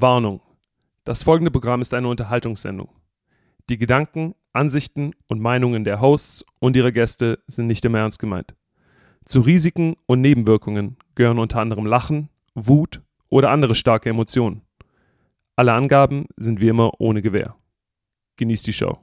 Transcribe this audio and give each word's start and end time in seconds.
Warnung. 0.00 0.40
Das 1.04 1.22
folgende 1.22 1.50
Programm 1.50 1.80
ist 1.80 1.94
eine 1.94 2.08
Unterhaltungssendung. 2.08 2.88
Die 3.68 3.78
Gedanken, 3.78 4.34
Ansichten 4.52 5.12
und 5.28 5.40
Meinungen 5.40 5.84
der 5.84 6.00
Hosts 6.00 6.44
und 6.58 6.76
ihrer 6.76 6.92
Gäste 6.92 7.38
sind 7.46 7.66
nicht 7.66 7.84
immer 7.84 7.98
ernst 7.98 8.18
gemeint. 8.18 8.54
Zu 9.24 9.40
Risiken 9.40 9.96
und 10.06 10.20
Nebenwirkungen 10.20 10.96
gehören 11.14 11.38
unter 11.38 11.60
anderem 11.60 11.86
Lachen, 11.86 12.28
Wut 12.54 13.00
oder 13.28 13.50
andere 13.50 13.74
starke 13.74 14.08
Emotionen. 14.10 14.62
Alle 15.56 15.72
Angaben 15.72 16.26
sind 16.36 16.60
wie 16.60 16.68
immer 16.68 16.92
ohne 17.00 17.22
Gewähr. 17.22 17.56
Genießt 18.36 18.66
die 18.66 18.72
Show. 18.72 18.98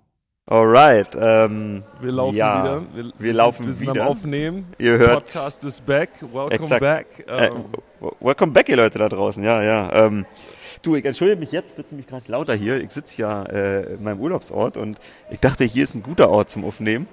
Alright. 0.45 1.17
Ähm, 1.19 1.83
Wir 2.01 2.11
laufen 2.11 2.35
ja, 2.35 2.63
wieder. 2.63 2.95
Wir, 2.95 3.03
wir 3.05 3.13
sind- 3.27 3.35
laufen 3.35 3.65
wir 3.65 3.73
sind 3.73 3.89
wieder. 3.91 4.01
am 4.03 4.07
Aufnehmen. 4.09 4.65
Ihr 4.77 4.97
hört- 4.97 5.23
Podcast 5.25 5.63
is 5.63 5.79
back. 5.81 6.09
Welcome 6.21 6.51
Exakt. 6.51 6.81
back. 6.81 7.07
äh, 7.27 7.47
Ähm, 7.47 7.65
w- 8.01 8.11
welcome 8.19 8.51
back, 8.51 8.67
ihr 8.69 8.75
Leute 8.75 8.99
da 8.99 9.07
draußen. 9.09 9.41
Ja, 9.43 9.63
ja. 9.63 9.91
Ähm, 9.93 10.25
du, 10.83 10.95
ich 10.95 11.05
entschuldige 11.05 11.39
mich 11.39 11.51
jetzt, 11.51 11.77
wird 11.77 11.87
es 11.87 11.91
nämlich 11.91 12.07
gerade 12.07 12.31
lauter 12.31 12.53
hier. 12.53 12.79
Ich 12.81 12.91
sitze 12.91 13.21
ja 13.21 13.43
äh, 13.43 13.93
in 13.93 14.03
meinem 14.03 14.19
Urlaubsort 14.19 14.77
und 14.77 14.99
ich 15.31 15.39
dachte, 15.39 15.63
hier 15.63 15.83
ist 15.83 15.95
ein 15.95 16.03
guter 16.03 16.29
Ort 16.29 16.51
zum 16.51 16.63
Aufnehmen. 16.63 17.07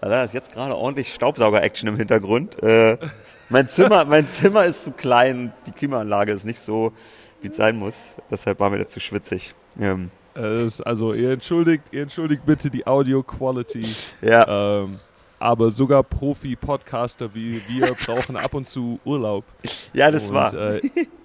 Aber 0.00 0.10
Da 0.10 0.24
ist 0.24 0.34
jetzt 0.34 0.52
gerade 0.52 0.76
ordentlich 0.76 1.14
Staubsauger-Action 1.14 1.88
im 1.88 1.96
Hintergrund. 1.96 2.62
Äh, 2.62 2.98
mein, 3.48 3.66
Zimmer, 3.68 4.04
mein 4.04 4.26
Zimmer 4.26 4.64
ist 4.64 4.82
zu 4.82 4.90
klein, 4.90 5.52
die 5.66 5.72
Klimaanlage 5.72 6.32
ist 6.32 6.44
nicht 6.44 6.60
so, 6.60 6.92
wie 7.40 7.48
es 7.48 7.56
sein 7.56 7.76
muss. 7.76 8.14
Deshalb 8.30 8.60
war 8.60 8.70
mir 8.70 8.78
das 8.78 8.88
zu 8.88 9.00
schwitzig. 9.00 9.54
Ähm, 9.80 10.10
äh, 10.34 10.68
also 10.84 11.14
ihr 11.14 11.32
entschuldigt, 11.32 11.84
ihr 11.90 12.02
entschuldigt 12.02 12.44
bitte 12.44 12.70
die 12.70 12.86
Audio 12.86 13.22
Quality. 13.22 13.86
ja, 14.20 14.82
Ähm, 14.82 14.98
aber 15.40 15.70
sogar 15.70 16.02
Profi-Podcaster 16.02 17.32
wie 17.32 17.62
wir 17.68 17.94
brauchen 17.94 18.36
ab 18.36 18.54
und 18.54 18.66
zu 18.66 18.98
Urlaub. 19.04 19.44
ja, 19.92 20.10
das 20.10 20.28
und, 20.28 20.34
war. 20.34 20.54
Äh, 20.54 20.80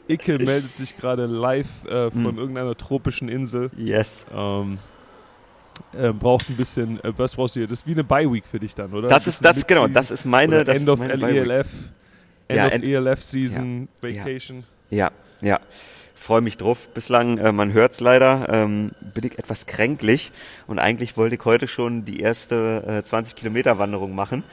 Icke 0.08 0.38
meldet 0.40 0.76
sich 0.76 0.98
gerade 0.98 1.26
live 1.26 1.86
äh, 1.86 2.12
von 2.12 2.26
Hm. 2.32 2.38
irgendeiner 2.38 2.76
tropischen 2.76 3.30
Insel. 3.30 3.70
yes. 3.78 4.26
Ähm, 4.34 4.78
äh, 5.98 6.12
braucht 6.12 6.50
ein 6.50 6.56
bisschen, 6.56 7.04
äh, 7.04 7.14
was 7.18 7.36
brauchst 7.36 7.56
du 7.56 7.62
hier? 7.62 7.68
Das 7.68 7.80
ist 7.80 7.88
wie 7.88 7.94
eine 7.94 8.04
Bye-Week 8.04 8.46
für 8.46 8.60
dich 8.60 8.76
dann, 8.76 8.94
oder? 8.94 9.08
Das 9.08 9.26
ist 9.28 9.44
das, 9.44 9.66
genau, 9.66 9.88
das 9.88 10.12
ist 10.12 10.26
meine. 10.26 10.64
Das 10.66 10.78
End 10.78 10.84
ist 10.88 10.90
of 10.90 11.00
meine. 11.00 11.14
ELF. 11.14 11.68
End 12.48 12.58
Ja, 12.58 12.66
of 12.68 12.74
End- 12.74 12.86
ELF-Season, 12.86 13.88
Ja, 14.04 14.10
ja. 14.10 14.20
Vacation. 14.20 14.64
Ja, 14.92 15.12
ja. 15.42 15.60
Freue 16.14 16.42
mich 16.42 16.58
drauf. 16.58 16.88
Bislang, 16.94 17.38
äh, 17.38 17.52
man 17.52 17.74
hört's 17.74 18.00
leider, 18.02 18.48
ähm, 18.50 18.92
bin 19.14 19.26
ich 19.26 19.40
etwas 19.40 19.66
kränklich 19.66 20.32
und 20.68 20.80
eigentlich 20.80 21.18
wollte 21.18 21.36
ich 21.36 21.44
heute 21.46 21.68
schon 21.68 22.06
die 22.06 22.20
erste 22.20 22.84
äh, 22.88 23.04
20 23.04 23.36
Kilometer 23.36 23.80
Wanderung 23.80 24.14
machen. 24.16 24.44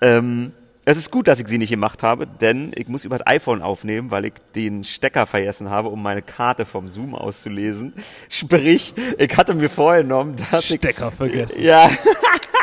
Ähm, 0.00 0.52
es 0.88 0.96
ist 0.96 1.10
gut, 1.10 1.26
dass 1.26 1.40
ich 1.40 1.48
sie 1.48 1.58
nicht 1.58 1.70
gemacht 1.70 2.04
habe, 2.04 2.28
denn 2.28 2.70
ich 2.76 2.86
muss 2.86 3.04
über 3.04 3.18
das 3.18 3.26
iPhone 3.26 3.60
aufnehmen, 3.60 4.12
weil 4.12 4.26
ich 4.26 4.34
den 4.54 4.84
Stecker 4.84 5.26
vergessen 5.26 5.68
habe, 5.68 5.88
um 5.88 6.00
meine 6.00 6.22
Karte 6.22 6.64
vom 6.64 6.86
Zoom 6.88 7.16
auszulesen. 7.16 7.92
Sprich, 8.28 8.94
ich 9.18 9.36
hatte 9.36 9.54
mir 9.54 9.68
vorgenommen, 9.68 10.36
dass 10.52 10.70
ich 10.70 10.78
Stecker 10.78 11.10
vergessen. 11.10 11.60
ja. 11.64 11.90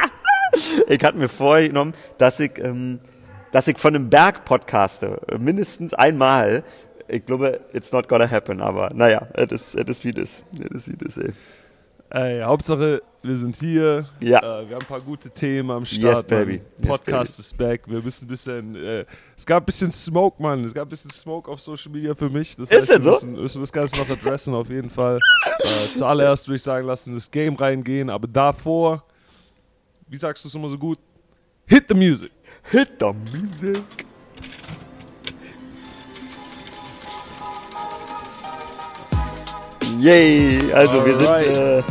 ich 0.87 1.03
hatte 1.03 1.17
mir 1.17 1.27
vorgenommen, 1.27 1.93
dass 2.17 2.39
ich, 2.39 2.57
ähm, 2.59 3.01
dass 3.51 3.67
ich 3.67 3.77
von 3.77 3.93
einem 3.93 4.09
Berg 4.09 4.45
podcaste. 4.45 5.19
Mindestens 5.37 5.93
einmal. 5.93 6.63
Ich 7.09 7.25
glaube, 7.25 7.59
it's 7.73 7.91
not 7.91 8.07
gonna 8.07 8.31
happen, 8.31 8.61
aber 8.61 8.91
naja, 8.93 9.27
es 9.33 9.51
ist, 9.51 9.75
es 9.75 9.89
ist 9.89 10.05
wie 10.05 10.13
das. 10.13 10.45
Es 10.57 10.87
ist 10.87 10.89
wie 10.89 10.95
das, 10.95 11.17
ey. 11.17 11.33
Ey, 12.15 12.41
Hauptsache, 12.43 13.01
wir 13.23 13.35
sind 13.35 13.55
hier. 13.55 14.05
Ja. 14.19 14.37
Äh, 14.37 14.69
wir 14.69 14.75
haben 14.75 14.83
ein 14.83 14.87
paar 14.87 15.01
gute 15.01 15.31
Themen 15.31 15.71
am 15.71 15.83
Start. 15.83 16.17
Yes, 16.17 16.23
baby. 16.25 16.61
Yes, 16.77 16.87
Podcast 16.87 17.39
ist 17.39 17.57
back. 17.57 17.81
Wir 17.87 18.03
müssen 18.03 18.25
ein 18.25 18.27
bisschen. 18.27 18.75
Äh, 18.75 19.05
es 19.35 19.43
gab 19.43 19.63
ein 19.63 19.65
bisschen 19.65 19.89
Smoke, 19.89 20.39
Mann. 20.39 20.63
Es 20.63 20.75
gab 20.75 20.85
ein 20.85 20.91
bisschen 20.91 21.09
Smoke 21.09 21.49
auf 21.49 21.59
Social 21.59 21.91
Media 21.91 22.13
für 22.13 22.29
mich. 22.29 22.55
Das 22.55 22.69
Ist 22.69 22.87
wir 22.89 22.95
denn 22.97 23.03
so? 23.03 23.09
müssen, 23.09 23.31
müssen 23.33 23.61
das 23.61 23.71
Ganze 23.71 23.97
noch 23.97 24.07
adressen, 24.07 24.53
auf 24.53 24.69
jeden 24.69 24.91
Fall. 24.91 25.17
äh, 25.57 25.97
zuallererst 25.97 26.47
würde 26.47 26.57
ich 26.57 26.61
sagen, 26.61 26.85
lassen 26.85 27.15
das 27.15 27.31
Game 27.31 27.55
reingehen. 27.55 28.11
Aber 28.11 28.27
davor, 28.27 29.03
wie 30.07 30.17
sagst 30.17 30.43
du 30.43 30.49
es 30.49 30.53
immer 30.53 30.69
so 30.69 30.77
gut? 30.77 30.99
Hit 31.65 31.85
the 31.89 31.95
music. 31.95 32.31
Hit 32.69 32.89
the 32.99 33.07
music. 33.07 33.81
Yay! 39.99 40.71
Also 40.73 41.05
wir 41.05 41.15
sind, 41.15 41.27
Alright. 41.27 41.47
äh, 41.57 41.83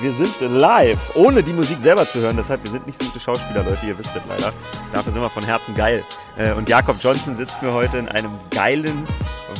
wir 0.00 0.12
sind 0.12 0.40
live, 0.40 1.14
ohne 1.14 1.42
die 1.42 1.52
Musik 1.52 1.80
selber 1.80 2.06
zu 2.06 2.20
hören. 2.20 2.36
Deshalb, 2.36 2.64
wir 2.64 2.70
sind 2.70 2.86
nicht 2.86 2.98
so 2.98 3.04
gute 3.04 3.20
Schauspieler, 3.20 3.62
Leute, 3.62 3.86
ihr 3.86 3.98
wisst 3.98 4.14
das 4.14 4.22
leider. 4.28 4.52
Dafür 4.92 5.12
sind 5.12 5.22
wir 5.22 5.30
von 5.30 5.44
Herzen 5.44 5.74
geil. 5.74 6.04
Äh, 6.38 6.52
und 6.52 6.68
Jakob 6.68 6.96
Johnson 7.00 7.36
sitzt 7.36 7.62
mir 7.62 7.72
heute 7.72 7.98
in 7.98 8.08
einem 8.08 8.32
geilen, 8.50 9.04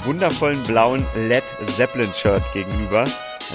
wundervollen 0.05 0.62
blauen 0.62 1.05
Led 1.15 1.45
Zeppelin-Shirt 1.77 2.43
gegenüber. 2.53 3.05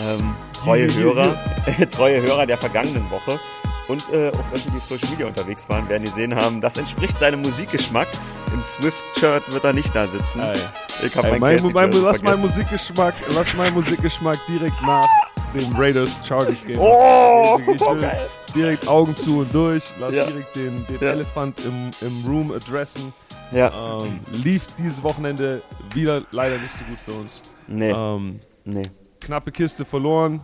Ähm, 0.08 0.36
treue 0.54 0.94
Hörer, 0.94 1.36
treue 1.92 2.22
Hörer 2.22 2.46
der 2.46 2.58
vergangenen 2.58 3.10
Woche. 3.10 3.40
Und 3.88 4.02
äh, 4.12 4.30
auch 4.30 4.52
welche, 4.52 4.70
die 4.72 4.78
auf 4.78 4.86
Social 4.86 5.10
Media 5.10 5.28
unterwegs 5.28 5.70
waren, 5.70 5.88
werden 5.90 6.04
gesehen 6.04 6.36
haben, 6.36 6.60
das 6.60 6.78
entspricht 6.78 7.20
seinem 7.20 7.42
Musikgeschmack. 7.42 8.08
Im 8.52 8.64
Swift-Shirt 8.64 9.52
wird 9.52 9.64
er 9.64 9.74
nicht 9.74 9.96
da 9.96 10.08
sitzen. 10.08 10.42
Ey. 10.42 10.58
Ich 11.06 11.16
hab 11.16 11.26
Ey, 11.26 11.40
mein, 11.40 11.62
mein, 11.62 11.72
mein, 11.72 11.92
lass 11.92 12.22
meinen. 12.24 12.42
Musikgeschmack, 12.42 13.14
lass 13.36 13.54
meinen 13.56 13.76
Musikgeschmack 13.76 14.40
direkt 14.48 14.82
nach 14.82 15.08
dem 15.56 15.76
Raiders 15.76 16.20
Chargers 16.26 16.64
Game. 16.66 16.80
Oh, 16.80 17.60
ich 17.62 17.82
will 17.82 18.02
geil. 18.02 18.28
direkt 18.56 18.88
Augen 18.88 19.16
zu 19.16 19.40
und 19.40 19.54
durch, 19.54 19.84
lass 20.00 20.16
Ja. 20.16 20.26
direkt 20.26 20.56
den, 20.56 20.86
den 20.88 20.98
Ja. 21.02 21.12
Elefant 21.14 21.60
im, 21.62 21.92
im 22.02 22.26
Room 22.26 22.52
adressen. 22.52 23.14
Ja, 23.52 24.02
Ähm, 24.02 24.20
lief 24.32 24.68
dieses 24.78 25.02
Wochenende 25.04 25.62
wieder 25.94 26.24
leider 26.32 26.58
nicht 26.58 26.72
so 26.72 26.84
gut 26.86 26.98
für 27.06 27.14
uns. 27.14 27.44
nee, 27.68 27.92
Ähm, 27.92 28.40
nee. 28.64 28.84
knappe 29.22 29.52
Kiste 29.52 29.86
verloren. 29.86 30.42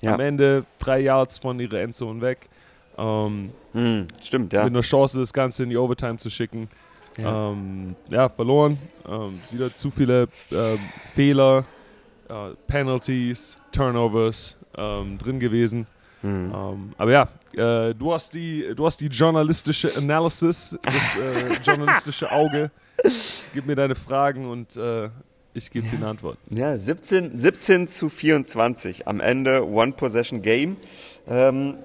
Ja. 0.00 0.14
Am 0.14 0.20
Ende 0.20 0.64
drei 0.78 1.00
Yards 1.00 1.38
von 1.38 1.58
ihrer 1.60 1.80
Endzone 1.80 2.20
weg. 2.20 2.48
Ähm, 2.98 3.50
Hm, 3.72 4.06
stimmt, 4.22 4.52
ja. 4.52 4.62
Mit 4.64 4.72
einer 4.72 4.82
Chance, 4.82 5.18
das 5.18 5.32
Ganze 5.32 5.64
in 5.64 5.70
die 5.70 5.76
Overtime 5.76 6.16
zu 6.18 6.30
schicken. 6.30 6.68
Ja. 7.16 7.50
Ähm, 7.50 7.96
verloren. 8.36 8.78
Ähm, 9.08 9.40
wieder 9.50 9.74
zu 9.74 9.90
viele 9.90 10.28
ähm, 10.52 10.78
Fehler, 11.12 11.64
äh, 12.28 12.54
Penalties, 12.66 13.58
Turnovers 13.72 14.66
ähm, 14.76 15.18
drin 15.18 15.38
gewesen. 15.38 15.86
Hm. 16.22 16.52
Ähm, 16.54 16.92
aber 16.96 17.12
ja, 17.12 17.28
äh, 17.52 17.94
du, 17.94 18.12
hast 18.12 18.34
die, 18.34 18.72
du 18.74 18.86
hast 18.86 19.00
die 19.00 19.08
journalistische 19.08 19.94
Analysis, 19.96 20.78
das 20.82 21.16
äh, 21.16 21.54
journalistische 21.62 22.32
Auge. 22.32 22.70
Gib 23.52 23.66
mir 23.66 23.76
deine 23.76 23.94
Fragen 23.94 24.50
und 24.50 24.76
äh, 24.76 25.10
ich 25.52 25.70
gebe 25.70 25.86
dir 25.86 25.98
eine 25.98 26.08
Antwort. 26.08 26.38
Ja, 26.48 26.76
17, 26.76 27.38
17 27.38 27.88
zu 27.88 28.08
24 28.08 29.06
am 29.06 29.20
Ende 29.20 29.68
One-Possession-Game. 29.68 30.76
Ähm, 31.28 31.76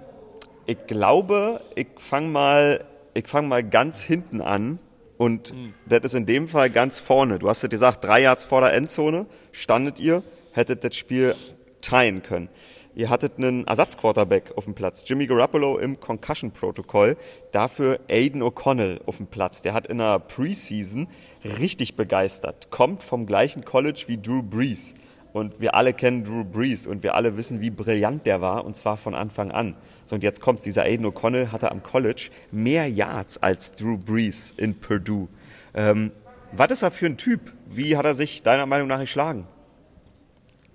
ich 0.66 0.88
glaube, 0.88 1.62
ich 1.76 1.88
fange 1.98 2.30
mal, 2.30 2.86
ich 3.14 3.28
fang 3.28 3.48
mal 3.48 3.64
ganz 3.64 4.02
hinten 4.02 4.42
an 4.42 4.80
und 5.20 5.54
das 5.86 6.00
ist 6.06 6.14
in 6.14 6.26
dem 6.26 6.48
Fall 6.48 6.70
ganz 6.70 7.02
vorne. 7.02 7.40
Du 7.40 7.50
hast 7.50 7.62
ja 7.62 7.68
gesagt, 7.68 8.06
drei 8.06 8.22
Yards 8.22 8.46
vor 8.46 8.62
der 8.62 8.74
Endzone 8.74 9.26
standet 9.52 10.00
ihr, 10.00 10.24
hättet 10.54 10.86
das 10.86 10.96
Spiel 10.96 11.36
teilen 11.82 12.24
können. 12.24 12.48
Ihr 12.96 13.10
hattet 13.10 13.34
einen 13.38 13.68
Ersatzquarterback 13.68 14.54
auf 14.56 14.64
dem 14.64 14.76
Platz, 14.76 15.04
Jimmy 15.06 15.28
Garoppolo 15.28 15.78
im 15.78 16.00
Concussion-Protokoll, 16.00 17.18
dafür 17.52 18.00
Aiden 18.08 18.42
O'Connell 18.42 19.02
auf 19.06 19.18
dem 19.18 19.28
Platz. 19.28 19.62
Der 19.62 19.74
hat 19.74 19.88
in 19.88 19.98
der 19.98 20.20
Preseason 20.20 21.10
richtig 21.44 21.98
begeistert, 21.98 22.72
kommt 22.72 23.04
vom 23.04 23.26
gleichen 23.26 23.66
College 23.66 24.06
wie 24.08 24.22
Drew 24.22 24.42
Brees. 24.42 24.94
Und 25.34 25.60
wir 25.60 25.76
alle 25.76 25.92
kennen 25.92 26.24
Drew 26.24 26.46
Brees 26.46 26.88
und 26.88 27.04
wir 27.04 27.16
alle 27.16 27.36
wissen, 27.36 27.60
wie 27.60 27.72
brillant 27.72 28.26
der 28.26 28.40
war, 28.40 28.64
und 28.64 28.78
zwar 28.78 28.96
von 28.96 29.14
Anfang 29.14 29.52
an. 29.52 29.76
So, 30.10 30.16
und 30.16 30.24
jetzt 30.24 30.42
kommt's, 30.42 30.64
dieser 30.64 30.86
Aiden 30.86 31.06
O'Connell 31.06 31.52
hatte 31.52 31.70
am 31.70 31.84
College 31.84 32.32
mehr 32.52 32.90
Yards 32.90 33.38
als 33.44 33.74
Drew 33.74 33.96
Brees 33.96 34.56
in 34.58 34.74
Purdue. 34.74 35.28
Ähm, 35.76 36.12
was 36.52 36.72
ist 36.72 36.82
er 36.82 36.90
für 36.90 37.06
ein 37.06 37.16
Typ? 37.16 37.54
Wie 37.70 37.96
hat 37.96 38.06
er 38.06 38.16
sich 38.16 38.42
deiner 38.42 38.66
Meinung 38.66 38.88
nach 38.88 39.00
geschlagen? 39.00 39.46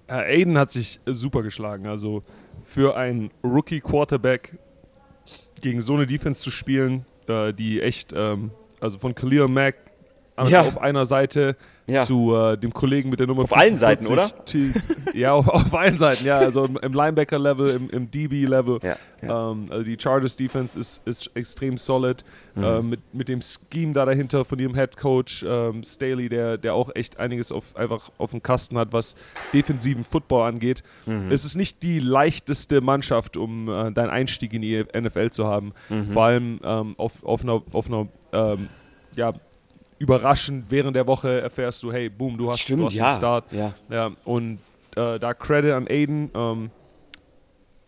Äh, 0.06 0.40
Aiden 0.42 0.56
hat 0.56 0.70
sich 0.70 1.00
super 1.04 1.42
geschlagen. 1.42 1.88
Also 1.88 2.22
für 2.62 2.96
einen 2.96 3.32
Rookie-Quarterback 3.42 4.56
gegen 5.60 5.80
so 5.80 5.94
eine 5.94 6.06
Defense 6.06 6.40
zu 6.40 6.52
spielen, 6.52 7.04
die 7.58 7.80
echt, 7.82 8.12
ähm, 8.14 8.52
also 8.78 8.98
von 8.98 9.16
Khalil 9.16 9.48
Mack 9.48 9.74
Ja. 10.46 10.62
auf 10.62 10.80
einer 10.80 11.06
Seite 11.06 11.56
Ja. 11.86 12.02
zu 12.04 12.34
äh, 12.34 12.56
dem 12.56 12.72
Kollegen 12.72 13.10
mit 13.10 13.20
der 13.20 13.26
Nummer 13.26 13.42
Auf 13.42 13.54
allen 13.54 13.76
Seiten, 13.76 14.04
45, 14.06 14.72
T- 15.12 15.18
Ja, 15.18 15.34
auf, 15.34 15.46
auf 15.48 15.74
allen 15.74 15.98
Seiten, 15.98 16.24
ja. 16.24 16.38
Also 16.38 16.64
im, 16.64 16.78
im 16.78 16.92
Linebacker-Level, 16.94 17.68
im, 17.70 17.90
im 17.90 18.10
DB-Level. 18.10 18.78
Ja, 18.82 18.96
Ähm, 19.50 19.66
also 19.70 19.82
die 19.84 19.96
Chargers-Defense 20.00 20.78
ist, 20.78 21.02
ist 21.06 21.30
extrem 21.34 21.76
solid. 21.76 22.24
Mhm. 22.54 22.64
Äh, 22.64 22.82
mit, 22.82 23.00
mit 23.14 23.28
dem 23.28 23.40
Scheme 23.42 23.92
da 23.92 24.06
dahinter 24.06 24.44
von 24.46 24.58
ihrem 24.58 24.74
Head-Coach 24.74 25.44
ähm, 25.46 25.82
Staley, 25.84 26.28
der, 26.30 26.56
der 26.56 26.74
auch 26.74 26.90
echt 26.94 27.18
einiges 27.20 27.52
auf, 27.52 27.76
einfach 27.76 28.10
auf 28.16 28.30
dem 28.30 28.42
Kasten 28.42 28.78
hat, 28.78 28.92
was 28.92 29.14
defensiven 29.52 30.04
Football 30.04 30.48
angeht. 30.48 30.82
Mhm. 31.04 31.30
Es 31.30 31.44
ist 31.44 31.54
nicht 31.56 31.82
die 31.82 31.98
leichteste 32.00 32.80
Mannschaft, 32.80 33.36
um 33.36 33.68
äh, 33.68 33.92
deinen 33.92 34.10
Einstieg 34.10 34.54
in 34.54 34.62
die 34.62 34.82
NFL 34.98 35.30
zu 35.30 35.46
haben. 35.46 35.72
Mhm. 35.90 36.08
Vor 36.08 36.22
allem 36.24 36.60
ähm, 36.64 36.94
auf, 36.96 37.22
auf 37.24 37.42
einer, 37.42 37.62
auf 37.72 37.88
einer 37.88 38.06
ähm, 38.32 38.68
ja, 39.16 39.34
überraschend 39.98 40.66
während 40.70 40.96
der 40.96 41.06
Woche 41.06 41.40
erfährst 41.40 41.82
du, 41.82 41.92
hey, 41.92 42.08
boom, 42.08 42.36
du 42.36 42.50
hast, 42.50 42.60
Stimmt, 42.60 42.80
du 42.80 42.86
hast 42.86 42.94
ja, 42.94 43.08
den 43.08 43.16
Start. 43.16 43.52
ja. 43.52 43.74
Ja, 43.88 44.10
und 44.24 44.58
äh, 44.96 45.18
da 45.18 45.34
Credit 45.34 45.72
an 45.72 45.86
Aiden. 45.88 46.30
Ähm, 46.34 46.70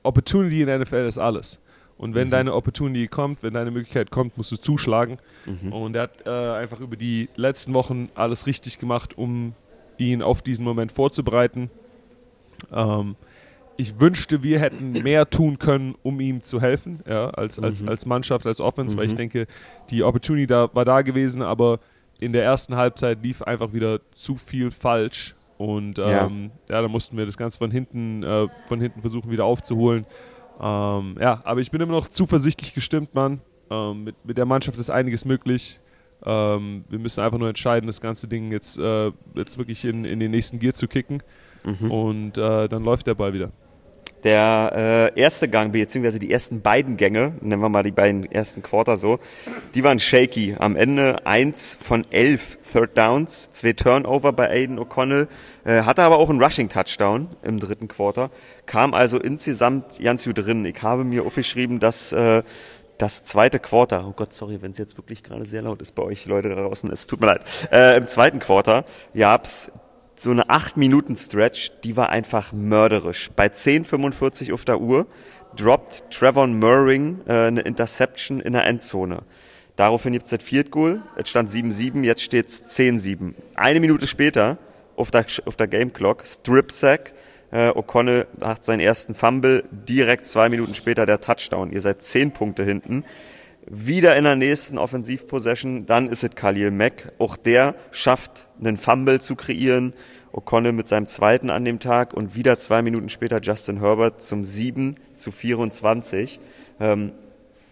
Opportunity 0.03 0.61
in 0.61 0.69
der 0.69 0.79
NFL 0.79 1.07
ist 1.07 1.19
alles. 1.19 1.61
Und 1.99 2.15
wenn 2.15 2.29
mhm. 2.29 2.33
deine 2.33 2.55
Opportunity 2.55 3.07
kommt, 3.09 3.43
wenn 3.43 3.55
deine 3.55 3.71
Möglichkeit 3.71 4.11
kommt, 4.11 4.37
musst 4.37 4.53
du 4.53 4.57
zuschlagen. 4.57 5.19
Mhm. 5.47 5.73
Und 5.73 5.97
er 5.97 6.03
hat 6.03 6.27
äh, 6.27 6.31
einfach 6.31 6.81
über 6.81 6.97
die 6.97 7.29
letzten 7.37 7.75
Wochen 7.75 8.11
alles 8.15 8.47
richtig 8.47 8.79
gemacht, 8.79 9.17
um 9.17 9.55
ihn 9.99 10.23
auf 10.23 10.43
diesen 10.43 10.65
Moment 10.65 10.93
vorzubereiten. 10.93 11.71
Ähm, 12.73 13.17
ich 13.79 13.99
wünschte, 13.99 14.43
wir 14.43 14.61
hätten 14.61 14.93
mehr 15.03 15.29
tun 15.29 15.59
können, 15.59 15.95
um 16.03 16.21
ihm 16.21 16.43
zu 16.43 16.61
helfen, 16.61 17.01
ja, 17.09 17.31
als, 17.31 17.59
als, 17.59 17.83
mhm. 17.83 17.89
als 17.89 18.05
Mannschaft, 18.05 18.47
als 18.47 18.61
Offense, 18.61 18.97
weil 18.97 19.07
ich 19.07 19.13
mhm. 19.13 19.19
denke, 19.19 19.47
die 19.91 20.03
Opportunity 20.03 20.47
da, 20.47 20.69
war 20.75 20.85
da 20.85 21.03
gewesen, 21.03 21.41
aber 21.41 21.81
in 22.19 22.33
der 22.33 22.45
ersten 22.45 22.77
Halbzeit 22.77 23.23
lief 23.23 23.43
einfach 23.43 23.73
wieder 23.73 24.01
zu 24.13 24.37
viel 24.37 24.71
falsch. 24.71 25.35
Und 25.59 25.99
ähm, 25.99 26.51
ja. 26.69 26.77
ja, 26.77 26.83
da 26.83 26.89
mussten 26.89 27.17
wir 27.17 27.25
das 27.25 27.37
Ganze 27.37 27.59
von 27.59 27.71
hinten, 27.71 28.23
äh, 28.23 28.47
von 28.69 28.81
hinten 28.81 29.01
versuchen 29.01 29.31
wieder 29.31 29.45
aufzuholen. 29.45 30.05
Ähm, 30.61 31.17
ja, 31.21 31.41
aber 31.45 31.61
ich 31.61 31.71
bin 31.71 31.81
immer 31.81 31.93
noch 31.93 32.09
zuversichtlich 32.09 32.75
gestimmt, 32.75 33.15
Mann. 33.15 33.41
Ähm, 33.71 34.05
mit, 34.05 34.25
mit 34.25 34.39
der 34.39 34.45
Mannschaft 34.45 34.79
ist 34.79 34.91
einiges 34.91 35.25
möglich. 35.25 35.79
Ähm, 36.25 36.85
wir 36.89 36.99
müssen 36.99 37.21
einfach 37.21 37.39
nur 37.39 37.49
entscheiden, 37.49 37.87
das 37.87 38.01
ganze 38.01 38.29
Ding 38.29 38.53
jetzt, 38.53 38.79
äh, 38.79 39.13
jetzt 39.35 39.59
wirklich 39.59 39.85
in, 39.85 40.05
in 40.05 40.21
den 40.21 40.31
nächsten 40.31 40.59
Gear 40.59 40.75
zu 40.75 40.89
kicken. 40.89 41.23
Mhm. 41.65 41.91
Und 41.91 42.39
äh, 42.39 42.69
dann 42.69 42.85
läuft 42.85 43.07
der 43.07 43.15
Ball 43.15 43.33
wieder. 43.33 43.51
Der 44.27 45.13
äh, 45.15 45.21
erste 45.21 45.49
Gang, 45.49 45.71
beziehungsweise 45.71 46.19
die 46.19 46.33
ersten 46.33 46.61
beiden 46.61 46.97
Gänge, 46.97 47.35
nennen 47.43 47.63
wir 47.63 47.69
mal 47.69 47.85
die 47.85 47.93
beiden 47.93 48.25
ersten 48.33 48.61
Quarter 48.61 48.97
so, 48.97 49.21
die 49.77 49.85
waren 49.85 50.01
shaky. 50.01 50.57
Am 50.59 50.75
Ende 50.75 51.25
eins 51.25 51.79
von 51.81 52.05
elf 52.11 52.59
Third 52.73 52.99
Downs, 52.99 53.53
zwei 53.53 53.73
Turnover 53.73 54.33
bei 54.33 54.51
Aiden 54.51 54.81
O'Connell, 54.81 55.29
äh, 55.65 55.83
hatte 55.83 56.03
aber 56.03 56.19
auch 56.19 56.29
einen 56.29 56.43
Rushing 56.43 56.69
Touchdown 56.69 57.29
im 57.45 57.61
dritten 57.61 57.87
Quarter, 57.87 58.33
kam 58.67 58.95
also 58.95 59.17
insgesamt 59.17 60.03
ganz 60.03 60.25
gut 60.25 60.39
drin. 60.39 60.65
Ich 60.65 60.83
habe 60.83 61.05
mir 61.05 61.25
aufgeschrieben, 61.25 61.79
dass 61.79 62.11
äh, 62.11 62.43
das 62.99 63.23
zweite 63.23 63.61
Quarter, 63.61 64.09
oh 64.09 64.13
Gott, 64.17 64.33
sorry, 64.33 64.61
wenn 64.61 64.73
es 64.73 64.79
jetzt 64.79 64.97
wirklich 64.97 65.23
gerade 65.23 65.47
sehr 65.47 65.63
laut 65.63 65.81
ist 65.81 65.95
bei 65.95 66.03
euch 66.03 66.27
Leute 66.27 66.49
da 66.49 66.57
draußen, 66.57 66.91
es 66.91 67.07
tut 67.07 67.21
mir 67.21 67.27
leid, 67.27 67.43
äh, 67.71 67.97
im 67.97 68.09
zweiten 68.09 68.41
Quarter 68.41 68.87
gab's 69.15 69.71
so 70.17 70.31
eine 70.31 70.45
8-Minuten-Stretch, 70.45 71.73
die 71.85 71.97
war 71.97 72.11
einfach 72.11 72.53
mörderisch. 72.53 73.31
Bei 73.37 73.47
10,45 73.47 74.53
auf 74.53 74.65
der 74.65 74.81
Uhr 74.81 75.07
droppt 75.57 76.05
Trevor 76.11 76.47
Murring 76.47 77.21
äh, 77.27 77.47
eine 77.47 77.61
Interception 77.63 78.41
in 78.41 78.53
der 78.53 78.65
Endzone. 78.67 79.23
Daraufhin 79.77 80.13
gibt 80.13 80.25
es 80.25 80.31
das 80.31 80.43
Field 80.43 80.71
Goal. 80.71 81.03
Es 81.17 81.29
stand 81.29 81.51
7-7, 81.51 82.03
jetzt 82.03 82.23
steht 82.23 82.49
es 82.49 82.65
10-7. 82.65 83.35
Eine 83.55 83.81
Minute 83.81 84.07
später 84.07 84.59
auf 84.97 85.11
der, 85.11 85.27
auf 85.45 85.57
der 85.57 85.69
Game 85.69 85.93
Clock, 85.93 86.27
Strip 86.27 86.73
Sack. 86.73 87.13
Äh, 87.51 87.69
O'Connell 87.71 88.27
hat 88.41 88.65
seinen 88.65 88.81
ersten 88.81 89.15
Fumble, 89.15 89.65
direkt 89.71 90.27
zwei 90.27 90.49
Minuten 90.49 90.75
später 90.75 91.07
der 91.07 91.21
Touchdown. 91.21 91.71
Ihr 91.71 91.81
seid 91.81 92.03
zehn 92.03 92.33
Punkte 92.33 92.65
hinten. 92.65 93.05
Wieder 93.69 94.17
in 94.17 94.23
der 94.23 94.37
nächsten 94.37 94.79
Offensivpossession, 94.79 95.87
dann 95.87 96.09
ist 96.09 96.23
es 96.23 96.37
Khalil 96.37 96.71
Mack. 96.71 97.13
Auch 97.19 97.37
der 97.37 97.75
schafft 97.91 98.47
einen 98.61 98.77
Fumble 98.77 99.21
zu 99.21 99.35
kreieren. 99.35 99.93
O'Connell 100.33 100.71
mit 100.71 100.87
seinem 100.87 101.09
zweiten 101.09 101.51
an 101.51 101.65
dem 101.65 101.81
Tag 101.81 102.15
und 102.15 102.37
wieder 102.37 102.59
zwei 102.59 102.83
Minuten 102.83 103.09
später 103.09 103.41
Justin 103.41 103.81
Herbert 103.81 104.23
zum 104.23 104.45
7 104.45 104.95
zu 105.17 105.33
24. 105.33 106.39
Ähm, 106.79 107.11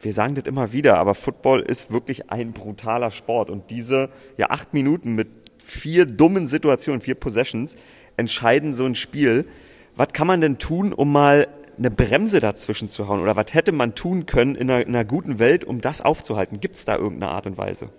wir 0.00 0.12
sagen 0.12 0.34
das 0.34 0.46
immer 0.46 0.72
wieder, 0.72 0.96
aber 0.96 1.14
Football 1.14 1.60
ist 1.60 1.92
wirklich 1.92 2.28
ein 2.28 2.52
brutaler 2.52 3.12
Sport 3.12 3.48
und 3.48 3.70
diese 3.70 4.08
ja 4.36 4.50
acht 4.50 4.74
Minuten 4.74 5.14
mit 5.14 5.28
vier 5.64 6.06
dummen 6.06 6.48
Situationen, 6.48 7.02
vier 7.02 7.14
Possessions 7.14 7.76
entscheiden 8.16 8.72
so 8.72 8.84
ein 8.84 8.96
Spiel. 8.96 9.46
Was 9.94 10.08
kann 10.12 10.26
man 10.26 10.40
denn 10.40 10.58
tun, 10.58 10.92
um 10.92 11.12
mal 11.12 11.46
eine 11.78 11.90
Bremse 11.90 12.40
dazwischen 12.40 12.88
zu 12.88 13.08
hauen? 13.08 13.20
Oder 13.20 13.36
was 13.36 13.54
hätte 13.54 13.72
man 13.72 13.94
tun 13.94 14.26
können 14.26 14.54
in 14.54 14.70
einer, 14.70 14.82
in 14.82 14.88
einer 14.88 15.04
guten 15.04 15.38
Welt, 15.38 15.64
um 15.64 15.80
das 15.80 16.02
aufzuhalten? 16.02 16.60
Gibt 16.60 16.76
es 16.76 16.84
da 16.84 16.96
irgendeine 16.96 17.32
Art 17.32 17.46
und 17.46 17.58
Weise? 17.58 17.90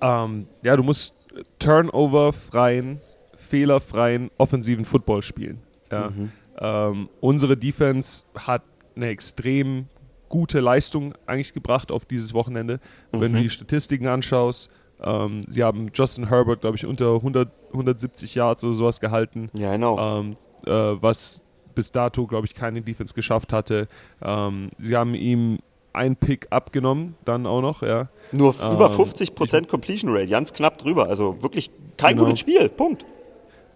Ähm, 0.00 0.46
ja, 0.62 0.76
du 0.76 0.82
musst 0.82 1.28
turnover-freien, 1.58 3.00
fehlerfreien, 3.36 4.30
offensiven 4.38 4.84
Football 4.84 5.22
spielen. 5.22 5.62
Ja. 5.90 6.10
Mhm. 6.10 6.32
Ähm, 6.58 7.08
unsere 7.20 7.56
Defense 7.56 8.24
hat 8.34 8.62
eine 8.96 9.08
extrem 9.08 9.86
gute 10.28 10.60
Leistung 10.60 11.14
eigentlich 11.26 11.54
gebracht 11.54 11.90
auf 11.90 12.04
dieses 12.04 12.34
Wochenende. 12.34 12.80
Mhm. 13.12 13.20
Wenn 13.20 13.32
du 13.32 13.42
die 13.42 13.50
Statistiken 13.50 14.06
anschaust, 14.08 14.70
ähm, 15.00 15.42
sie 15.46 15.62
haben 15.62 15.90
Justin 15.92 16.28
Herbert, 16.28 16.60
glaube 16.60 16.76
ich, 16.76 16.86
unter 16.86 17.14
100, 17.14 17.48
170 17.72 18.34
Yards 18.34 18.64
oder 18.64 18.74
sowas 18.74 19.00
gehalten. 19.00 19.50
Ja, 19.52 19.72
genau. 19.72 20.20
Ähm, 20.20 20.36
äh, 20.66 20.70
was 20.70 21.43
bis 21.74 21.92
dato, 21.92 22.26
glaube 22.26 22.46
ich, 22.46 22.54
keine 22.54 22.82
Defense 22.82 23.14
geschafft 23.14 23.52
hatte. 23.52 23.88
Ähm, 24.22 24.70
sie 24.78 24.96
haben 24.96 25.14
ihm 25.14 25.58
einen 25.92 26.16
Pick 26.16 26.48
abgenommen, 26.50 27.14
dann 27.24 27.46
auch 27.46 27.60
noch, 27.60 27.82
ja. 27.82 28.08
Nur 28.32 28.54
ähm, 28.62 28.72
über 28.72 28.90
50% 28.90 29.68
Completion 29.68 30.10
Rate, 30.12 30.28
ganz 30.28 30.52
knapp 30.52 30.78
drüber. 30.78 31.08
Also 31.08 31.42
wirklich 31.42 31.70
kein 31.96 32.16
genau. 32.16 32.26
gutes 32.26 32.40
Spiel, 32.40 32.68
Punkt. 32.68 33.04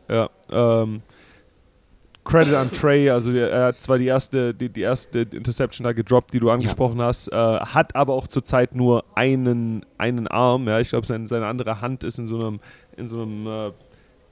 Ja, 0.08 0.28
ähm, 0.50 1.00
Credit 2.28 2.54
an 2.54 2.70
Trey, 2.70 3.08
also 3.08 3.32
er 3.32 3.66
hat 3.66 3.80
zwar 3.80 3.96
die 3.96 4.06
erste, 4.06 4.52
die, 4.52 4.68
die 4.68 4.82
erste 4.82 5.20
Interception 5.20 5.84
da 5.84 5.92
gedroppt, 5.92 6.34
die 6.34 6.40
du 6.40 6.50
angesprochen 6.50 6.98
ja. 6.98 7.06
hast, 7.06 7.28
äh, 7.28 7.34
hat 7.34 7.96
aber 7.96 8.12
auch 8.12 8.26
zurzeit 8.26 8.74
nur 8.74 9.04
einen, 9.14 9.84
einen 9.96 10.28
Arm, 10.28 10.68
ja, 10.68 10.78
ich 10.78 10.90
glaube 10.90 11.06
seine, 11.06 11.26
seine 11.26 11.46
andere 11.46 11.80
Hand 11.80 12.04
ist 12.04 12.18
in 12.18 12.26
so 12.26 12.38
einem, 12.38 12.60
in 12.98 13.08
so 13.08 13.22
einem 13.22 13.46
äh, 13.46 13.72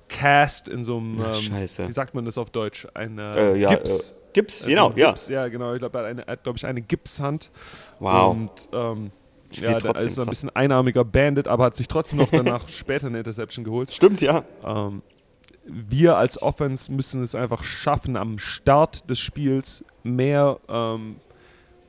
Cast 0.09 0.69
in 0.69 0.85
so 0.85 0.99
einem, 0.99 1.21
Ach, 1.21 1.41
ähm, 1.51 1.89
wie 1.89 1.93
sagt 1.93 2.15
man 2.15 2.25
das 2.25 2.39
auf 2.39 2.51
Deutsch? 2.51 2.87
Ein 2.95 3.19
äh, 3.19 3.53
äh, 3.53 3.57
ja, 3.57 3.75
Gips. 3.75 4.11
Äh, 4.11 4.33
Gips, 4.33 4.63
also 4.63 4.69
genau, 4.69 4.91
Gips, 4.91 5.29
ja. 5.29 5.43
ja. 5.43 5.49
genau. 5.49 5.73
Ich 5.75 5.81
glaube, 5.81 5.99
er 5.99 6.17
hat, 6.17 6.27
hat 6.27 6.43
glaube 6.43 6.59
ich, 6.59 6.67
eine 6.67 6.83
Gipshand. 6.83 7.51
Wow. 7.99 8.33
Und 8.33 8.51
ähm, 8.73 9.11
ja, 9.53 9.79
der 9.79 9.97
ist 9.97 10.19
ein 10.19 10.27
bisschen 10.27 10.55
einarmiger 10.55 11.05
Bandit, 11.05 11.49
aber 11.49 11.65
hat 11.65 11.77
sich 11.77 11.89
trotzdem 11.89 12.19
noch 12.19 12.31
danach 12.31 12.69
später 12.69 13.07
eine 13.07 13.19
Interception 13.19 13.65
geholt. 13.65 13.93
Stimmt, 13.93 14.21
ja. 14.21 14.45
Ähm, 14.65 15.03
wir 15.65 16.17
als 16.17 16.41
Offense 16.41 16.93
müssen 16.93 17.23
es 17.23 17.35
einfach 17.35 17.65
schaffen, 17.65 18.17
am 18.17 18.39
Start 18.39 19.09
des 19.11 19.19
Spiels 19.19 19.85
mehr 20.03 20.59
ähm, 20.69 21.17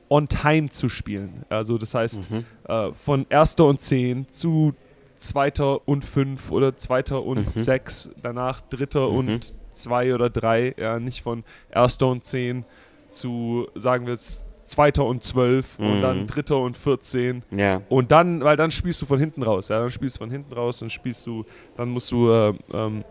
on 0.08 0.28
time 0.28 0.70
zu 0.70 0.88
spielen. 0.88 1.44
Also 1.48 1.78
das 1.78 1.94
heißt, 1.94 2.30
mhm. 2.30 2.44
äh, 2.66 2.92
von 2.92 3.26
erster 3.28 3.66
und 3.66 3.80
zehn 3.80 4.28
zu 4.28 4.74
Zweiter 5.18 5.86
und 5.88 6.04
fünf 6.04 6.50
oder 6.50 6.76
Zweiter 6.76 7.22
und 7.22 7.54
mhm. 7.54 7.60
sechs, 7.60 8.10
danach 8.22 8.60
Dritter 8.60 9.08
mhm. 9.08 9.16
und 9.16 9.54
zwei 9.72 10.14
oder 10.14 10.30
drei, 10.30 10.74
ja, 10.76 10.98
nicht 10.98 11.22
von 11.22 11.44
Erster 11.70 12.08
und 12.08 12.24
zehn 12.24 12.64
zu, 13.10 13.68
sagen 13.74 14.06
wir 14.06 14.12
jetzt, 14.12 14.46
Zweiter 14.66 15.06
und 15.06 15.24
zwölf 15.24 15.78
mhm. 15.78 15.86
und 15.86 16.00
dann 16.02 16.26
Dritter 16.26 16.58
und 16.58 16.76
14. 16.76 17.42
Ja. 17.50 17.80
Und 17.88 18.10
dann, 18.10 18.44
weil 18.44 18.56
dann 18.56 18.70
spielst 18.70 19.00
du 19.00 19.06
von 19.06 19.18
hinten 19.18 19.42
raus, 19.42 19.68
ja, 19.68 19.80
dann 19.80 19.90
spielst 19.90 20.16
du 20.16 20.18
von 20.18 20.30
hinten 20.30 20.52
raus, 20.52 20.80
dann 20.80 20.90
spielst 20.90 21.26
du, 21.26 21.44
dann 21.76 21.88
musst 21.88 22.12
du 22.12 22.30
äh, 22.30 22.52
ähm, 22.72 23.04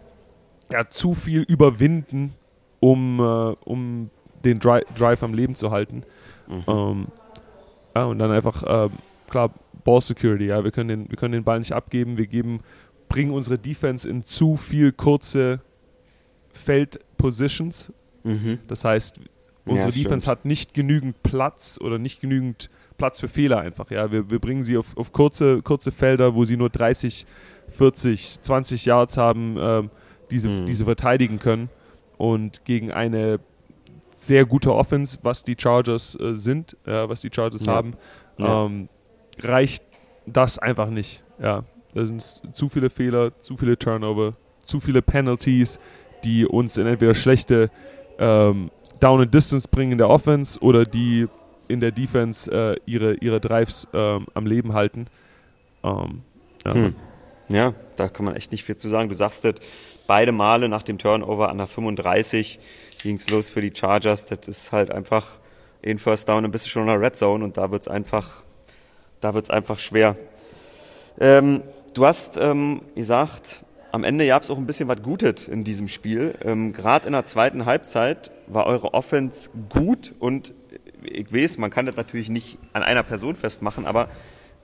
ja, 0.71 0.87
zu 0.89 1.13
viel 1.13 1.41
überwinden, 1.41 2.35
um, 2.79 3.19
äh, 3.19 3.55
um 3.65 4.09
den 4.45 4.59
Dri 4.59 4.83
Drive 4.95 5.23
am 5.23 5.33
Leben 5.33 5.55
zu 5.55 5.71
halten. 5.71 6.03
Mhm. 6.47 6.63
Ähm, 6.67 7.07
ja, 7.95 8.05
und 8.05 8.19
dann 8.19 8.31
einfach, 8.31 8.63
äh, 8.63 8.89
klar, 9.27 9.49
Ball 9.87 10.01
Security, 10.01 10.47
ja, 10.47 10.65
wir 10.65 10.71
können 10.71 10.89
den, 10.89 11.09
wir 11.09 11.15
können 11.15 11.31
den 11.31 11.45
Ball 11.45 11.59
nicht 11.59 11.71
abgeben, 11.71 12.17
wir 12.17 12.27
geben, 12.27 12.59
bringen 13.07 13.31
unsere 13.31 13.57
Defense 13.57 14.07
in 14.07 14.21
zu 14.21 14.57
viel 14.57 14.91
kurze 14.91 15.61
Feldpositions. 16.51 17.93
Mhm. 18.25 18.59
Das 18.67 18.83
heißt, 18.83 19.17
unsere 19.65 19.93
ja, 19.93 20.03
Defense 20.03 20.29
hat 20.29 20.43
nicht 20.43 20.73
genügend 20.73 21.23
Platz 21.23 21.79
oder 21.81 21.99
nicht 21.99 22.19
genügend 22.19 22.69
Platz 22.97 23.21
für 23.21 23.29
Fehler 23.29 23.61
einfach. 23.61 23.89
Ja, 23.89 24.11
wir, 24.11 24.29
wir 24.29 24.39
bringen 24.39 24.61
sie 24.61 24.77
auf, 24.77 24.97
auf 24.97 25.13
kurze, 25.13 25.61
kurze 25.61 25.93
Felder, 25.93 26.35
wo 26.35 26.43
sie 26.43 26.57
nur 26.57 26.69
30, 26.69 27.25
40, 27.69 28.41
20 28.41 28.83
Yards 28.83 29.15
haben, 29.15 29.55
ähm, 29.57 29.89
diese, 30.31 30.49
mhm. 30.49 30.65
diese 30.65 30.83
verteidigen 30.83 31.39
können. 31.39 31.69
Und 32.17 32.65
gegen 32.65 32.91
eine 32.91 33.39
sehr 34.17 34.45
gute 34.45 34.75
Offense, 34.75 35.19
was 35.21 35.45
die 35.45 35.55
Chargers 35.57 36.19
äh, 36.19 36.35
sind, 36.35 36.75
äh, 36.85 37.07
was 37.07 37.21
die 37.21 37.29
Chargers 37.33 37.65
ja. 37.65 37.73
haben, 37.73 37.93
ja. 38.37 38.65
Ähm, 38.65 38.89
reicht 39.39 39.83
das 40.25 40.59
einfach 40.59 40.89
nicht. 40.89 41.23
Ja, 41.39 41.63
da 41.93 42.05
sind 42.05 42.21
zu 42.21 42.69
viele 42.69 42.89
Fehler, 42.89 43.39
zu 43.39 43.57
viele 43.57 43.77
Turnover, 43.77 44.33
zu 44.63 44.79
viele 44.79 45.01
Penalties, 45.01 45.79
die 46.23 46.45
uns 46.45 46.77
in 46.77 46.87
entweder 46.87 47.15
schlechte 47.15 47.69
ähm, 48.19 48.71
Down 48.99 49.21
and 49.21 49.33
Distance 49.33 49.67
bringen 49.67 49.93
in 49.93 49.97
der 49.97 50.09
Offense 50.09 50.59
oder 50.59 50.83
die 50.83 51.27
in 51.67 51.79
der 51.79 51.91
Defense 51.91 52.51
äh, 52.51 52.75
ihre, 52.85 53.15
ihre 53.15 53.39
Drives 53.39 53.87
ähm, 53.93 54.25
am 54.33 54.45
Leben 54.45 54.73
halten. 54.73 55.07
Ähm, 55.83 56.21
ja. 56.65 56.73
Hm. 56.73 56.95
ja. 57.49 57.73
da 57.95 58.07
kann 58.07 58.25
man 58.25 58.35
echt 58.35 58.51
nicht 58.51 58.63
viel 58.63 58.77
zu 58.77 58.89
sagen. 58.89 59.09
Du 59.09 59.15
sagst 59.15 59.45
das, 59.45 59.55
beide 60.07 60.31
Male 60.31 60.69
nach 60.69 60.83
dem 60.83 60.97
Turnover 60.97 61.49
an 61.49 61.57
der 61.57 61.67
35 61.67 62.59
ging 63.01 63.17
es 63.17 63.29
los 63.29 63.49
für 63.49 63.61
die 63.61 63.73
Chargers. 63.75 64.27
Das 64.27 64.47
ist 64.47 64.71
halt 64.71 64.91
einfach 64.91 65.39
in 65.81 65.99
First 65.99 66.27
Down 66.29 66.45
ein 66.45 66.51
bisschen 66.51 66.71
schon 66.71 66.83
in 66.83 66.87
der 66.87 66.99
Red 66.99 67.15
Zone 67.15 67.43
und 67.43 67.57
da 67.57 67.69
wird 67.71 67.83
es 67.83 67.87
einfach 67.87 68.43
da 69.21 69.33
wird 69.33 69.45
es 69.45 69.49
einfach 69.49 69.79
schwer. 69.79 70.15
Ähm, 71.19 71.63
du 71.93 72.05
hast 72.05 72.37
ähm, 72.37 72.81
gesagt, 72.95 73.63
am 73.91 74.03
Ende 74.03 74.27
gab 74.27 74.43
es 74.43 74.49
auch 74.49 74.57
ein 74.57 74.67
bisschen 74.67 74.87
was 74.87 75.01
Gutes 75.01 75.47
in 75.47 75.63
diesem 75.63 75.87
Spiel. 75.87 76.35
Ähm, 76.43 76.73
Gerade 76.73 77.07
in 77.07 77.13
der 77.13 77.23
zweiten 77.23 77.65
Halbzeit 77.65 78.31
war 78.47 78.65
eure 78.65 78.93
Offense 78.93 79.49
gut 79.69 80.13
und 80.19 80.53
ich 81.03 81.33
weiß, 81.33 81.57
man 81.57 81.69
kann 81.69 81.85
das 81.85 81.95
natürlich 81.95 82.29
nicht 82.29 82.59
an 82.73 82.83
einer 82.83 83.03
Person 83.03 83.35
festmachen, 83.35 83.85
aber 83.85 84.09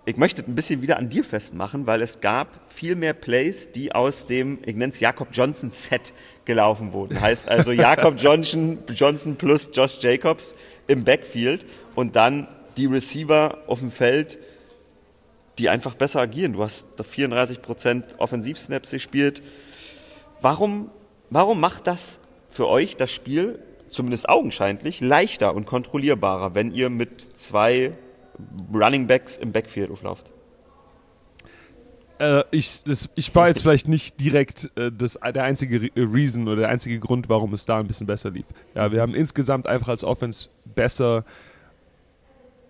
ich 0.06 0.18
möchte 0.18 0.42
es 0.42 0.48
ein 0.48 0.56
bisschen 0.56 0.82
wieder 0.82 0.98
an 0.98 1.10
dir 1.10 1.24
festmachen, 1.24 1.88
weil 1.88 2.02
es 2.02 2.20
gab 2.20 2.60
viel 2.68 2.96
mehr 2.96 3.14
Plays, 3.14 3.72
die 3.72 3.96
aus 3.96 4.28
dem, 4.28 4.60
ich 4.66 4.76
nenne 4.76 4.92
es 4.92 5.00
Jakob 5.00 5.30
Johnson 5.32 5.72
Set 5.72 6.12
gelaufen 6.44 6.92
wurden. 6.92 7.22
Heißt 7.22 7.48
also 7.48 7.72
Jakob 7.72 8.16
Johnson, 8.18 8.80
Johnson 8.94 9.38
plus 9.38 9.72
Josh 9.74 10.00
Jacobs 10.02 10.56
im 10.88 11.06
Backfield 11.06 11.66
und 11.96 12.18
dann 12.18 12.48
die 12.78 12.86
Receiver 12.86 13.60
auf 13.68 13.80
dem 13.80 13.92
Feld, 13.92 14.40
die 15.58 15.70
einfach 15.70 15.96
besser 15.96 16.22
agieren. 16.22 16.54
Du 16.54 16.64
hast 16.64 17.00
34% 17.00 18.18
Offensivsnaps 18.18 18.92
gespielt. 18.92 19.42
Warum, 20.42 20.90
warum 21.30 21.60
macht 21.60 21.88
das 21.88 22.22
für 22.50 22.68
euch 22.68 22.98
das 22.98 23.12
Spiel, 23.12 23.60
zumindest 23.90 24.28
augenscheinlich, 24.30 25.00
leichter 25.00 25.54
und 25.54 25.66
kontrollierbarer, 25.66 26.56
wenn 26.56 26.72
ihr 26.72 26.90
mit 26.90 27.38
zwei 27.38 27.92
Running 28.74 29.08
Backs 29.08 29.38
im 29.38 29.52
Backfield 29.52 29.92
auflauft? 29.92 30.32
Äh, 32.20 32.44
ich, 32.52 32.84
das, 32.84 33.10
ich 33.16 33.34
war 33.36 33.48
jetzt 33.48 33.62
vielleicht 33.62 33.88
nicht 33.88 34.20
direkt 34.20 34.72
äh, 34.76 34.92
das, 34.92 35.14
der 35.14 35.44
einzige 35.44 35.90
Reason 35.96 36.48
oder 36.48 36.62
der 36.62 36.70
einzige 36.70 37.00
Grund, 37.00 37.30
warum 37.30 37.54
es 37.54 37.66
da 37.66 37.80
ein 37.80 37.88
bisschen 37.88 38.08
besser 38.08 38.32
lief. 38.32 38.46
Ja, 38.76 38.92
wir 38.92 39.02
haben 39.02 39.16
insgesamt 39.16 39.68
einfach 39.68 39.90
als 39.90 40.04
Offense 40.04 40.50
besser 40.76 41.26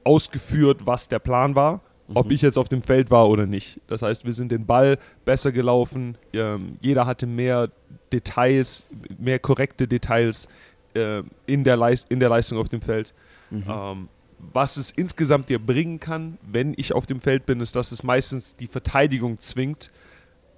ausgeführt, 0.04 0.86
was 0.86 1.08
der 1.08 1.20
Plan 1.20 1.56
war, 1.56 1.82
mhm. 2.08 2.18
ob 2.18 2.32
ich 2.32 2.42
jetzt 2.42 2.58
auf 2.58 2.70
dem 2.70 2.82
Feld 2.82 3.12
war 3.12 3.30
oder 3.30 3.46
nicht. 3.46 3.80
Das 3.88 4.02
heißt, 4.02 4.26
wir 4.26 4.34
sind 4.34 4.52
den 4.52 4.66
Ball 4.66 4.98
besser 5.26 5.52
gelaufen, 5.52 6.18
ähm, 6.34 6.78
jeder 6.82 7.06
hatte 7.06 7.26
mehr 7.28 7.70
Details, 8.12 8.86
mehr 9.18 9.40
korrekte 9.40 9.88
Details 9.88 10.48
äh, 10.94 11.24
in, 11.46 11.64
der 11.64 11.78
Leist 11.78 12.12
in 12.12 12.20
der 12.20 12.30
Leistung 12.30 12.58
auf 12.58 12.70
dem 12.70 12.82
Feld. 12.82 13.14
Mhm. 13.50 13.64
Ähm, 13.68 14.10
was 14.52 14.78
es 14.78 14.92
insgesamt 14.92 15.50
dir 15.50 15.60
bringen 15.60 16.00
kann, 16.00 16.38
wenn 16.42 16.74
ich 16.76 16.94
auf 16.94 17.06
dem 17.06 17.20
Feld 17.20 17.46
bin, 17.46 17.62
ist, 17.62 17.76
dass 17.76 17.92
es 17.92 18.04
meistens 18.04 18.56
die 18.56 18.68
Verteidigung 18.68 19.40
zwingt, 19.40 19.90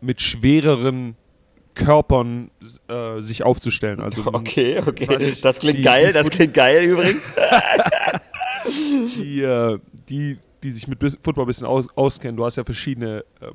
mit 0.02 0.22
schwereren 0.22 1.16
Körpern 1.76 2.50
äh, 2.88 3.22
sich 3.22 3.44
aufzustellen. 3.44 4.00
Also, 4.00 4.26
okay, 4.34 4.82
okay. 4.86 5.18
Nicht, 5.18 5.46
das 5.46 5.60
klingt 5.60 5.80
die, 5.80 5.84
geil, 5.84 6.08
die 6.08 6.14
das 6.14 6.30
klingt 6.30 6.54
geil 6.54 6.86
übrigens. 6.86 7.32
die, 8.68 9.42
äh, 9.42 9.80
die, 10.10 10.38
die 10.64 10.72
sich 10.72 10.88
mit 10.88 11.00
Football 11.22 11.46
ein 11.46 11.48
bisschen 11.48 11.68
aus, 11.68 11.88
auskennen. 11.96 12.38
Du 12.38 12.46
hast 12.46 12.56
ja 12.56 12.64
verschiedene 12.64 13.24
äh, 13.42 13.52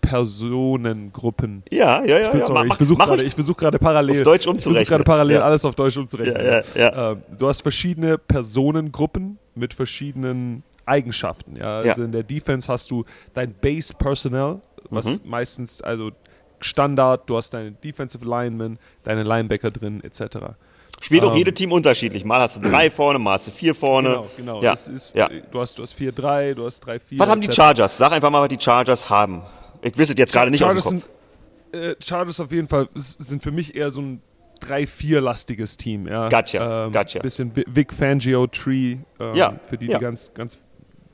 Personengruppen. 0.00 1.64
Ja, 1.70 2.04
ja, 2.04 2.18
ja. 2.18 2.34
Ich, 2.34 2.48
ja, 2.48 2.64
ich 2.64 2.74
versuche 2.74 2.98
gerade 2.98 3.30
versuch 3.30 3.56
parallel. 3.56 4.18
Auf 4.18 4.24
Deutsch 4.24 4.46
umzurechnen. 4.46 4.82
Ich 4.82 4.88
gerade 4.88 5.04
parallel 5.04 5.36
ja. 5.36 5.42
alles 5.42 5.64
auf 5.64 5.74
Deutsch 5.74 5.96
umzurechnen. 5.96 6.44
Ja, 6.44 6.62
ja, 6.74 7.12
äh, 7.12 7.16
du 7.36 7.48
hast 7.48 7.62
verschiedene 7.62 8.16
Personengruppen 8.18 9.38
mit 9.54 9.74
verschiedenen 9.74 10.62
Eigenschaften. 10.84 11.56
Ja? 11.56 11.78
Also 11.78 12.04
in 12.04 12.12
der 12.12 12.22
Defense 12.22 12.72
hast 12.72 12.90
du 12.90 13.04
dein 13.34 13.52
Base 13.52 13.92
Personnel, 13.92 14.60
was 14.90 15.18
mhm. 15.18 15.28
meistens, 15.28 15.82
also 15.82 16.12
Standard, 16.60 17.28
du 17.28 17.36
hast 17.36 17.50
deine 17.52 17.72
Defensive 17.72 18.24
Linemen, 18.24 18.78
deine 19.02 19.24
Linebacker 19.24 19.70
drin, 19.70 20.02
etc. 20.02 20.38
Spielt 21.00 21.24
auch 21.24 21.32
um, 21.32 21.36
jedes 21.36 21.54
Team 21.54 21.72
unterschiedlich. 21.72 22.24
Mal 22.24 22.40
hast 22.40 22.56
du 22.56 22.68
drei 22.68 22.90
vorne, 22.90 23.18
mal 23.18 23.34
hast 23.34 23.46
du 23.46 23.50
vier 23.50 23.74
vorne. 23.74 24.08
Genau, 24.08 24.26
genau. 24.36 24.62
Ja. 24.62 24.72
Ist, 24.72 25.14
ja. 25.14 25.28
Du 25.50 25.60
hast, 25.60 25.78
du 25.78 25.82
hast 25.82 25.92
vier, 25.92 26.12
drei, 26.12 26.54
du 26.54 26.64
hast 26.64 26.80
drei, 26.80 26.98
vier. 26.98 27.18
Was 27.18 27.28
haben 27.28 27.40
die 27.40 27.52
Chargers? 27.52 27.96
Sag 27.96 28.12
einfach 28.12 28.30
mal, 28.30 28.42
was 28.42 28.48
die 28.48 28.60
Chargers 28.60 29.10
haben. 29.10 29.42
Ich 29.82 29.96
wüsste 29.96 30.14
jetzt 30.16 30.32
gerade 30.32 30.50
nicht 30.50 30.60
Chargers 30.60 30.86
aus 30.86 30.92
dem 30.92 31.00
Kopf. 31.00 31.10
Sind, 31.72 31.82
äh, 31.82 31.96
Chargers 32.02 32.40
auf 32.40 32.50
jeden 32.50 32.68
Fall 32.68 32.88
sind 32.94 33.42
für 33.42 33.52
mich 33.52 33.74
eher 33.74 33.90
so 33.90 34.00
ein 34.00 34.22
3-4-lastiges 34.62 35.76
Team. 35.76 36.06
Ja. 36.06 36.28
Gotcha, 36.28 36.86
ähm, 36.86 36.92
gotcha. 36.92 37.20
Bisschen 37.20 37.52
Vic 37.54 37.92
Fangio 37.92 38.46
Tree, 38.46 38.98
ähm, 39.20 39.34
ja, 39.34 39.58
für 39.68 39.76
die, 39.76 39.88
die 39.88 39.98
ganz, 39.98 40.32
ganz 40.34 40.58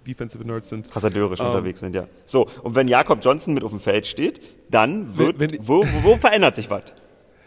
Defensive 0.07 0.45
Nerds 0.45 0.69
sind. 0.69 0.95
Hasardeurisch 0.95 1.41
ähm, 1.41 1.47
unterwegs 1.47 1.81
sind, 1.81 1.95
ja. 1.95 2.07
So, 2.25 2.49
und 2.63 2.75
wenn 2.75 2.89
Jakob 2.89 3.19
Johnson 3.23 3.55
mit 3.55 3.65
auf 3.65 3.71
dem 3.71 3.81
Feld 3.81 4.07
steht, 4.07 4.41
dann 4.71 5.17
wird, 5.17 5.39
wenn, 5.39 5.53
wenn, 5.53 5.69
wo, 5.69 5.85
wo 6.03 6.17
verändert 6.17 6.57
sich 6.57 6.71
was? 6.71 6.83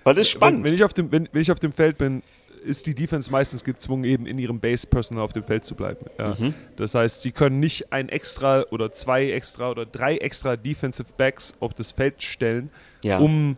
Weil 0.06 0.14
das 0.14 0.28
ist 0.28 0.32
spannend. 0.32 0.60
Wenn, 0.64 0.72
wenn, 0.72 0.76
ich 0.76 0.84
auf 0.84 0.94
dem, 0.94 1.12
wenn, 1.12 1.28
wenn 1.32 1.42
ich 1.42 1.52
auf 1.52 1.60
dem 1.60 1.74
Feld 1.74 1.98
bin, 1.98 2.22
ist 2.64 2.86
die 2.88 2.96
Defense 2.96 3.32
meistens 3.32 3.64
gezwungen, 3.64 4.06
eben 4.06 4.26
in 4.26 4.38
ihrem 4.38 4.60
Base-Personal 4.60 5.24
auf 5.24 5.34
dem 5.34 5.44
Feld 5.44 5.66
zu 5.66 5.76
bleiben. 5.76 6.06
Ja. 6.18 6.36
Mhm. 6.40 6.54
Das 6.78 6.96
heißt, 6.96 7.22
sie 7.22 7.32
können 7.32 7.60
nicht 7.60 7.92
ein 7.92 8.10
extra 8.10 8.66
oder 8.72 8.92
zwei 8.92 9.32
extra 9.32 9.70
oder 9.70 9.86
drei 9.86 10.18
extra 10.18 10.56
Defensive 10.56 11.10
Backs 11.18 11.54
auf 11.60 11.74
das 11.74 11.92
Feld 11.92 12.22
stellen, 12.22 12.70
ja. 13.04 13.18
um 13.18 13.58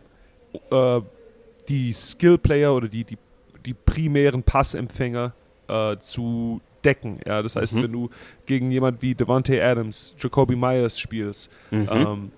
äh, 0.70 1.00
die 1.68 1.92
Skill-Player 1.92 2.74
oder 2.74 2.88
die, 2.88 3.04
die, 3.04 3.18
die 3.64 3.74
primären 3.74 4.42
Passempfänger 4.42 5.34
äh, 5.68 5.96
zu 6.00 6.60
decken. 6.84 7.20
Ja, 7.26 7.42
das 7.42 7.56
heißt, 7.56 7.74
mhm. 7.74 7.82
wenn 7.82 7.92
du 7.92 8.10
gegen 8.46 8.70
jemand 8.70 9.02
wie 9.02 9.14
Devante 9.14 9.62
Adams, 9.62 10.14
Jacoby 10.18 10.56
Myers 10.56 10.98
spielst, 10.98 11.50
mhm. 11.70 11.88
ähm, 11.90 12.32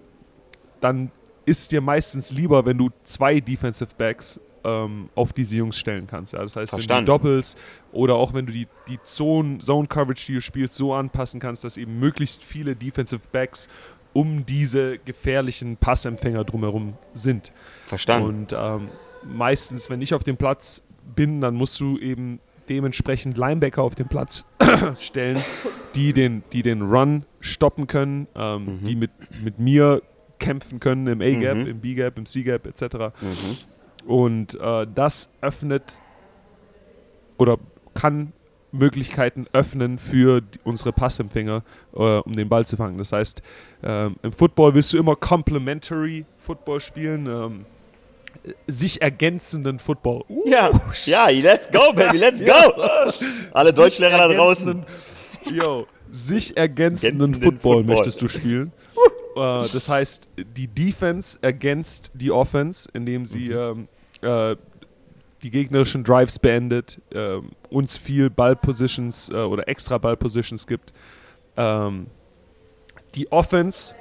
dann 0.81 1.13
ist 1.51 1.73
dir 1.73 1.81
meistens 1.81 2.31
lieber, 2.31 2.65
wenn 2.65 2.79
du 2.79 2.91
zwei 3.03 3.41
Defensive 3.41 3.91
Backs 3.99 4.39
ähm, 4.63 5.09
auf 5.17 5.33
diese 5.33 5.57
Jungs 5.57 5.77
stellen 5.77 6.07
kannst. 6.07 6.33
Ja. 6.33 6.43
Das 6.43 6.55
heißt, 6.55 6.71
Verstanden. 6.71 6.99
wenn 6.99 7.05
du 7.07 7.13
doppelst 7.13 7.59
oder 7.93 8.15
auch 8.15 8.33
wenn 8.35 8.47
du 8.47 8.53
die, 8.53 8.69
die 8.87 9.03
Zone, 9.03 9.59
Zone 9.59 9.89
Coverage, 9.89 10.27
die 10.27 10.35
du 10.35 10.41
spielst, 10.41 10.77
so 10.77 10.95
anpassen 10.95 11.41
kannst, 11.41 11.65
dass 11.65 11.77
eben 11.77 11.99
möglichst 11.99 12.45
viele 12.45 12.77
Defensive 12.77 13.23
Backs 13.33 13.69
um 14.13 14.47
diese 14.47 14.99
gefährlichen 14.99 15.77
Passempfänger 15.77 16.45
drumherum 16.45 16.95
sind. 17.15 17.53
Verstanden. 17.87 18.29
Und 18.29 18.55
ähm, 18.57 18.89
meistens, 19.25 19.91
wenn 19.91 20.01
ich 20.03 20.15
auf 20.15 20.23
dem 20.23 20.37
Platz 20.37 20.83
bin, 21.17 21.41
dann 21.41 21.55
musst 21.55 21.81
du 21.81 21.99
eben 21.99 22.39
dementsprechend 22.69 23.37
Linebacker 23.37 23.83
auf 23.83 23.97
den 23.97 24.07
Platz 24.07 24.47
stellen, 25.01 25.41
die 25.97 26.13
den, 26.13 26.45
die 26.53 26.63
den 26.63 26.83
Run 26.83 27.25
stoppen 27.41 27.89
können, 27.89 28.29
ähm, 28.37 28.65
mhm. 28.65 28.85
die 28.85 28.97
mit, 28.97 29.11
mit 29.43 29.59
mir 29.59 30.03
kämpfen 30.41 30.81
können 30.81 31.07
im 31.07 31.21
A-Gap, 31.21 31.59
mhm. 31.59 31.67
im 31.67 31.81
B-Gap, 31.81 32.19
im 32.19 32.27
C-Gap 32.27 32.67
etc. 32.67 33.13
Mhm. 33.21 34.09
Und 34.09 34.61
äh, 34.61 34.87
das 34.93 35.31
öffnet 35.41 36.01
oder 37.39 37.59
kann 37.95 38.33
Möglichkeiten 38.73 39.47
öffnen 39.53 39.99
für 39.99 40.41
die, 40.41 40.59
unsere 40.65 40.93
Passempfänger, 40.93 41.63
äh, 41.95 41.99
um 41.99 42.33
den 42.35 42.49
Ball 42.49 42.67
zu 42.67 42.77
fangen. 42.77 42.99
Das 42.99 43.13
heißt, 43.13 43.43
ähm, 43.83 44.17
im 44.23 44.33
Football 44.33 44.75
willst 44.75 44.93
du 44.93 44.99
immer 44.99 45.17
Complementary 45.17 46.25
Football 46.37 46.81
spielen, 46.81 47.27
ähm, 47.27 47.67
sich 48.67 49.03
ergänzenden 49.03 49.79
Football. 49.79 50.25
Uh. 50.29 50.49
Ja, 50.49 50.71
ja, 51.07 51.29
let's 51.29 51.71
go, 51.71 51.93
baby, 51.93 52.19
let's 52.19 52.45
go. 52.45 52.53
Alle 53.53 53.73
Deutschlehrer 53.73 54.17
da 54.17 54.29
draußen. 54.29 54.85
Yo, 55.51 55.87
sich 56.11 56.57
ergänzenden 56.57 57.35
Football, 57.35 57.51
Football, 57.51 57.85
möchtest 57.85 58.23
du 58.23 58.29
spielen. 58.29 58.73
Uh, 59.37 59.65
das 59.73 59.89
heißt, 59.89 60.29
die 60.57 60.67
Defense 60.67 61.39
ergänzt 61.41 62.11
die 62.15 62.33
Offense, 62.33 62.89
indem 62.93 63.25
sie 63.25 63.51
mhm. 63.51 63.89
ähm, 64.23 64.53
äh, 64.53 64.57
die 65.43 65.51
gegnerischen 65.51 66.05
Drives 66.05 66.39
beendet, 66.39 67.01
äh, 67.11 67.39
uns 67.71 67.97
viel 67.97 68.29
Ballpositions 68.29 69.29
äh, 69.31 69.37
oder 69.37 69.69
extra 69.69 69.99
Ballpositions 69.99 70.67
gibt. 70.67 70.93
Ähm, 71.57 72.09
die 73.15 73.31
Offense 73.33 73.95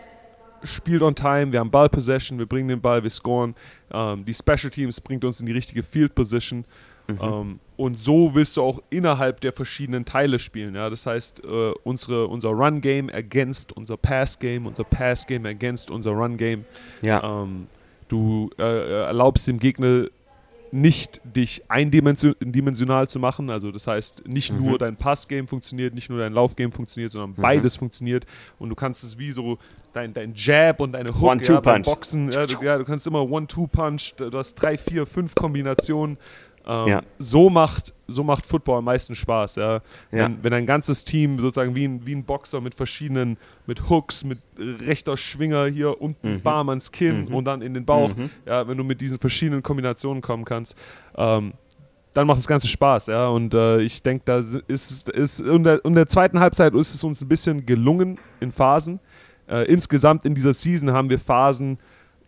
spielt 0.64 1.02
on 1.02 1.16
time, 1.16 1.52
wir 1.52 1.60
haben 1.60 1.72
Ball 1.72 1.90
Possession, 1.90 2.38
wir 2.38 2.46
bringen 2.46 2.68
den 2.68 2.82
Ball, 2.82 3.02
wir 3.04 3.10
scoren. 3.10 3.56
Ähm, 3.92 4.26
die 4.26 4.34
Special 4.34 4.70
Teams 4.70 5.00
bringt 5.00 5.24
uns 5.24 5.40
in 5.40 5.46
die 5.46 5.54
richtige 5.54 5.84
Field 5.84 6.14
Position. 6.16 6.66
Mhm. 7.08 7.60
Und 7.80 7.98
so 7.98 8.36
willst 8.36 8.58
du 8.58 8.62
auch 8.62 8.82
innerhalb 8.90 9.40
der 9.40 9.54
verschiedenen 9.54 10.04
Teile 10.04 10.38
spielen. 10.38 10.76
Ja? 10.76 10.90
Das 10.90 11.06
heißt, 11.06 11.46
äh, 11.46 11.72
unsere, 11.86 12.28
unser 12.28 12.50
Run-Game 12.50 13.08
ergänzt 13.08 13.72
unser 13.72 13.96
Pass-Game, 13.96 14.66
unser 14.66 14.84
Pass-Game 14.84 15.46
ergänzt 15.46 15.90
unser 15.90 16.12
Run-Game. 16.12 16.66
Ja. 17.02 17.24
Ähm, 17.24 17.68
du 18.10 18.50
äh, 18.60 19.04
erlaubst 19.06 19.48
dem 19.48 19.60
Gegner 19.60 20.08
nicht 20.72 21.22
dich 21.24 21.64
eindimensional 21.70 23.08
zu 23.08 23.18
machen. 23.18 23.50
Also 23.50 23.72
das 23.72 23.88
heißt, 23.88 24.28
nicht 24.28 24.52
mhm. 24.52 24.66
nur 24.66 24.78
dein 24.78 24.98
Passgame 24.98 25.48
funktioniert, 25.48 25.94
nicht 25.94 26.10
nur 26.10 26.20
dein 26.20 26.34
Laufgame 26.34 26.74
funktioniert, 26.74 27.12
sondern 27.12 27.32
mhm. 27.32 27.42
beides 27.42 27.78
funktioniert. 27.78 28.26
Und 28.58 28.70
du 28.70 28.76
kannst 28.76 29.06
es 29.06 29.18
wie 29.18 29.32
so 29.32 29.58
dein, 29.94 30.14
dein 30.14 30.34
Jab 30.36 30.82
und 30.82 30.92
deine 30.92 31.10
Hook 31.10 31.48
ja, 31.48 31.62
beim 31.62 31.82
Boxen. 31.82 32.30
Ja 32.30 32.46
du, 32.46 32.62
ja, 32.62 32.78
du 32.78 32.84
kannst 32.84 33.08
immer 33.08 33.24
One-Two-Punch, 33.24 34.16
du 34.18 34.38
hast 34.38 34.56
drei, 34.56 34.78
vier, 34.78 35.06
fünf 35.06 35.34
Kombinationen. 35.34 36.18
Ähm, 36.66 36.88
ja. 36.88 37.02
So 37.18 37.50
macht 37.50 37.94
so 38.10 38.24
macht 38.24 38.46
Football 38.46 38.80
am 38.80 38.86
meisten 38.86 39.16
Spaß, 39.16 39.56
ja. 39.56 39.74
ja. 39.76 39.82
Wenn, 40.12 40.44
wenn, 40.44 40.54
ein 40.54 40.66
ganzes 40.66 41.06
Team 41.06 41.40
sozusagen 41.40 41.76
wie 41.76 41.86
ein, 41.88 42.06
wie 42.06 42.16
ein 42.16 42.24
Boxer 42.24 42.60
mit 42.60 42.76
verschiedenen, 42.76 43.38
mit 43.66 43.90
Hooks, 43.90 44.24
mit 44.24 44.40
rechter 44.58 45.16
Schwinger 45.16 45.68
hier 45.68 46.02
unten 46.02 46.34
mhm. 46.34 46.42
Barm 46.42 46.70
ans 46.70 46.92
Kinn 46.92 47.26
mhm. 47.26 47.36
und 47.36 47.46
dann 47.46 47.62
in 47.62 47.74
den 47.74 47.86
Bauch, 47.86 48.16
mhm. 48.16 48.30
ja, 48.46 48.68
wenn 48.68 48.78
du 48.78 48.84
mit 48.84 49.00
diesen 49.02 49.20
verschiedenen 49.20 49.64
Kombinationen 49.64 50.22
kommen 50.22 50.46
kannst, 50.46 50.76
ähm, 51.16 51.54
dann 52.14 52.26
macht 52.26 52.40
das 52.40 52.48
Ganze 52.48 52.68
Spaß, 52.68 53.08
ja. 53.08 53.28
Und 53.28 53.54
äh, 53.54 53.82
ich 53.82 54.02
denke, 54.02 54.24
da 54.26 54.40
ist, 54.68 55.10
ist 55.10 55.42
in, 55.42 55.64
der, 55.64 55.86
in 55.86 55.94
der 55.94 56.08
zweiten 56.08 56.40
Halbzeit 56.40 56.74
ist 56.74 56.94
es 56.94 57.04
uns 57.04 57.22
ein 57.22 57.28
bisschen 57.28 57.66
gelungen 57.66 58.20
in 58.40 58.52
Phasen. 58.52 59.00
Äh, 59.48 59.66
insgesamt 59.72 60.26
in 60.26 60.34
dieser 60.34 60.54
Season 60.54 60.92
haben 60.92 61.10
wir 61.10 61.20
Phasen, 61.20 61.78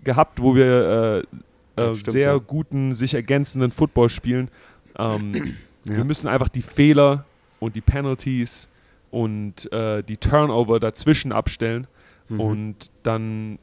gehabt, 0.03 0.41
wo 0.41 0.55
wir 0.55 1.23
äh, 1.31 1.37
äh, 1.75 1.95
stimmt, 1.95 2.11
sehr 2.11 2.31
ja. 2.33 2.37
guten, 2.37 2.93
sich 2.93 3.13
ergänzenden 3.13 3.71
Football 3.71 4.09
spielen. 4.09 4.49
Ähm, 4.97 5.55
ja. 5.85 5.95
Wir 5.97 6.03
müssen 6.03 6.27
einfach 6.27 6.49
die 6.49 6.61
Fehler 6.61 7.25
und 7.59 7.75
die 7.75 7.81
Penalties 7.81 8.67
und 9.09 9.71
äh, 9.71 10.03
die 10.03 10.17
Turnover 10.17 10.79
dazwischen 10.79 11.31
abstellen 11.31 11.87
mhm. 12.29 12.39
und 12.39 12.91
dann, 13.03 13.59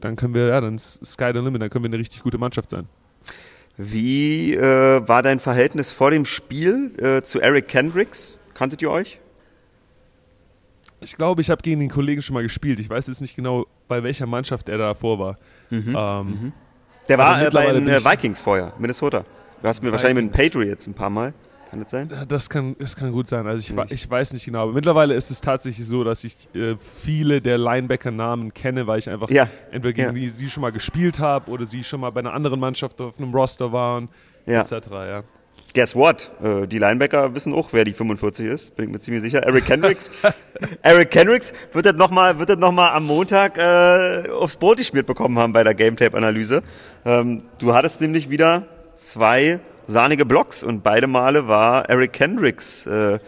dann 0.00 0.16
können 0.16 0.34
wir, 0.34 0.46
ja, 0.48 0.60
dann 0.60 0.78
Sky 0.78 1.30
the 1.32 1.40
Limit, 1.40 1.62
dann 1.62 1.70
können 1.70 1.84
wir 1.84 1.90
eine 1.90 1.98
richtig 1.98 2.22
gute 2.22 2.38
Mannschaft 2.38 2.70
sein. 2.70 2.88
Wie 3.76 4.54
äh, 4.54 5.06
war 5.06 5.22
dein 5.22 5.38
Verhältnis 5.38 5.92
vor 5.92 6.10
dem 6.10 6.24
Spiel 6.24 6.92
äh, 7.00 7.22
zu 7.22 7.40
Eric 7.40 7.68
Kendricks? 7.68 8.36
Kanntet 8.54 8.82
ihr 8.82 8.90
euch? 8.90 9.20
Ich 11.00 11.14
glaube, 11.16 11.40
ich 11.42 11.50
habe 11.50 11.62
gegen 11.62 11.78
den 11.78 11.90
Kollegen 11.90 12.20
schon 12.22 12.34
mal 12.34 12.42
gespielt. 12.42 12.80
Ich 12.80 12.90
weiß 12.90 13.06
jetzt 13.06 13.20
nicht 13.20 13.36
genau, 13.36 13.66
bei 13.86 14.02
welcher 14.02 14.26
Mannschaft 14.26 14.68
er 14.68 14.78
davor 14.78 15.20
war. 15.20 15.38
Mhm. 15.70 15.94
Ähm, 15.96 16.26
mhm. 16.26 16.52
Der 17.08 17.18
war 17.18 17.42
äh, 17.42 17.50
bei 17.50 17.72
den 17.72 17.88
äh, 17.88 18.04
Vikings 18.04 18.40
vorher, 18.40 18.72
Minnesota. 18.78 19.24
Du 19.62 19.68
hast 19.68 19.82
mir 19.82 19.90
wahrscheinlich 19.90 20.24
mit 20.24 20.34
den 20.34 20.44
Patriots 20.44 20.86
ein 20.86 20.94
paar 20.94 21.10
Mal. 21.10 21.32
Kann 21.70 21.80
das 21.80 21.90
sein? 21.90 22.10
Das 22.28 22.48
kann, 22.48 22.76
das 22.78 22.96
kann 22.96 23.12
gut 23.12 23.28
sein. 23.28 23.46
Also 23.46 23.74
ich, 23.74 23.92
ich 23.92 24.08
weiß 24.08 24.32
nicht 24.32 24.46
genau. 24.46 24.62
Aber 24.62 24.72
mittlerweile 24.72 25.14
ist 25.14 25.30
es 25.30 25.40
tatsächlich 25.40 25.86
so, 25.86 26.02
dass 26.02 26.24
ich 26.24 26.48
äh, 26.54 26.76
viele 26.76 27.42
der 27.42 27.58
Linebacker-Namen 27.58 28.54
kenne, 28.54 28.86
weil 28.86 29.00
ich 29.00 29.10
einfach 29.10 29.28
ja. 29.28 29.48
entweder 29.70 29.92
gegen 29.92 30.08
ja. 30.08 30.12
die, 30.12 30.28
sie 30.28 30.48
schon 30.48 30.62
mal 30.62 30.72
gespielt 30.72 31.20
habe 31.20 31.50
oder 31.50 31.66
sie 31.66 31.84
schon 31.84 32.00
mal 32.00 32.10
bei 32.10 32.20
einer 32.20 32.32
anderen 32.32 32.58
Mannschaft 32.58 33.00
auf 33.02 33.18
einem 33.18 33.34
Roster 33.34 33.70
waren, 33.70 34.08
ja. 34.46 34.62
etc. 34.62 34.72
Ja. 34.90 35.24
Guess 35.74 35.94
what? 35.94 36.30
Äh, 36.42 36.66
die 36.66 36.78
Linebacker 36.78 37.34
wissen 37.34 37.52
auch, 37.52 37.68
wer 37.72 37.84
die 37.84 37.92
45 37.92 38.46
ist, 38.46 38.76
bin 38.76 38.86
ich 38.86 38.92
mir 38.92 38.98
ziemlich 39.00 39.22
sicher. 39.22 39.42
Eric 39.44 39.66
Kendricks. 39.66 40.10
Eric 40.82 41.10
Kendricks 41.10 41.52
wird 41.72 41.84
das 41.84 41.94
nochmal 41.94 42.34
noch, 42.34 42.72
am 42.72 43.06
Montag 43.06 43.58
äh, 43.58 44.30
aufs 44.30 44.56
Brot 44.56 44.78
geschmiert 44.78 45.06
bekommen 45.06 45.38
haben 45.38 45.52
bei 45.52 45.62
der 45.62 45.74
Game 45.74 45.96
Tape-Analyse. 45.96 46.62
Ähm, 47.04 47.42
du 47.60 47.74
hattest 47.74 48.00
nämlich 48.00 48.30
wieder 48.30 48.66
zwei 48.96 49.60
sahnige 49.86 50.24
Blocks 50.24 50.62
und 50.62 50.82
beide 50.82 51.06
Male 51.06 51.48
war 51.48 51.88
Eric 51.88 52.14
Kendricks 52.14 52.86
äh, 52.86 53.18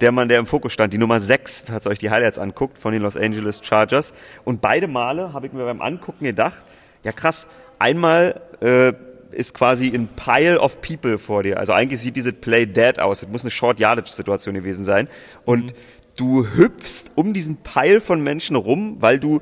der 0.00 0.12
Mann, 0.12 0.28
der 0.28 0.38
im 0.38 0.46
Fokus 0.46 0.72
stand. 0.72 0.92
Die 0.92 0.98
Nummer 0.98 1.20
6, 1.20 1.64
falls 1.68 1.86
euch 1.86 1.98
die 1.98 2.10
Highlights 2.10 2.38
anguckt, 2.38 2.78
von 2.78 2.92
den 2.92 3.02
Los 3.02 3.16
Angeles 3.16 3.60
Chargers. 3.62 4.12
Und 4.44 4.60
beide 4.60 4.88
Male 4.88 5.32
habe 5.32 5.46
ich 5.46 5.52
mir 5.52 5.64
beim 5.64 5.80
Angucken 5.80 6.24
gedacht, 6.24 6.64
ja 7.04 7.12
krass, 7.12 7.46
einmal 7.78 8.40
äh, 8.60 8.92
ist 9.32 9.54
quasi 9.54 9.88
ein 9.94 10.08
Pile 10.08 10.60
of 10.60 10.80
People 10.80 11.18
vor 11.18 11.42
dir. 11.42 11.58
Also 11.58 11.72
eigentlich 11.72 12.00
sieht 12.00 12.16
dieses 12.16 12.32
Play 12.34 12.66
dead 12.66 12.98
aus. 13.00 13.22
Es 13.22 13.28
muss 13.28 13.42
eine 13.42 13.50
Short 13.50 13.80
Yardage 13.80 14.10
Situation 14.10 14.54
gewesen 14.54 14.84
sein. 14.84 15.08
Und 15.44 15.72
mhm. 15.72 15.76
du 16.16 16.46
hüpfst 16.46 17.12
um 17.14 17.32
diesen 17.32 17.56
Pile 17.56 18.00
von 18.00 18.22
Menschen 18.22 18.56
rum, 18.56 18.96
weil 19.00 19.18
du 19.18 19.40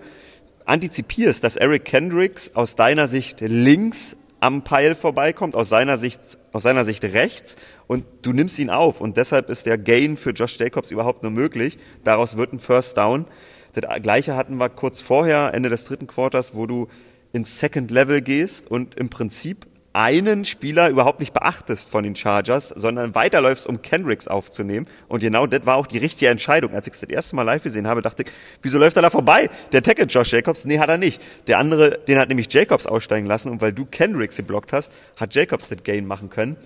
antizipierst, 0.64 1.42
dass 1.42 1.56
Eric 1.56 1.84
Kendricks 1.84 2.52
aus 2.54 2.76
deiner 2.76 3.08
Sicht 3.08 3.40
links 3.40 4.16
am 4.40 4.64
Pile 4.64 4.94
vorbeikommt, 4.94 5.54
aus 5.54 5.68
seiner 5.68 5.98
Sicht, 5.98 6.20
aus 6.52 6.62
seiner 6.62 6.84
Sicht 6.84 7.04
rechts 7.04 7.56
und 7.86 8.04
du 8.22 8.32
nimmst 8.32 8.58
ihn 8.58 8.70
auf 8.70 9.00
und 9.00 9.16
deshalb 9.16 9.50
ist 9.50 9.66
der 9.66 9.76
Gain 9.76 10.16
für 10.16 10.30
Josh 10.30 10.58
Jacobs 10.58 10.90
überhaupt 10.90 11.22
nur 11.22 11.32
möglich. 11.32 11.78
Daraus 12.04 12.36
wird 12.36 12.52
ein 12.52 12.58
First 12.58 12.96
Down. 12.96 13.26
Das 13.72 13.84
gleiche 14.02 14.36
hatten 14.36 14.56
wir 14.56 14.68
kurz 14.70 15.00
vorher, 15.00 15.52
Ende 15.54 15.68
des 15.68 15.84
dritten 15.84 16.06
Quarters, 16.06 16.54
wo 16.54 16.66
du 16.66 16.88
ins 17.32 17.58
Second 17.58 17.90
Level 17.90 18.20
gehst 18.20 18.70
und 18.70 18.94
im 18.96 19.10
Prinzip 19.10 19.66
einen 19.92 20.44
Spieler 20.44 20.88
überhaupt 20.88 21.18
nicht 21.18 21.34
beachtest 21.34 21.90
von 21.90 22.04
den 22.04 22.14
Chargers, 22.14 22.68
sondern 22.68 23.14
weiterläufst, 23.14 23.66
um 23.66 23.82
Kendricks 23.82 24.28
aufzunehmen. 24.28 24.86
Und 25.08 25.20
genau 25.20 25.46
das 25.46 25.66
war 25.66 25.76
auch 25.76 25.86
die 25.86 25.98
richtige 25.98 26.30
Entscheidung. 26.30 26.74
Als 26.74 26.86
ich 26.86 26.92
es 26.92 27.00
das 27.00 27.08
erste 27.08 27.34
Mal 27.34 27.42
live 27.42 27.62
gesehen 27.62 27.88
habe, 27.88 28.00
dachte 28.00 28.22
ich, 28.22 28.30
wieso 28.62 28.78
läuft 28.78 28.96
er 28.96 29.02
da 29.02 29.10
vorbei? 29.10 29.50
Der 29.72 29.82
tackelt 29.82 30.12
Josh 30.12 30.32
Jacobs? 30.32 30.64
Nee, 30.64 30.78
hat 30.78 30.88
er 30.88 30.98
nicht. 30.98 31.20
Der 31.48 31.58
andere, 31.58 31.98
den 32.06 32.18
hat 32.18 32.28
nämlich 32.28 32.52
Jacobs 32.52 32.86
aussteigen 32.86 33.26
lassen 33.26 33.50
und 33.50 33.60
weil 33.60 33.72
du 33.72 33.84
Kendricks 33.84 34.36
geblockt 34.36 34.72
hast, 34.72 34.92
hat 35.16 35.34
Jacobs 35.34 35.68
das 35.68 35.82
Gain 35.82 36.06
machen 36.06 36.30
können. 36.30 36.56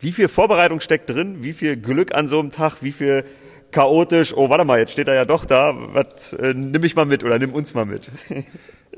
Wie 0.00 0.10
viel 0.10 0.28
Vorbereitung 0.28 0.80
steckt 0.80 1.10
drin? 1.10 1.44
Wie 1.44 1.52
viel 1.52 1.76
Glück 1.76 2.14
an 2.14 2.26
so 2.26 2.40
einem 2.40 2.50
Tag? 2.50 2.82
Wie 2.82 2.92
viel 2.92 3.24
chaotisch? 3.70 4.36
Oh, 4.36 4.50
warte 4.50 4.64
mal, 4.64 4.80
jetzt 4.80 4.92
steht 4.92 5.06
er 5.06 5.14
ja 5.14 5.24
doch 5.24 5.44
da. 5.44 5.74
Was, 5.92 6.32
äh, 6.32 6.52
nimm 6.54 6.80
mich 6.80 6.96
mal 6.96 7.06
mit 7.06 7.22
oder 7.22 7.38
nimm 7.38 7.52
uns 7.52 7.74
mal 7.74 7.86
mit. 7.86 8.10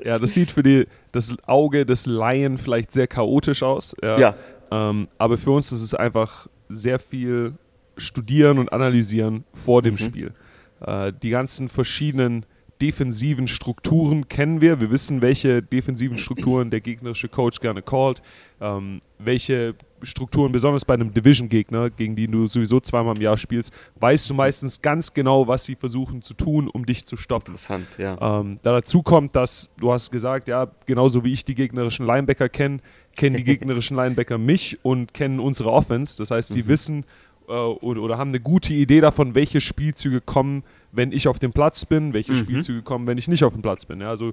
Ja, 0.05 0.19
das 0.19 0.35
sieht 0.35 0.51
für 0.51 0.63
die, 0.63 0.87
das 1.13 1.35
Auge 1.47 1.87
des 1.87 2.07
Laien 2.07 2.59
vielleicht 2.59 2.93
sehr 2.93 3.07
chaotisch 3.07 3.63
aus. 3.63 3.95
Ja. 4.03 4.19
ja. 4.19 4.35
Ähm, 4.71 5.09
aber 5.19 5.37
für 5.37 5.53
uns 5.53 5.73
ist 5.73 5.83
es 5.83 5.95
einfach 5.95 6.49
sehr 6.69 6.99
viel 6.99 7.55
studieren 7.97 8.59
und 8.59 8.73
analysieren 8.73 9.45
vor 9.55 9.83
dem 9.83 9.95
mhm. 9.95 9.99
Spiel. 9.99 10.33
Äh, 10.81 11.13
die 11.23 11.31
ganzen 11.31 11.69
verschiedenen 11.69 12.45
defensiven 12.81 13.49
Strukturen 13.49 14.29
kennen 14.29 14.61
wir. 14.61 14.81
Wir 14.81 14.91
wissen, 14.91 15.23
welche 15.23 15.63
defensiven 15.63 16.19
Strukturen 16.19 16.71
der 16.71 16.81
gegnerische 16.81 17.29
Coach 17.29 17.61
gerne 17.61 17.83
callt, 17.83 18.21
ähm, 18.61 19.01
welche 19.19 19.75
Strukturen, 20.03 20.53
besonders 20.53 20.85
bei 20.85 20.95
einem 20.95 21.13
Division-Gegner, 21.13 21.91
gegen 21.91 22.17
den 22.17 22.33
du 22.33 22.47
sowieso 22.47 22.81
zweimal 22.81 23.17
im 23.17 23.23
Jahr 23.23 23.37
spielst, 23.37 23.73
weißt 24.01 24.29
du 24.31 24.35
meistens 24.35 24.83
ganz 24.83 25.15
genau, 25.15 25.49
was 25.49 25.65
sie 25.65 25.75
versuchen 25.75 26.23
zu 26.23 26.35
tun, 26.35 26.69
um 26.69 26.85
dich 26.85 27.07
zu 27.07 27.17
stoppen. 27.17 27.53
Interessant, 27.53 27.99
ja. 27.99 28.41
Ähm, 28.41 28.59
da 28.63 28.73
dazu 28.73 29.03
kommt, 29.03 29.37
dass 29.37 29.71
du 29.79 29.93
hast 29.93 30.11
gesagt, 30.11 30.49
ja, 30.49 30.71
genauso 30.87 31.25
wie 31.25 31.33
ich 31.33 31.45
die 31.45 31.55
gegnerischen 31.55 32.07
Linebacker 32.07 32.49
kenne, 32.49 32.79
kennen 33.17 33.37
die 33.37 33.45
gegnerischen 33.45 33.97
Linebacker 33.97 34.39
mich 34.39 34.79
und 34.83 35.15
kennen 35.15 35.41
unsere 35.41 35.71
Offense. 35.71 36.19
Das 36.19 36.31
heißt, 36.31 36.51
sie 36.51 36.63
mhm. 36.63 36.69
wissen 36.69 37.05
äh, 37.49 37.53
oder, 37.53 38.03
oder, 38.03 38.19
haben 38.19 38.31
eine 38.31 38.41
gute 38.41 38.75
Idee 38.75 39.01
davon, 39.01 39.35
welche 39.35 39.61
Spielzüge 39.61 40.21
kommen, 40.21 40.63
wenn 40.93 41.13
ich 41.13 41.29
auf 41.29 41.39
dem 41.39 41.53
Platz 41.53 41.85
bin, 41.85 42.13
welche 42.13 42.33
mhm. 42.33 42.39
Spielzüge 42.39 42.83
kommen, 42.83 43.07
wenn 43.07 43.19
ich 43.19 43.29
nicht 43.29 43.45
auf 43.45 43.53
dem 43.53 43.63
Platz 43.63 43.87
bin. 43.87 44.01
Ja, 44.01 44.11
also 44.11 44.33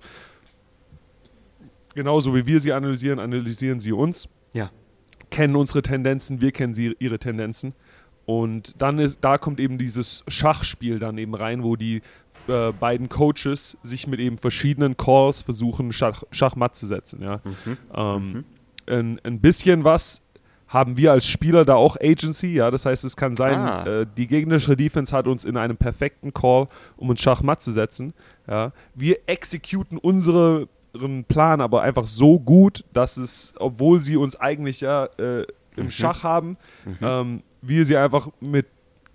genauso 1.95 2.35
wie 2.35 2.45
wir 2.45 2.59
sie 2.59 2.73
analysieren, 2.73 3.19
analysieren 3.19 3.79
sie 3.79 3.93
uns. 3.93 4.27
Ja 4.53 4.69
kennen 5.33 5.55
unsere 5.55 5.81
Tendenzen, 5.81 6.41
wir 6.41 6.51
kennen 6.51 6.75
sie, 6.75 6.95
ihre 6.99 7.17
Tendenzen. 7.17 7.73
Und 8.25 8.81
dann 8.81 8.99
ist, 8.99 9.17
da 9.21 9.39
kommt 9.39 9.59
eben 9.59 9.77
dieses 9.79 10.23
Schachspiel 10.27 10.99
dann 10.99 11.17
eben 11.17 11.33
rein, 11.33 11.63
wo 11.63 11.75
die 11.75 12.01
äh, 12.47 12.71
beiden 12.71 13.09
Coaches 13.09 13.75
sich 13.81 14.05
mit 14.05 14.19
eben 14.19 14.37
verschiedenen 14.37 14.95
Calls 14.95 15.41
versuchen, 15.41 15.91
Schach, 15.91 16.23
Schachmatt 16.31 16.75
zu 16.75 16.85
setzen. 16.85 17.21
Ja. 17.23 17.41
Mhm. 17.43 17.77
Ähm, 17.95 18.31
mhm. 18.31 18.45
Ein, 18.85 19.19
ein, 19.23 19.39
bisschen 19.39 19.83
was 19.83 20.21
haben 20.67 20.97
wir 20.97 21.11
als 21.11 21.25
Spieler 21.27 21.65
da 21.65 21.75
auch 21.75 21.97
Agency, 21.99 22.53
ja. 22.53 22.69
Das 22.69 22.85
heißt, 22.85 23.03
es 23.03 23.17
kann 23.17 23.35
sein, 23.35 23.55
ah. 23.55 23.85
äh, 23.85 24.07
die 24.17 24.27
gegnerische 24.27 24.77
Defense 24.77 25.15
hat 25.15 25.27
uns 25.27 25.45
in 25.45 25.57
einem 25.57 25.77
perfekten 25.77 26.31
Call, 26.31 26.67
um 26.95 27.09
uns 27.09 27.21
Schachmatt 27.21 27.61
zu 27.61 27.71
setzen. 27.71 28.13
Ja. 28.47 28.71
Wir 28.93 29.17
exekuten 29.25 29.97
unsere 29.97 30.67
ihren 30.93 31.23
Plan 31.25 31.61
aber 31.61 31.81
einfach 31.81 32.07
so 32.07 32.39
gut, 32.39 32.85
dass 32.93 33.17
es, 33.17 33.53
obwohl 33.57 34.01
sie 34.01 34.17
uns 34.17 34.35
eigentlich 34.35 34.81
ja 34.81 35.05
äh, 35.17 35.45
im 35.75 35.85
mhm. 35.85 35.91
Schach 35.91 36.23
haben, 36.23 36.57
mhm. 36.85 36.97
ähm, 37.01 37.43
wir 37.61 37.85
sie 37.85 37.97
einfach 37.97 38.29
mit, 38.39 38.67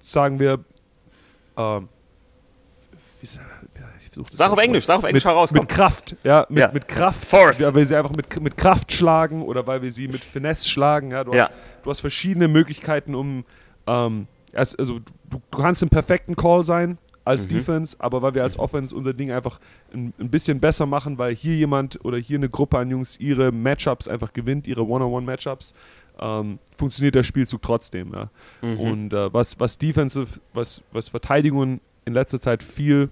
sagen 0.02 0.40
wir, 0.40 0.64
ähm, 1.56 1.88
sag 4.30 4.52
auf 4.52 4.58
Englisch, 4.58 4.86
sag 4.86 4.98
auf 4.98 5.04
Englisch 5.04 5.24
mit, 5.24 5.32
heraus. 5.32 5.50
Mit 5.52 5.68
Kraft, 5.68 6.16
ja, 6.24 6.46
mit, 6.48 6.58
ja. 6.58 6.70
mit 6.72 6.88
Kraft. 6.88 7.24
Force. 7.24 7.58
Ja, 7.58 7.68
weil 7.68 7.76
wir 7.76 7.86
sie 7.86 7.96
einfach 7.96 8.14
mit, 8.14 8.40
mit 8.40 8.56
Kraft 8.56 8.92
schlagen 8.92 9.42
oder 9.42 9.66
weil 9.66 9.82
wir 9.82 9.90
sie 9.90 10.08
mit 10.08 10.24
Finesse 10.24 10.68
schlagen. 10.68 11.10
Ja, 11.10 11.24
du, 11.24 11.32
ja. 11.32 11.44
Hast, 11.44 11.52
du 11.82 11.90
hast 11.90 12.00
verschiedene 12.00 12.48
Möglichkeiten, 12.48 13.14
um, 13.14 13.44
ähm, 13.86 14.26
also 14.52 14.98
du, 14.98 15.00
du 15.30 15.42
kannst 15.56 15.82
im 15.82 15.90
perfekten 15.90 16.36
Call 16.36 16.64
sein, 16.64 16.98
als 17.28 17.44
mhm. 17.44 17.54
Defense, 17.54 17.96
aber 17.98 18.22
weil 18.22 18.34
wir 18.34 18.42
als 18.42 18.58
Offense 18.58 18.96
unser 18.96 19.12
Ding 19.12 19.30
einfach 19.30 19.60
ein, 19.92 20.12
ein, 20.18 20.30
bisschen 20.30 20.58
besser 20.58 20.86
machen, 20.86 21.18
weil 21.18 21.34
hier 21.34 21.56
jemand 21.56 22.04
oder 22.04 22.18
hier 22.18 22.38
eine 22.38 22.48
Gruppe 22.48 22.78
an 22.78 22.90
Jungs 22.90 23.18
ihre 23.18 23.52
Matchups 23.52 24.08
einfach 24.08 24.32
gewinnt, 24.32 24.66
ihre 24.66 24.86
One-on-One-Matchups, 24.86 25.74
ähm, 26.20 26.58
funktioniert 26.76 27.14
der 27.14 27.22
Spielzug 27.22 27.62
trotzdem. 27.62 28.12
Ja. 28.12 28.30
Mhm. 28.62 28.80
Und 28.80 29.12
äh, 29.12 29.32
was, 29.32 29.58
was 29.60 29.78
Defensive, 29.78 30.40
was, 30.52 30.82
was 30.92 31.08
Verteidigungen 31.08 31.80
in 32.04 32.14
letzter 32.14 32.40
Zeit 32.40 32.62
viel 32.62 33.10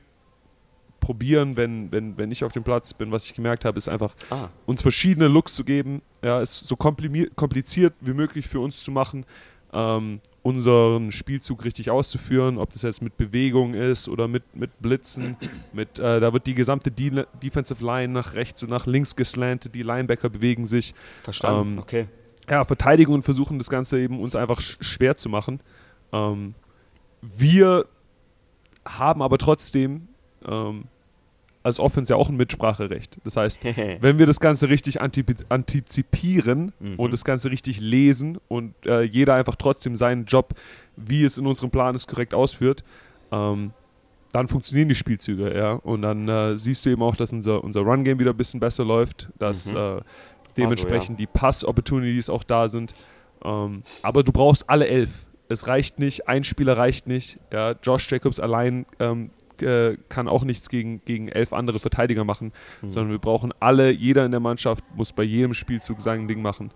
probieren, 1.01 1.57
wenn, 1.57 1.93
wenn, 1.93 2.17
wenn 2.17 2.33
ich 2.33 2.43
auf 2.43 2.53
dem 2.53 2.65
Platz 2.65 2.93
bin, 2.93 3.13
was 3.13 3.27
ich 3.27 3.35
gemerkt 3.35 3.65
habe, 3.65 3.79
ist 3.79 3.89
einfach 3.89 4.15
ah. 4.31 4.49
uns 4.65 4.83
verschiedene 4.83 5.29
Looks 5.29 5.55
zu 5.55 5.63
geben, 5.63 6.03
ja, 6.23 6.41
es 6.41 6.61
so 6.61 6.75
kompliziert 6.75 7.95
wie 8.01 8.15
möglich 8.15 8.49
für 8.49 8.59
uns 8.59 8.83
zu 8.83 8.91
machen, 8.91 9.25
ähm, 9.73 10.21
unseren 10.47 11.11
Spielzug 11.11 11.65
richtig 11.65 11.91
auszuführen, 11.91 12.57
ob 12.59 12.71
das 12.71 12.83
jetzt 12.83 13.03
mit 13.03 13.17
Bewegung 13.17 13.75
ist 13.75 14.09
oder 14.09 14.29
mit, 14.29 14.45
mit 14.55 14.71
Blitzen. 14.81 15.37
Mit, 15.73 15.99
äh, 15.99 16.21
da 16.21 16.33
wird 16.33 16.47
die 16.47 16.55
gesamte 16.55 16.93
De 16.93 17.25
Defensive 17.43 17.85
Line 17.85 18.13
nach 18.13 18.35
rechts 18.35 18.63
und 18.63 18.71
nach 18.71 18.87
links 18.87 19.17
geslantet, 19.17 19.75
die 19.75 19.83
Linebacker 19.83 20.29
bewegen 20.29 20.67
sich. 20.67 20.95
Verstanden, 21.21 21.73
ähm, 21.73 21.79
okay. 21.81 22.07
Ja, 22.49 22.65
Verteidigungen 22.65 23.25
versuchen 23.25 23.59
das 23.59 23.69
Ganze 23.69 23.99
eben 23.99 24.21
uns 24.21 24.37
einfach 24.37 24.61
sch 24.61 24.79
schwer 24.81 25.17
zu 25.17 25.29
machen. 25.29 25.61
Ähm, 26.13 26.55
wir 27.21 27.87
haben 28.85 29.23
aber 29.23 29.39
trotzdem 29.39 30.07
ähm, 30.47 30.85
als 31.67 31.81
Offense 31.81 32.13
ja 32.13 32.17
auch 32.17 32.29
ein 32.29 32.37
Mitspracherecht. 32.37 33.19
Das 33.25 33.37
heißt, 33.37 33.65
wenn 34.01 34.19
wir 34.19 34.27
das 34.27 34.41
Ganze 34.41 34.69
richtig 34.69 35.01
antizipieren 35.01 36.73
mhm. 36.79 36.95
und 36.97 37.13
das 37.13 37.25
Ganze 37.25 37.51
richtig 37.51 37.81
lesen 37.81 38.39
und 38.49 38.75
äh, 38.87 39.03
jeder 39.03 39.35
einfach 39.35 39.57
trotzdem 39.57 39.97
seinen 39.97 40.25
Job, 40.25 40.55
wie 40.97 41.25
es 41.25 41.39
in 41.39 41.47
unserem 41.47 41.71
Plan 41.71 41.95
ist, 41.95 42.07
korrekt 42.07 42.35
ausführt, 42.35 42.85
ähm, 43.33 43.73
dann 44.33 44.49
funktionieren 44.49 44.89
die 44.89 44.95
Spielzüge, 44.95 45.57
ja. 45.57 45.73
Und 45.73 46.03
dann 46.03 46.29
äh, 46.29 46.57
siehst 46.57 46.85
du 46.87 46.91
eben 46.91 47.03
auch, 47.03 47.17
dass 47.17 47.33
unser, 47.33 47.65
unser 47.65 47.81
Run-Game 47.81 48.19
wieder 48.19 48.31
ein 48.31 48.37
bisschen 48.37 48.61
besser 48.61 48.85
läuft, 48.85 49.29
dass 49.39 49.73
Mhm. 49.73 49.79
äh, 49.79 50.01
dementsprechend 50.57 51.07
so, 51.07 51.13
ja. 51.13 51.17
die 51.19 51.27
Pass-Opportunities 51.27 52.31
auch 52.31 52.45
da 52.45 52.69
sind. 52.69 52.95
Ähm, 53.45 53.83
aber 54.03 54.23
du 54.23 54.33
brauchst 54.33 54.71
alle 54.71 54.87
elf. 54.87 55.27
Es 55.49 55.67
reicht 55.67 55.99
nicht, 55.99 56.29
ein 56.29 56.45
Spieler 56.45 56.77
reicht 56.77 57.07
nicht. 57.07 57.39
Ja. 57.53 57.75
Josh 57.83 58.11
Jacobs 58.11 58.41
allein 58.41 58.87
ähm, 58.99 59.31
äh, 59.63 59.97
kann 60.09 60.29
auch 60.29 60.45
nichts 60.45 60.69
gegen, 60.69 61.01
gegen 61.05 61.29
elf 61.29 61.53
andere 61.53 61.79
Verteidiger 61.79 62.25
machen, 62.25 62.53
Mhm. 62.83 62.91
sondern 62.91 63.11
wir 63.13 63.19
brauchen 63.19 63.53
alle, 63.61 63.91
jeder 63.91 64.25
in 64.25 64.31
der 64.31 64.41
Mannschaft 64.41 64.85
muss 64.95 65.13
bei 65.13 65.23
jedem 65.23 65.55
Spielzug 65.55 66.01
sein 66.01 66.29
Ding 66.29 66.43
machen. 66.43 66.71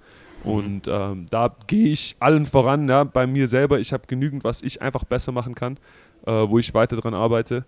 Mhm. 0.44 0.50
Und 0.50 0.88
ähm, 0.88 1.26
da 1.30 1.54
gehe 1.66 1.88
ich 1.92 2.16
allen 2.20 2.46
voran, 2.46 2.88
ja, 2.88 3.04
bei 3.04 3.26
mir 3.26 3.46
selber. 3.48 3.78
Ich 3.80 3.92
habe 3.92 4.06
genügend, 4.06 4.44
was 4.44 4.62
ich 4.62 4.80
einfach 4.82 5.04
besser 5.04 5.32
machen 5.32 5.54
kann, 5.54 5.78
äh, 6.26 6.30
wo 6.32 6.58
ich 6.58 6.72
weiter 6.74 6.96
dran 6.96 7.14
arbeite. 7.14 7.64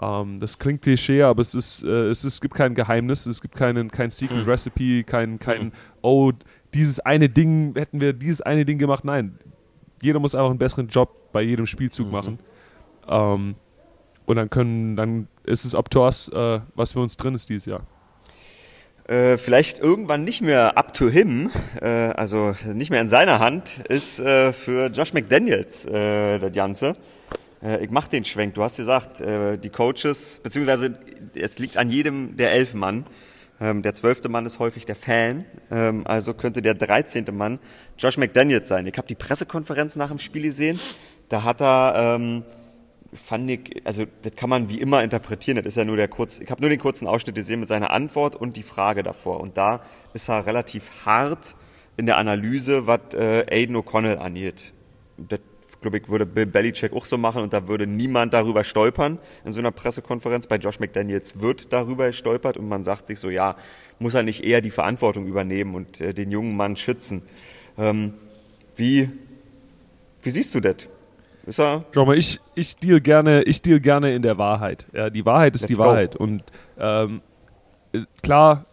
Ähm, 0.00 0.38
das 0.40 0.58
klingt 0.58 0.82
Klischee, 0.82 1.22
aber 1.22 1.40
es 1.40 1.54
ist, 1.54 1.82
äh, 1.82 2.08
es 2.08 2.24
ist, 2.24 2.34
es 2.34 2.40
gibt 2.40 2.54
kein 2.54 2.74
Geheimnis, 2.74 3.26
es 3.26 3.40
gibt 3.40 3.54
keinen, 3.54 3.90
kein 3.90 4.10
Secret 4.10 4.44
Mhm. 4.44 4.50
Recipe, 4.50 5.02
kein, 5.04 5.38
kein, 5.38 5.66
Mhm. 5.66 5.72
oh, 6.02 6.32
dieses 6.74 7.00
eine 7.00 7.28
Ding, 7.28 7.74
hätten 7.76 8.00
wir 8.00 8.12
dieses 8.12 8.40
eine 8.42 8.64
Ding 8.64 8.78
gemacht. 8.78 9.04
Nein, 9.04 9.38
jeder 10.02 10.20
muss 10.20 10.34
einfach 10.34 10.50
einen 10.50 10.58
besseren 10.58 10.86
Job 10.88 11.32
bei 11.32 11.42
jedem 11.42 11.66
Spielzug 11.66 12.06
Mhm. 12.06 12.12
machen. 12.12 12.38
Ähm, 13.08 13.54
und 14.28 14.36
dann 14.36 14.50
können, 14.50 14.94
dann 14.94 15.26
ist 15.44 15.64
es 15.64 15.74
up 15.74 15.90
to 15.90 16.06
äh, 16.06 16.60
was 16.74 16.92
für 16.92 17.00
uns 17.00 17.16
drin 17.16 17.34
ist 17.34 17.48
dieses 17.48 17.64
Jahr. 17.64 17.80
Äh, 19.06 19.38
vielleicht 19.38 19.78
irgendwann 19.78 20.22
nicht 20.22 20.42
mehr 20.42 20.76
up 20.76 20.92
to 20.92 21.08
him, 21.08 21.50
äh, 21.80 21.86
also 21.86 22.54
nicht 22.74 22.90
mehr 22.90 23.00
in 23.00 23.08
seiner 23.08 23.40
Hand, 23.40 23.78
ist 23.88 24.20
äh, 24.20 24.52
für 24.52 24.88
Josh 24.88 25.14
McDaniels 25.14 25.86
äh, 25.86 26.38
das 26.38 26.52
Ganze. 26.52 26.96
Äh, 27.62 27.82
ich 27.82 27.90
mach 27.90 28.06
den 28.08 28.22
Schwenk. 28.26 28.52
Du 28.52 28.62
hast 28.62 28.76
gesagt, 28.76 29.20
die 29.20 29.70
Coaches, 29.70 30.40
beziehungsweise 30.42 30.98
es 31.34 31.58
liegt 31.58 31.78
an 31.78 31.88
jedem 31.88 32.36
der 32.36 32.52
elf 32.52 32.74
Mann. 32.74 33.06
Ähm, 33.60 33.80
der 33.80 33.94
zwölfte 33.94 34.28
Mann 34.28 34.44
ist 34.44 34.58
häufig 34.58 34.84
der 34.84 34.94
Fan, 34.94 35.46
ähm, 35.70 36.06
also 36.06 36.34
könnte 36.34 36.60
der 36.60 36.74
dreizehnte 36.74 37.32
Mann 37.32 37.58
Josh 37.98 38.18
McDaniels 38.18 38.68
sein. 38.68 38.86
Ich 38.86 38.96
habe 38.98 39.08
die 39.08 39.16
Pressekonferenz 39.16 39.96
nach 39.96 40.10
dem 40.10 40.18
Spiel 40.18 40.42
gesehen. 40.42 40.78
Da 41.28 41.42
hat 41.42 41.60
er 41.60 41.94
ähm, 41.96 42.44
fand 43.12 43.50
ich, 43.50 43.82
also 43.84 44.04
das 44.22 44.36
kann 44.36 44.50
man 44.50 44.68
wie 44.68 44.80
immer 44.80 45.02
interpretieren. 45.02 45.56
Das 45.56 45.66
ist 45.66 45.76
ja 45.76 45.84
nur 45.84 45.96
der 45.96 46.08
kurz, 46.08 46.38
ich 46.40 46.50
habe 46.50 46.60
nur 46.60 46.70
den 46.70 46.78
kurzen 46.78 47.06
Ausschnitt 47.06 47.34
gesehen 47.34 47.60
mit 47.60 47.68
seiner 47.68 47.90
Antwort 47.90 48.36
und 48.36 48.56
die 48.56 48.62
Frage 48.62 49.02
davor. 49.02 49.40
Und 49.40 49.56
da 49.56 49.82
ist 50.12 50.28
er 50.28 50.46
relativ 50.46 51.06
hart 51.06 51.54
in 51.96 52.06
der 52.06 52.18
Analyse, 52.18 52.86
was 52.86 53.14
äh, 53.14 53.46
Aiden 53.50 53.76
O'Connell 53.76 54.18
angeht. 54.18 54.72
Das 55.16 55.40
glaube 55.80 55.98
ich 55.98 56.08
würde 56.08 56.26
Bill 56.26 56.46
Belichick 56.46 56.92
auch 56.92 57.04
so 57.04 57.18
machen 57.18 57.42
und 57.42 57.52
da 57.52 57.68
würde 57.68 57.86
niemand 57.86 58.34
darüber 58.34 58.64
stolpern 58.64 59.18
in 59.44 59.52
so 59.52 59.60
einer 59.60 59.70
Pressekonferenz. 59.70 60.46
Bei 60.46 60.56
Josh 60.56 60.80
McDaniels 60.80 61.40
wird 61.40 61.72
darüber 61.72 62.06
gestolpert 62.06 62.56
und 62.56 62.68
man 62.68 62.84
sagt 62.84 63.06
sich 63.06 63.18
so, 63.18 63.30
ja, 63.30 63.56
muss 63.98 64.14
er 64.14 64.22
nicht 64.22 64.44
eher 64.44 64.60
die 64.60 64.70
Verantwortung 64.70 65.26
übernehmen 65.26 65.74
und 65.74 66.00
äh, 66.00 66.12
den 66.12 66.30
jungen 66.30 66.56
Mann 66.56 66.76
schützen. 66.76 67.22
Ähm, 67.76 68.14
wie, 68.76 69.10
wie 70.22 70.30
siehst 70.30 70.54
du 70.54 70.60
das? 70.60 70.88
Ist 71.48 71.58
er 71.58 71.84
Schau 71.92 72.04
mal, 72.04 72.16
ich, 72.18 72.38
ich 72.54 72.76
deal 72.76 73.00
gerne, 73.00 73.42
ich 73.42 73.62
deal 73.62 73.80
gerne 73.80 74.14
in 74.14 74.22
der 74.22 74.38
Wahrheit. 74.38 74.86
Ja, 74.92 75.08
die 75.10 75.24
Wahrheit 75.24 75.54
ist 75.54 75.62
Let's 75.62 75.68
die 75.68 75.74
go. 75.74 75.82
Wahrheit. 75.84 76.14
Und 76.16 76.42
ähm, 76.78 77.22
äh, 77.92 78.00
klar, 78.22 78.66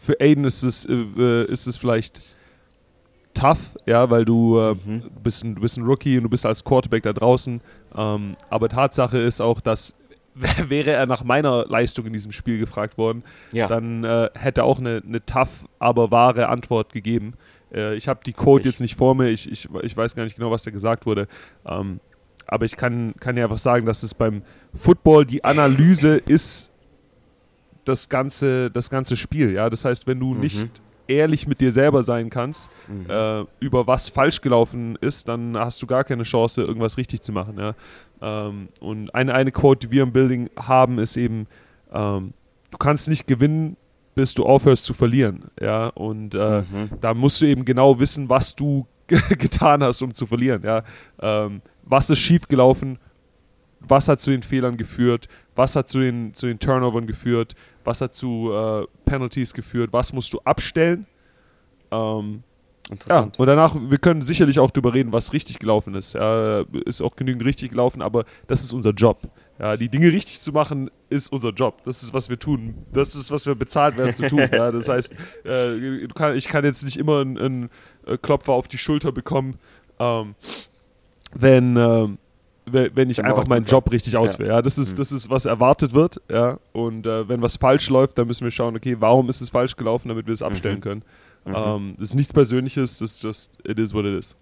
für 0.00 0.20
Aiden 0.20 0.44
ist 0.44 0.62
es, 0.62 0.86
äh, 0.86 1.44
ist 1.44 1.66
es 1.66 1.76
vielleicht 1.76 2.22
tough, 3.34 3.76
ja, 3.86 4.08
weil 4.10 4.24
du, 4.24 4.58
äh, 4.58 4.74
Mhm. 4.86 5.02
bist 5.22 5.42
ein, 5.44 5.54
du 5.56 5.60
bist 5.62 5.76
ein 5.76 5.82
Rookie 5.84 6.16
und 6.18 6.22
du 6.24 6.28
bist 6.30 6.46
als 6.46 6.62
Quarterback 6.62 7.02
da 7.02 7.12
draußen. 7.12 7.60
Ähm, 7.96 8.36
aber 8.48 8.68
Tatsache 8.68 9.18
ist 9.18 9.40
auch, 9.40 9.60
dass 9.60 9.94
wäre 10.68 10.90
er 10.92 11.06
nach 11.06 11.22
meiner 11.24 11.64
Leistung 11.66 12.06
in 12.06 12.12
diesem 12.12 12.32
Spiel 12.32 12.58
gefragt 12.58 12.98
worden, 12.98 13.22
Ja. 13.52 13.66
dann 13.68 14.02
äh, 14.04 14.30
hätte 14.34 14.62
er 14.62 14.64
auch 14.64 14.78
eine, 14.80 15.00
eine 15.06 15.24
tough, 15.24 15.64
aber 15.78 16.10
wahre 16.10 16.48
Antwort 16.48 16.92
gegeben. 16.92 17.34
Äh, 17.74 17.94
ich 17.96 18.08
habe 18.08 18.20
die 18.24 18.32
Code 18.32 18.60
Richtig. 18.60 18.72
jetzt 18.72 18.80
nicht 18.80 18.94
vor 18.94 19.14
mir, 19.14 19.28
ich, 19.28 19.50
ich, 19.50 19.68
ich 19.82 19.96
weiß 19.96 20.14
gar 20.14 20.24
nicht 20.24 20.36
genau, 20.36 20.50
was 20.50 20.62
da 20.62 20.70
gesagt 20.70 21.04
wurde. 21.06 21.26
Ähm, 21.66 22.00
aber 22.46 22.64
ich 22.66 22.76
kann, 22.76 23.14
kann 23.20 23.36
ja 23.36 23.44
einfach 23.44 23.58
sagen, 23.58 23.86
dass 23.86 24.02
es 24.02 24.14
beim 24.14 24.42
Football 24.74 25.24
die 25.24 25.42
Analyse 25.44 26.16
ist 26.16 26.70
das 27.84 28.08
ganze, 28.08 28.70
das 28.70 28.90
ganze 28.90 29.16
Spiel. 29.16 29.52
Ja? 29.52 29.68
Das 29.70 29.84
heißt, 29.84 30.06
wenn 30.06 30.20
du 30.20 30.34
Mhm. 30.34 30.40
nicht 30.40 30.68
ehrlich 31.06 31.46
mit 31.46 31.60
dir 31.60 31.70
selber 31.70 32.02
sein 32.02 32.30
kannst, 32.30 32.70
Mhm. 32.88 33.10
äh, 33.10 33.44
über 33.60 33.86
was 33.86 34.08
falsch 34.08 34.40
gelaufen 34.40 34.96
ist, 35.00 35.28
dann 35.28 35.56
hast 35.56 35.82
du 35.82 35.86
gar 35.86 36.02
keine 36.04 36.22
Chance, 36.22 36.62
irgendwas 36.62 36.96
richtig 36.96 37.20
zu 37.20 37.32
machen. 37.32 37.58
Ja? 37.58 37.74
Ähm, 38.22 38.68
und 38.80 39.14
eine, 39.14 39.34
eine 39.34 39.52
Quote, 39.52 39.86
die 39.86 39.90
wir 39.92 40.02
im 40.02 40.12
Building 40.12 40.48
haben, 40.56 40.98
ist 40.98 41.16
eben, 41.18 41.46
ähm, 41.92 42.32
du 42.70 42.78
kannst 42.78 43.08
nicht 43.08 43.26
gewinnen, 43.26 43.76
bis 44.14 44.34
du 44.34 44.44
aufhörst 44.44 44.84
zu 44.84 44.94
verlieren. 44.94 45.50
Ja? 45.60 45.88
Und 45.88 46.34
äh, 46.34 46.60
Mhm. 46.62 46.90
da 47.00 47.14
musst 47.14 47.40
du 47.40 47.46
eben 47.46 47.64
genau 47.64 47.98
wissen, 48.00 48.28
was 48.30 48.54
du 48.54 48.86
getan 49.38 49.82
hast, 49.82 50.02
um 50.02 50.14
zu 50.14 50.26
verlieren. 50.26 50.62
Ja? 50.64 50.82
Ähm, 51.20 51.62
was 51.82 52.10
ist 52.10 52.18
schiefgelaufen? 52.20 52.98
Was 53.86 54.08
hat 54.08 54.20
zu 54.20 54.30
den 54.30 54.42
Fehlern 54.42 54.76
geführt? 54.78 55.28
Was 55.54 55.76
hat 55.76 55.88
zu 55.88 56.00
den, 56.00 56.32
zu 56.32 56.46
den 56.46 56.58
Turnovern 56.58 57.06
geführt? 57.06 57.54
Was 57.84 58.00
hat 58.00 58.14
zu 58.14 58.50
äh, 58.52 58.86
Penalties 59.04 59.52
geführt? 59.52 59.92
Was 59.92 60.12
musst 60.14 60.32
du 60.32 60.40
abstellen? 60.40 61.06
Ähm, 61.90 62.42
ja, 62.88 62.92
Interessant. 62.92 63.38
und 63.38 63.46
danach, 63.46 63.74
wir 63.80 63.98
können 63.98 64.20
sicherlich 64.20 64.58
auch 64.58 64.70
darüber 64.70 64.92
reden, 64.92 65.12
was 65.12 65.32
richtig 65.32 65.58
gelaufen 65.58 65.94
ist. 65.94 66.14
Ja, 66.14 66.64
ist 66.84 67.00
auch 67.00 67.16
genügend 67.16 67.44
richtig 67.44 67.70
gelaufen, 67.70 68.02
aber 68.02 68.24
das 68.46 68.62
ist 68.62 68.72
unser 68.72 68.90
Job. 68.90 69.22
Ja, 69.58 69.76
die 69.76 69.88
Dinge 69.88 70.08
richtig 70.12 70.40
zu 70.40 70.52
machen, 70.52 70.90
ist 71.08 71.32
unser 71.32 71.50
Job. 71.50 71.82
Das 71.84 72.02
ist, 72.02 72.12
was 72.12 72.28
wir 72.28 72.38
tun. 72.38 72.74
Das 72.92 73.14
ist, 73.14 73.30
was 73.30 73.46
wir 73.46 73.54
bezahlt 73.54 73.96
werden 73.96 74.14
zu 74.14 74.26
tun. 74.26 74.40
Ja, 74.52 74.70
das 74.70 74.88
heißt, 74.88 75.12
äh, 75.44 76.06
kann, 76.14 76.36
ich 76.36 76.46
kann 76.46 76.64
jetzt 76.64 76.84
nicht 76.84 76.96
immer 76.98 77.20
einen, 77.20 77.38
einen 77.38 77.70
äh, 78.06 78.18
Klopfer 78.18 78.52
auf 78.52 78.68
die 78.68 78.78
Schulter 78.78 79.12
bekommen, 79.12 79.54
ähm, 79.98 80.34
wenn, 81.34 81.76
we- 81.76 82.90
wenn 82.94 83.10
ich 83.10 83.18
man 83.18 83.26
einfach 83.26 83.46
meinen 83.46 83.64
Job 83.66 83.90
richtig 83.92 84.16
ausführe. 84.16 84.48
Ja, 84.50 84.62
das 84.62 84.78
ist, 84.78 84.92
Mhm. 84.92 84.96
das 84.98 85.12
ist, 85.12 85.30
was 85.30 85.44
erwartet 85.46 85.92
wird. 85.94 86.20
Ja, 86.30 86.58
und 86.72 87.06
äh, 87.06 87.28
wenn 87.28 87.42
was 87.42 87.56
falsch 87.56 87.88
läuft, 87.90 88.18
dann 88.18 88.26
müssen 88.26 88.44
wir 88.44 88.50
schauen, 88.50 88.76
okay, 88.76 88.96
warum 89.00 89.28
ist 89.30 89.40
es 89.40 89.48
falsch 89.48 89.76
gelaufen, 89.76 90.08
damit 90.08 90.26
wir 90.26 90.34
es 90.34 90.42
abstellen 90.42 90.76
Mhm. 90.76 90.80
können. 90.82 91.02
Mhm. 91.44 91.54
Ähm, 91.56 91.94
das 91.98 92.08
ist 92.10 92.14
nichts 92.14 92.32
Persönliches, 92.32 92.98
das 92.98 93.12
ist 93.12 93.22
just, 93.22 93.52
it 93.66 93.78
is 93.78 93.92
what 93.94 94.04
it 94.04 94.18
is. 94.18 94.34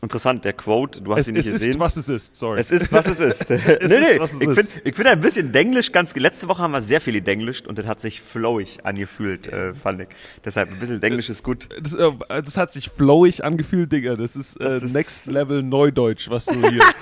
Interessant, 0.00 0.44
der 0.44 0.52
Quote, 0.52 1.00
du 1.00 1.10
hast 1.12 1.22
Es, 1.22 1.28
ihn 1.28 1.34
nicht 1.34 1.46
es 1.46 1.52
gesehen. 1.52 1.70
ist, 1.72 1.80
was 1.80 1.96
es 1.96 2.08
ist, 2.08 2.36
sorry. 2.36 2.60
Es 2.60 2.70
ist, 2.70 2.92
was 2.92 3.08
es 3.08 3.18
ist. 3.18 3.50
nee, 3.50 3.56
ist, 3.56 3.90
nee, 3.90 4.20
was 4.20 4.32
es 4.32 4.40
ich 4.40 4.48
ist. 4.48 4.70
finde 4.72 4.88
ich 4.88 4.94
find 4.94 5.08
ein 5.08 5.20
bisschen 5.20 5.50
Denglisch 5.50 5.90
ganz, 5.90 6.14
letzte 6.14 6.46
Woche 6.48 6.62
haben 6.62 6.70
wir 6.70 6.80
sehr 6.80 7.00
viel 7.00 7.20
Denglischt 7.20 7.66
und 7.66 7.78
das 7.78 7.86
hat 7.86 8.00
sich 8.00 8.20
flowig 8.22 8.78
angefühlt, 8.84 9.48
äh, 9.48 9.74
fand 9.74 10.02
ich. 10.02 10.08
Deshalb 10.44 10.70
ein 10.70 10.78
bisschen 10.78 11.00
Denglisch 11.00 11.28
ist 11.28 11.42
gut. 11.42 11.68
das, 11.82 11.94
äh, 11.94 12.12
das 12.28 12.56
hat 12.56 12.70
sich 12.72 12.90
flowig 12.90 13.42
angefühlt, 13.42 13.90
Digga. 13.90 14.14
Das 14.14 14.36
ist, 14.36 14.54
äh, 14.60 14.64
Das 14.64 14.84
ist- 14.84 14.92
Next 14.94 15.26
Level 15.26 15.64
Neudeutsch, 15.64 16.30
was 16.30 16.46
du 16.46 16.54
hier. 16.60 16.82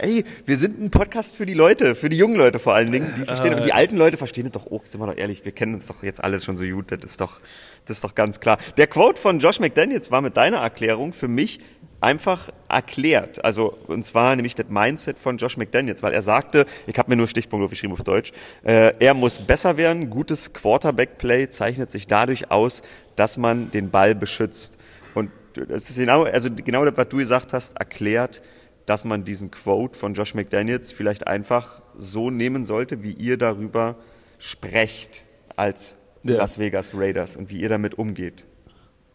Ey, 0.00 0.24
wir 0.46 0.56
sind 0.56 0.80
ein 0.80 0.90
Podcast 0.90 1.36
für 1.36 1.46
die 1.46 1.54
Leute, 1.54 1.94
für 1.94 2.08
die 2.08 2.16
jungen 2.16 2.36
Leute 2.36 2.58
vor 2.58 2.74
allen 2.74 2.92
Dingen, 2.92 3.12
die 3.18 3.24
verstehen. 3.24 3.52
Äh. 3.52 3.56
und 3.56 3.66
die 3.66 3.72
alten 3.72 3.96
Leute 3.96 4.16
verstehen 4.16 4.44
das 4.44 4.52
doch 4.52 4.70
auch, 4.70 4.84
sind 4.86 5.00
wir 5.00 5.06
doch 5.06 5.16
ehrlich, 5.16 5.44
wir 5.44 5.52
kennen 5.52 5.74
uns 5.74 5.86
doch 5.86 6.02
jetzt 6.02 6.22
alles 6.22 6.44
schon 6.44 6.56
so 6.56 6.64
gut, 6.64 6.90
das 6.90 7.00
ist 7.04 7.20
doch, 7.20 7.40
das 7.86 7.98
ist 7.98 8.04
doch 8.04 8.14
ganz 8.14 8.40
klar. 8.40 8.58
Der 8.76 8.86
Quote 8.86 9.20
von 9.20 9.38
Josh 9.38 9.60
McDaniels 9.60 10.10
war 10.10 10.20
mit 10.20 10.36
deiner 10.36 10.58
Erklärung 10.58 11.12
für 11.12 11.28
mich 11.28 11.60
einfach 12.00 12.50
erklärt. 12.68 13.44
Also, 13.44 13.78
und 13.86 14.04
zwar 14.04 14.34
nämlich 14.34 14.54
das 14.54 14.68
Mindset 14.68 15.18
von 15.18 15.36
Josh 15.36 15.56
McDaniels, 15.56 16.02
weil 16.02 16.12
er 16.12 16.22
sagte, 16.22 16.66
ich 16.86 16.98
habe 16.98 17.10
mir 17.10 17.16
nur 17.16 17.28
Stichpunkte 17.28 17.64
aufgeschrieben 17.64 17.94
auf 17.94 18.02
Deutsch, 18.02 18.32
äh, 18.64 18.94
er 18.98 19.14
muss 19.14 19.38
besser 19.38 19.76
werden, 19.76 20.10
gutes 20.10 20.52
Quarterback-Play 20.52 21.48
zeichnet 21.50 21.90
sich 21.90 22.08
dadurch 22.08 22.50
aus, 22.50 22.82
dass 23.14 23.38
man 23.38 23.70
den 23.70 23.90
Ball 23.90 24.14
beschützt. 24.14 24.76
Und 25.14 25.30
das 25.54 25.90
ist 25.90 25.96
genau, 25.96 26.24
also 26.24 26.48
genau 26.52 26.84
das, 26.84 26.96
was 26.96 27.08
du 27.08 27.18
gesagt 27.18 27.52
hast, 27.52 27.76
erklärt, 27.76 28.42
dass 28.86 29.04
man 29.04 29.24
diesen 29.24 29.50
Quote 29.50 29.98
von 29.98 30.14
Josh 30.14 30.34
McDaniels 30.34 30.92
vielleicht 30.92 31.26
einfach 31.26 31.82
so 31.96 32.30
nehmen 32.30 32.64
sollte, 32.64 33.02
wie 33.02 33.12
ihr 33.12 33.36
darüber 33.36 33.96
sprecht 34.38 35.24
als 35.56 35.96
Ja. 36.24 36.36
Las 36.36 36.58
Vegas 36.58 36.92
Raiders 36.94 37.36
und 37.36 37.50
wie 37.50 37.60
ihr 37.60 37.68
damit 37.68 37.94
umgeht. 37.98 38.44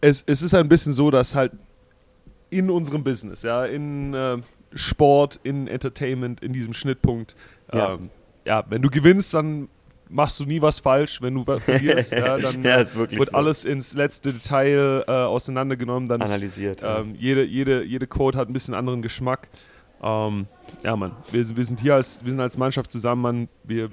es, 0.01 0.23
es 0.27 0.41
ist 0.41 0.53
ein 0.53 0.67
bisschen 0.69 0.93
so, 0.93 1.10
dass 1.12 1.36
halt 1.36 1.51
in 2.49 2.69
unserem 2.69 3.03
Business, 3.03 3.43
ja, 3.43 3.65
in 3.65 4.13
äh, 4.13 4.38
Sport, 4.73 5.39
in 5.43 5.67
Entertainment, 5.67 6.41
in 6.41 6.53
diesem 6.53 6.73
Schnittpunkt, 6.73 7.36
Ja. 7.73 7.93
ähm, 7.95 8.10
ja, 8.45 8.63
wenn 8.69 8.82
du 8.82 8.89
gewinnst, 8.89 9.34
dann 9.34 9.67
machst 10.10 10.39
du 10.39 10.46
nie 10.46 10.62
was 10.62 10.80
falsch. 10.80 11.22
Wenn 11.22 11.34
du 11.36 11.43
verlierst, 11.43 12.12
ja, 12.13 12.38
dann 12.38 12.63
Ja, 12.63 12.76
ist 12.78 12.96
wirklich 12.96 13.20
wird 13.20 13.32
so. 13.32 13.38
alles 13.38 13.65
ins 13.65 13.93
letzte 13.93 14.34
Detail 14.34 15.04
äh, 15.08 15.12
auseinandergenommen. 15.12 16.08
Dann 16.08 16.22
ist, 16.22 16.32
Analysiert. 16.32 16.82
ja. 16.82 17.00
Ähm, 17.00 17.15
jede, 17.15 17.43
jede, 17.43 17.84
jede 17.84 18.08
Code 18.08 18.38
hat 18.38 18.50
ein 18.50 18.54
bisschen 18.54 18.74
anderen 18.74 19.02
Geschmack. 19.02 19.50
Ähm, 20.02 20.48
ja, 20.84 20.96
Mann, 20.96 21.13
wir, 21.32 21.43
sind- 21.43 21.56
wir 21.58 21.65
sind 21.65 21.80
hier 21.80 21.96
als, 21.96 22.24
wir 22.24 22.32
sind 22.32 22.39
als 22.39 22.58
Mannschaft 22.58 22.91
zusammen, 22.91 23.22
Mann. 23.22 23.50
Wir 23.63 23.89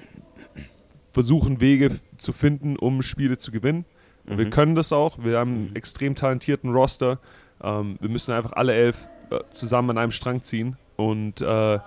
versuchen 1.13 1.61
Wege 1.61 1.91
zu 2.17 2.33
finden, 2.33 2.77
um 2.77 3.03
Spiele 3.03 3.39
zu 3.39 3.51
gewinnen. 3.53 3.85
Und 4.27 4.39
wir 4.39 4.47
Mhm. 4.47 4.51
können 4.51 4.75
das 4.75 4.93
auch. 4.93 5.19
Wir 5.23 5.39
haben 5.39 5.53
einen 5.55 5.71
Mhm. 5.71 5.77
extrem 5.77 6.15
talentierten 6.15 6.73
Roster. 6.73 7.19
Ähm, 7.63 7.97
wir 8.01 8.09
müssen 8.09 8.33
einfach 8.33 8.53
alle 8.53 8.75
elf 8.75 9.09
äh, 9.31 9.39
zusammen 9.53 9.91
an 9.91 9.99
einem 9.99 10.11
Strang 10.13 10.43
ziehen. 10.43 10.77
Und 10.97 11.41
äh, 11.41 11.79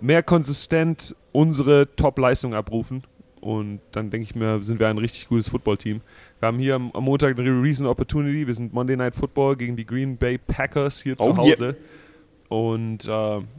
mehr 0.00 0.22
konsistent 0.22 1.14
unsere 1.32 1.94
Top-Leistung 1.96 2.54
abrufen. 2.54 3.04
Und 3.40 3.80
dann 3.92 4.10
denke 4.10 4.24
ich 4.24 4.34
mir, 4.34 4.62
sind 4.62 4.80
wir 4.80 4.88
ein 4.88 4.98
richtig 4.98 5.28
gutes 5.28 5.48
Football-Team. 5.48 6.02
Wir 6.40 6.46
haben 6.46 6.58
hier 6.58 6.74
am, 6.74 6.90
am 6.92 7.04
Montag 7.04 7.38
eine 7.38 7.62
Reason 7.62 7.86
Opportunity. 7.86 8.46
Wir 8.46 8.54
sind 8.54 8.72
Monday 8.74 8.96
Night 8.96 9.14
Football 9.14 9.56
gegen 9.56 9.76
die 9.76 9.86
Green 9.86 10.16
Bay 10.16 10.36
Packers 10.38 11.00
hier 11.00 11.14
Oh, 11.18 11.24
zu 11.24 11.36
Hause. 11.36 11.76
Und 12.48 13.06
äh, 13.06 13.08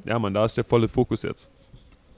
ja, 0.06 0.20
man, 0.20 0.34
da 0.34 0.46
ist 0.46 0.58
der 0.58 0.64
volle 0.64 0.88
Fokus 0.88 1.24
jetzt. 1.24 1.50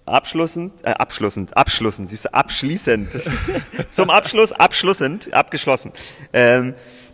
Abschlussend, 0.06 0.74
äh, 0.84 0.90
abschlussend, 0.90 1.56
abschlussend, 1.56 2.10
siehst 2.10 2.26
du, 2.26 2.34
abschließend. 2.34 3.22
Zum 3.90 4.10
Abschluss, 4.10 4.52
abschlussend, 4.52 5.34
abgeschlossen. 5.34 5.94
Ähm, 6.34 6.74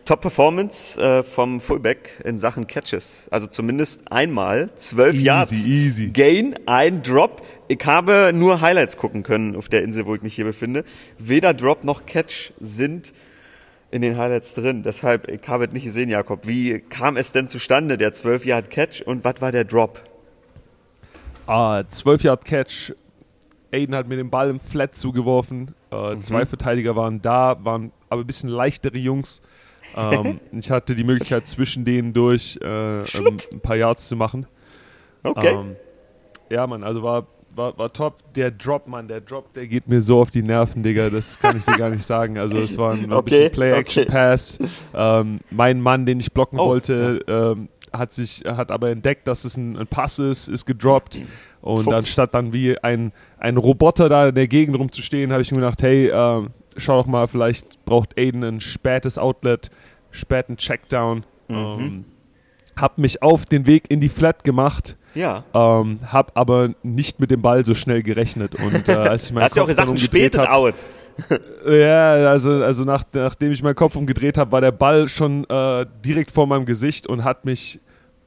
Top 0.09 0.21
Performance 0.21 0.99
äh, 0.99 1.21
vom 1.21 1.61
Fullback 1.61 2.19
in 2.25 2.39
Sachen 2.39 2.65
Catches. 2.65 3.27
Also 3.29 3.45
zumindest 3.45 4.11
einmal, 4.11 4.71
zwölf 4.75 5.13
Easy, 5.13 5.23
Yards. 5.23 5.51
easy. 5.67 6.07
Gain, 6.07 6.55
ein 6.65 7.03
Drop. 7.03 7.43
Ich 7.67 7.85
habe 7.85 8.31
nur 8.33 8.59
Highlights 8.59 8.97
gucken 8.97 9.21
können 9.21 9.55
auf 9.55 9.69
der 9.69 9.83
Insel, 9.83 10.07
wo 10.07 10.15
ich 10.15 10.23
mich 10.23 10.33
hier 10.33 10.45
befinde. 10.45 10.83
Weder 11.19 11.53
Drop 11.53 11.83
noch 11.83 12.07
Catch 12.07 12.53
sind 12.59 13.13
in 13.91 14.01
den 14.01 14.17
Highlights 14.17 14.55
drin. 14.55 14.81
Deshalb, 14.81 15.29
ich 15.29 15.47
habe 15.47 15.65
es 15.65 15.73
nicht 15.73 15.83
gesehen, 15.83 16.09
Jakob. 16.09 16.47
Wie 16.47 16.79
kam 16.79 17.15
es 17.15 17.31
denn 17.31 17.47
zustande, 17.47 17.95
der 17.95 18.11
12 18.11 18.47
Yard 18.47 18.71
Catch 18.71 19.03
und 19.03 19.23
was 19.23 19.35
war 19.41 19.51
der 19.51 19.63
Drop? 19.63 20.01
Ah, 21.45 21.83
12 21.87 22.23
Yard 22.23 22.45
Catch. 22.45 22.93
Aiden 23.71 23.93
hat 23.93 24.07
mir 24.07 24.17
den 24.17 24.31
Ball 24.31 24.49
im 24.49 24.59
Flat 24.59 24.97
zugeworfen. 24.97 25.75
Äh, 25.91 26.15
Mhm. 26.15 26.23
Zwei 26.23 26.47
Verteidiger 26.47 26.95
waren 26.95 27.21
da, 27.21 27.63
waren 27.63 27.91
aber 28.09 28.21
ein 28.21 28.25
bisschen 28.27 28.49
leichtere 28.49 28.97
Jungs. 28.97 29.43
Ähm, 29.95 30.39
ich 30.51 30.69
hatte 30.71 30.95
die 30.95 31.03
Möglichkeit, 31.03 31.47
zwischen 31.47 31.85
denen 31.85 32.13
durch 32.13 32.57
äh, 32.61 33.01
ähm, 33.01 33.37
ein 33.53 33.59
paar 33.61 33.75
Yards 33.75 34.07
zu 34.09 34.15
machen. 34.15 34.45
Okay. 35.23 35.53
Ähm, 35.53 35.75
ja, 36.49 36.65
Mann, 36.65 36.83
also 36.83 37.03
war, 37.03 37.27
war, 37.55 37.77
war 37.77 37.91
top. 37.91 38.33
Der 38.33 38.51
Drop, 38.51 38.87
Mann, 38.87 39.07
der 39.07 39.21
Drop, 39.21 39.53
der 39.53 39.67
geht 39.67 39.87
mir 39.87 40.01
so 40.01 40.19
auf 40.19 40.31
die 40.31 40.41
Nerven, 40.43 40.81
Digga. 40.83 41.09
Das 41.09 41.39
kann 41.39 41.57
ich 41.57 41.65
dir 41.65 41.77
gar 41.77 41.89
nicht 41.89 42.03
sagen. 42.03 42.37
Also, 42.37 42.57
es 42.57 42.77
war 42.77 42.93
ein, 42.93 43.11
Okay, 43.11 43.29
bisschen 43.29 43.51
Play-Action-Pass. 43.51 44.59
okay. 44.61 44.69
Ähm, 44.93 45.39
mein 45.51 45.81
Mann, 45.81 46.05
den 46.05 46.19
ich 46.19 46.31
blocken 46.31 46.59
Oh, 46.59 46.67
wollte, 46.69 47.23
ähm, 47.27 47.69
hat 47.91 48.13
sich, 48.13 48.43
hat 48.45 48.71
aber 48.71 48.89
entdeckt, 48.91 49.27
dass 49.27 49.45
es 49.45 49.57
ein, 49.57 49.75
ein 49.77 49.87
Pass 49.87 50.19
ist, 50.19 50.47
ist 50.47 50.65
gedroppt. 50.65 51.21
Und 51.61 51.83
Fuchs. 51.83 51.95
anstatt 51.95 52.33
dann 52.33 52.53
wie 52.53 52.77
ein, 52.79 53.11
ein 53.37 53.57
Roboter 53.57 54.07
da 54.07 54.29
in 54.29 54.35
der 54.35 54.47
Gegend 54.47 54.77
rumzustehen, 54.77 55.31
habe 55.31 55.41
ich 55.41 55.51
mir 55.51 55.57
gedacht, 55.57 55.81
hey, 55.81 56.09
ähm, 56.13 56.51
schau 56.77 57.01
doch 57.01 57.07
mal, 57.07 57.27
vielleicht 57.27 57.83
braucht 57.85 58.17
Aiden 58.17 58.43
ein 58.43 58.59
spätes 58.59 59.17
Outlet, 59.17 59.69
späten 60.11 60.57
Checkdown. 60.57 61.25
Mhm. 61.47 61.55
Ähm, 61.55 62.05
hab 62.79 62.97
mich 62.97 63.21
auf 63.21 63.45
den 63.45 63.67
Weg 63.67 63.85
in 63.89 63.99
die 63.99 64.09
Flat 64.09 64.43
gemacht, 64.43 64.95
Ja. 65.13 65.43
ähm, 65.53 65.99
hab 66.05 66.37
aber 66.37 66.69
nicht 66.81 67.19
mit 67.19 67.29
dem 67.31 67.41
Ball 67.41 67.65
so 67.65 67.73
schnell 67.73 68.03
gerechnet. 68.03 68.55
Und 68.55 68.87
äh, 68.87 68.91
als 69.09 69.25
ich 69.25 69.33
meinen 69.33 69.43
Hast 69.43 69.57
du 69.57 69.61
auch 69.61 69.65
Kopf 69.67 69.75
gesagt, 69.75 69.89
ein 69.89 69.97
hab, 69.97 70.49
Out. 70.49 70.75
ja, 71.69 72.13
also, 72.29 72.51
also 72.51 72.85
nach, 72.85 73.03
nachdem 73.11 73.51
ich 73.51 73.61
meinen 73.61 73.75
Kopf 73.75 73.95
umgedreht 73.95 74.37
habe, 74.37 74.51
war 74.51 74.61
der 74.61 74.71
Ball 74.71 75.09
schon 75.09 75.43
äh, 75.49 75.85
direkt 76.05 76.31
vor 76.31 76.47
meinem 76.47 76.65
Gesicht 76.65 77.07
und 77.07 77.25
hat 77.25 77.43
mich 77.43 77.79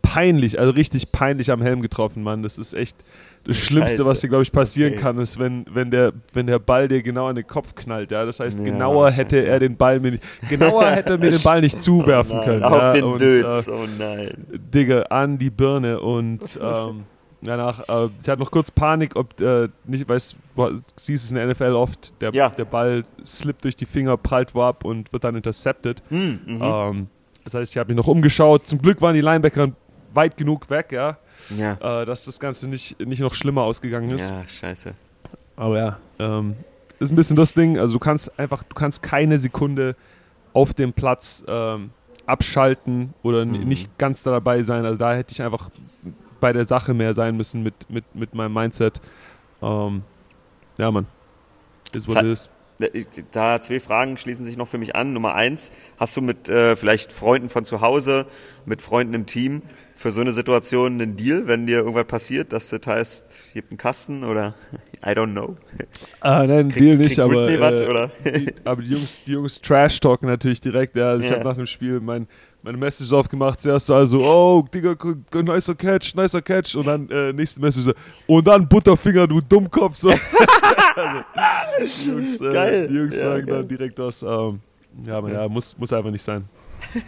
peinlich, 0.02 0.58
also 0.58 0.72
richtig 0.72 1.12
peinlich 1.12 1.50
am 1.50 1.62
Helm 1.62 1.80
getroffen, 1.80 2.22
Mann. 2.22 2.42
Das 2.42 2.58
ist 2.58 2.74
echt 2.74 2.96
das 3.44 3.56
Schlimmste, 3.56 3.96
Scheiße. 3.96 4.06
was 4.06 4.20
dir, 4.20 4.28
glaube 4.28 4.42
ich, 4.44 4.52
passieren 4.52 4.92
Okay. 4.92 5.02
kann, 5.02 5.18
ist, 5.18 5.38
wenn, 5.38 5.64
wenn, 5.72 5.90
der, 5.90 6.12
wenn 6.32 6.46
der 6.46 6.58
Ball 6.58 6.86
dir 6.88 7.02
genau 7.02 7.28
in 7.28 7.36
den 7.36 7.46
Kopf 7.46 7.74
knallt. 7.74 8.10
Ja? 8.12 8.24
Das 8.24 8.38
heißt, 8.40 8.58
Ja, 8.58 8.64
genauer 8.64 9.10
hätte 9.10 9.44
er 9.44 9.58
den 9.58 9.76
Ball 9.76 9.98
mir 10.00 10.12
nicht, 10.12 10.22
genauer 10.48 10.84
hätte 10.86 11.14
er 11.14 11.18
mir 11.18 11.30
den 11.32 11.42
Ball 11.42 11.60
nicht 11.60 11.82
zuwerfen 11.82 12.36
Nein, 12.36 12.44
können. 12.44 12.62
auf 12.62 12.72
ja? 12.80 12.92
den 12.92 13.04
und, 13.04 13.20
Dötz, 13.20 13.66
Äh, 13.66 13.70
oh 13.72 13.84
nein. 13.98 14.30
Digga, 14.72 15.02
an 15.10 15.38
die 15.38 15.50
Birne 15.50 15.98
und 16.00 16.40
ähm, 16.62 17.04
danach, 17.42 17.80
äh, 17.88 18.08
ich 18.22 18.28
hatte 18.28 18.40
noch 18.40 18.50
kurz 18.50 18.70
Panik, 18.70 19.16
ob 19.16 19.40
äh, 19.40 19.68
nicht, 19.86 20.08
weißt 20.08 20.36
du, 20.56 20.76
siehst 20.96 21.24
es 21.24 21.30
in 21.32 21.36
der 21.36 21.46
NFL 21.48 21.72
oft, 21.74 22.12
der, 22.22 22.32
Ja. 22.32 22.48
der 22.50 22.64
Ball 22.64 23.02
slippt 23.26 23.64
durch 23.64 23.74
die 23.76 23.86
Finger, 23.86 24.16
prallt 24.16 24.54
wo 24.54 24.62
ab 24.62 24.84
und 24.84 25.12
wird 25.12 25.24
dann 25.24 25.34
intercepted. 25.34 26.02
Hm, 26.10 26.38
mhm. 26.46 26.60
Ähm, 26.62 27.06
das 27.42 27.54
heißt, 27.54 27.72
ich 27.72 27.78
habe 27.78 27.92
mich 27.92 27.96
noch 27.96 28.06
umgeschaut. 28.06 28.68
Zum 28.68 28.80
Glück 28.80 29.00
waren 29.02 29.14
die 29.16 29.20
Linebacker 29.20 29.72
weit 30.14 30.36
genug 30.36 30.70
weg, 30.70 30.92
ja, 30.92 31.16
Ja. 31.56 32.02
äh, 32.02 32.04
dass 32.06 32.24
das 32.24 32.38
Ganze 32.40 32.68
nicht, 32.68 32.98
nicht 33.00 33.20
noch 33.20 33.34
schlimmer 33.34 33.62
ausgegangen 33.62 34.10
ist. 34.10 34.28
Ja, 34.30 34.42
scheiße. 34.46 34.94
Aber 35.56 35.78
ja, 35.78 35.98
ähm, 36.18 36.56
ist 36.98 37.10
ein 37.10 37.16
bisschen 37.16 37.36
das 37.36 37.54
Ding. 37.54 37.78
Also 37.78 37.94
du 37.94 37.98
kannst 37.98 38.38
einfach, 38.38 38.62
du 38.62 38.74
kannst 38.74 39.02
keine 39.02 39.38
Sekunde 39.38 39.96
auf 40.52 40.74
dem 40.74 40.92
Platz 40.92 41.44
ähm, 41.46 41.90
abschalten 42.26 43.14
oder 43.22 43.44
Mhm. 43.44 43.64
nicht 43.68 43.98
ganz 43.98 44.22
da 44.22 44.30
dabei 44.30 44.62
sein. 44.62 44.84
Also 44.84 44.96
da 44.98 45.14
hätte 45.14 45.32
ich 45.32 45.42
einfach 45.42 45.70
bei 46.40 46.52
der 46.52 46.64
Sache 46.64 46.94
mehr 46.94 47.14
sein 47.14 47.36
müssen 47.36 47.62
mit, 47.62 47.74
mit, 47.88 48.04
mit 48.14 48.34
meinem 48.34 48.52
Mindset. 48.54 49.00
Ähm, 49.62 50.02
ja, 50.78 50.90
Mann. 50.90 51.06
Ist 51.94 52.06
what 52.08 52.14
Zeit- 52.14 52.24
it 52.24 52.32
is. 52.32 52.48
Da 53.30 53.60
zwei 53.60 53.78
Fragen 53.78 54.16
schließen 54.16 54.44
sich 54.44 54.56
noch 54.56 54.66
für 54.66 54.78
mich 54.78 54.96
an. 54.96 55.12
Nummer 55.12 55.34
eins, 55.34 55.70
hast 55.98 56.16
du 56.16 56.20
mit 56.20 56.48
äh, 56.48 56.74
vielleicht 56.74 57.12
Freunden 57.12 57.48
von 57.48 57.64
zu 57.64 57.80
Hause, 57.80 58.26
mit 58.66 58.82
Freunden 58.82 59.14
im 59.14 59.26
Team 59.26 59.62
für 59.94 60.10
so 60.10 60.20
eine 60.20 60.32
Situation 60.32 60.94
einen 61.00 61.16
Deal, 61.16 61.46
wenn 61.46 61.66
dir 61.66 61.78
irgendwas 61.78 62.06
passiert, 62.06 62.52
dass 62.52 62.70
das 62.70 62.80
heißt, 62.86 63.30
hier 63.52 63.62
gibt 63.62 63.72
einen 63.72 63.78
Kasten 63.78 64.24
oder 64.24 64.54
I 65.04 65.10
don't 65.10 65.32
know. 65.32 65.56
Ah, 66.20 66.44
nein, 66.46 66.68
Krieg- 66.70 66.78
Deal 66.82 66.96
nicht, 66.96 67.18
aber, 67.18 67.48
äh, 67.50 67.58
oder? 67.88 68.10
die, 68.24 68.52
aber 68.64 68.82
die 68.82 68.90
Jungs, 68.90 69.22
die 69.24 69.32
Jungs 69.32 69.60
trash-talken 69.60 70.28
natürlich 70.28 70.60
direkt. 70.60 70.96
Ja. 70.96 71.10
Also 71.10 71.24
ich 71.24 71.30
Ja. 71.30 71.36
habe 71.38 71.48
nach 71.48 71.56
dem 71.56 71.66
Spiel 71.66 72.00
mein, 72.00 72.26
meine 72.62 72.78
Message 72.78 73.12
aufgemacht. 73.12 73.60
Zuerst 73.60 73.86
so, 73.86 73.94
also, 73.94 74.18
oh, 74.18 74.64
Digga, 74.72 74.94
nicer 75.42 75.74
Catch, 75.74 76.14
nicer 76.14 76.40
Catch. 76.42 76.74
Und 76.76 76.86
dann 76.86 77.08
äh, 77.10 77.32
nächste 77.32 77.60
Message 77.60 77.84
so, 77.86 77.92
und 78.26 78.46
dann 78.46 78.68
Butterfinger, 78.68 79.26
du 79.26 79.40
Dummkopf. 79.40 79.96
So. 79.96 80.10
also, 80.96 82.02
die 82.04 82.10
Jungs, 82.10 82.40
äh, 82.40 82.52
Geil. 82.52 82.88
Die 82.88 82.94
Jungs 82.94 83.16
Ja, 83.16 83.22
sagen 83.22 83.46
geil. 83.46 83.56
dann 83.58 83.68
direkt 83.68 83.98
was. 83.98 84.22
Ähm, 84.22 84.60
ja, 85.06 85.18
aber 85.18 85.32
ja, 85.32 85.48
muss, 85.48 85.76
muss 85.78 85.92
einfach 85.92 86.10
nicht 86.10 86.22
sein. 86.22 86.44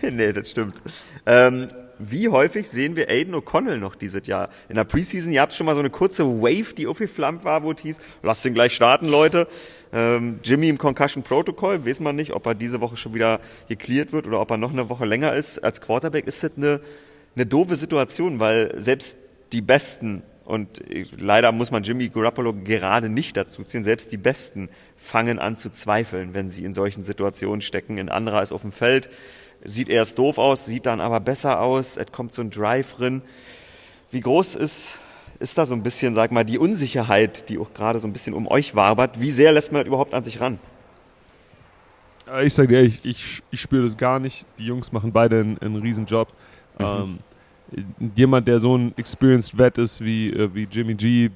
nee, 0.03 0.33
das 0.33 0.51
stimmt. 0.51 0.81
Ähm, 1.27 1.69
wie 1.99 2.29
häufig 2.29 2.69
sehen 2.69 2.97
wir 2.97 3.09
Aiden 3.09 3.35
O'Connell 3.35 3.79
noch 3.79 3.95
dieses 3.95 4.27
Jahr? 4.27 4.49
In 4.69 4.77
der 4.77 4.85
Preseason, 4.85 5.33
ihr 5.33 5.41
habt 5.41 5.53
schon 5.53 5.67
mal 5.67 5.75
so 5.75 5.81
eine 5.81 5.91
kurze 5.91 6.25
Wave, 6.25 6.75
die 6.75 6.87
aufgeflammt 6.87 7.45
war, 7.45 7.63
wo 7.63 7.73
es 7.73 7.81
hieß, 7.81 8.01
lasst 8.23 8.45
den 8.45 8.55
gleich 8.55 8.75
starten, 8.75 9.07
Leute. 9.07 9.49
Ähm, 9.93 10.41
Jimmy 10.43 10.69
im 10.69 10.79
Concussion 10.79 11.23
Protocol, 11.23 11.87
weiß 11.87 12.01
man 12.01 12.17
nicht, 12.17 12.33
ob 12.33 12.47
er 12.47 12.55
diese 12.55 12.81
Woche 12.81 12.97
schon 12.97 13.15
wieder 13.15 13.41
geklärt 13.69 14.13
wird 14.13 14.27
oder 14.27 14.41
ob 14.41 14.51
er 14.51 14.57
noch 14.57 14.73
eine 14.73 14.89
Woche 14.89 15.07
länger 15.07 15.33
ist. 15.33 15.59
Als 15.61 15.81
Quarterback 15.81 16.27
ist 16.27 16.43
das 16.43 16.53
eine, 16.57 16.81
eine 17.37 17.47
doofe 17.47 17.77
Situation, 17.77 18.41
weil 18.41 18.73
selbst 18.81 19.19
die 19.53 19.61
Besten, 19.61 20.23
und 20.45 20.83
leider 21.17 21.53
muss 21.53 21.71
man 21.71 21.85
Jimmy 21.85 22.09
Garoppolo 22.09 22.53
gerade 22.53 23.09
nicht 23.09 23.37
dazu 23.37 23.63
ziehen, 23.63 23.85
selbst 23.85 24.11
die 24.11 24.17
Besten 24.17 24.69
fangen 24.97 25.39
an 25.39 25.57
zu 25.57 25.71
zweifeln, 25.71 26.35
wenn 26.35 26.49
sie 26.49 26.65
in 26.65 26.75
solchen 26.75 27.03
Situationen 27.03 27.61
stecken. 27.61 27.99
Ein 27.99 28.09
anderer 28.09 28.43
ist 28.43 28.53
auf 28.53 28.63
dem 28.63 28.73
Feld, 28.73 29.09
sieht 29.65 29.89
erst 29.89 30.19
doof 30.19 30.39
aus, 30.39 30.67
sieht 30.67 30.87
dann 30.87 31.01
aber 31.01 31.21
besser 31.21 31.61
aus, 31.61 31.97
es 31.97 32.13
kommt 32.13 32.33
so 32.33 32.43
ein 32.43 32.51
Drive 32.51 32.95
drin. 32.95 33.23
Wie 34.11 34.21
groß 34.21 34.55
ist, 34.55 34.99
ist 35.41 35.59
da 35.59 35.67
so 35.67 35.75
ein 35.75 35.83
bisschen, 35.83 36.15
sag 36.15 36.31
mal, 36.31 36.45
die 36.45 36.59
Unsicherheit, 36.59 37.49
die 37.49 37.59
auch 37.59 37.73
gerade 37.75 37.99
so 37.99 38.07
ein 38.07 38.13
bisschen 38.13 38.35
um 38.35 38.47
euch 38.47 38.75
wabert? 38.75 39.21
Wie 39.21 39.31
sehr 39.31 39.53
lässt 39.53 39.73
man 39.73 39.81
das 39.81 39.89
überhaupt 39.89 40.15
an 40.15 40.23
sich 40.23 40.41
ran? 40.41 40.59
Ich 42.43 42.55
sage 42.55 42.69
dir, 42.69 42.83
ich, 42.83 43.05
ich, 43.05 43.43
ich 43.51 43.61
spüre 43.61 43.85
das 43.85 43.97
gar 43.97 44.19
nicht. 44.19 44.47
Die 44.59 44.65
Jungs 44.65 44.93
machen 44.93 45.13
beide 45.13 45.41
einen, 45.41 45.59
einen 45.59 45.77
Riesenjob. 45.77 46.29
Ähm, 46.79 47.19
jemand, 48.15 48.49
der 48.49 48.61
so 48.61 48.77
ein 48.77 48.97
experienced 48.97 49.59
Vet 49.59 49.79
ist 49.79 50.01
wie, 50.03 50.31
äh, 50.31 50.55
wie 50.55 50.65
Jimmy 50.71 50.95
G, 50.95 51.31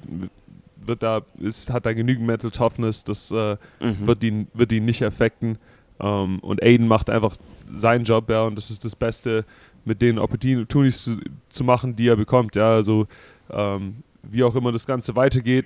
wird 0.83 1.03
da, 1.03 1.21
ist, 1.37 1.71
hat 1.71 1.85
da 1.85 1.93
genügend 1.93 2.25
Mental 2.25 2.49
Toughness, 2.49 3.03
das 3.03 3.31
äh, 3.31 3.57
wird, 3.79 4.23
ihn, 4.23 4.47
wird 4.53 4.71
ihn 4.71 4.85
nicht 4.85 5.03
affekten. 5.03 5.57
Ähm, 5.99 6.39
und 6.39 6.63
Aiden 6.63 6.87
macht 6.87 7.09
einfach 7.09 7.35
seinen 7.71 8.03
Job, 8.03 8.29
ja, 8.29 8.43
und 8.43 8.55
das 8.55 8.71
ist 8.71 8.85
das 8.85 8.95
Beste, 8.95 9.45
mit 9.85 10.01
den 10.01 10.19
Opportunities 10.19 11.03
zu, 11.03 11.17
zu 11.49 11.63
machen, 11.63 11.95
die 11.95 12.07
er 12.07 12.15
bekommt. 12.15 12.55
Ja, 12.55 12.71
also 12.71 13.07
ähm, 13.49 14.03
wie 14.23 14.43
auch 14.43 14.55
immer 14.55 14.71
das 14.71 14.85
Ganze 14.85 15.15
weitergeht, 15.15 15.65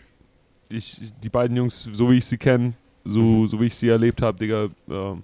ich, 0.70 1.00
die 1.22 1.30
beiden 1.30 1.56
Jungs, 1.58 1.90
so 1.92 2.10
wie 2.10 2.18
ich 2.18 2.26
sie 2.26 2.38
kenne, 2.38 2.74
so, 3.04 3.48
so 3.48 3.60
wie 3.60 3.66
ich 3.66 3.76
sie 3.76 3.90
erlebt 3.90 4.22
habe, 4.22 4.38
Digga, 4.38 4.70
ähm, 4.90 5.24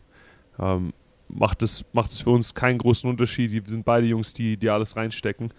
ähm, 0.59 0.93
macht 1.29 1.61
es 1.63 1.85
macht 1.93 2.11
für 2.11 2.31
uns 2.31 2.53
keinen 2.53 2.77
großen 2.77 3.09
Unterschied. 3.09 3.51
Die 3.51 3.61
sind 3.69 3.85
beide 3.85 4.07
Jungs, 4.07 4.33
die, 4.33 4.57
die 4.57 4.69
alles 4.69 4.95
reinstecken. 4.95 5.51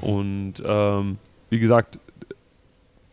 Und 0.00 0.54
ähm, 0.64 1.18
wie 1.50 1.58
gesagt, 1.58 1.98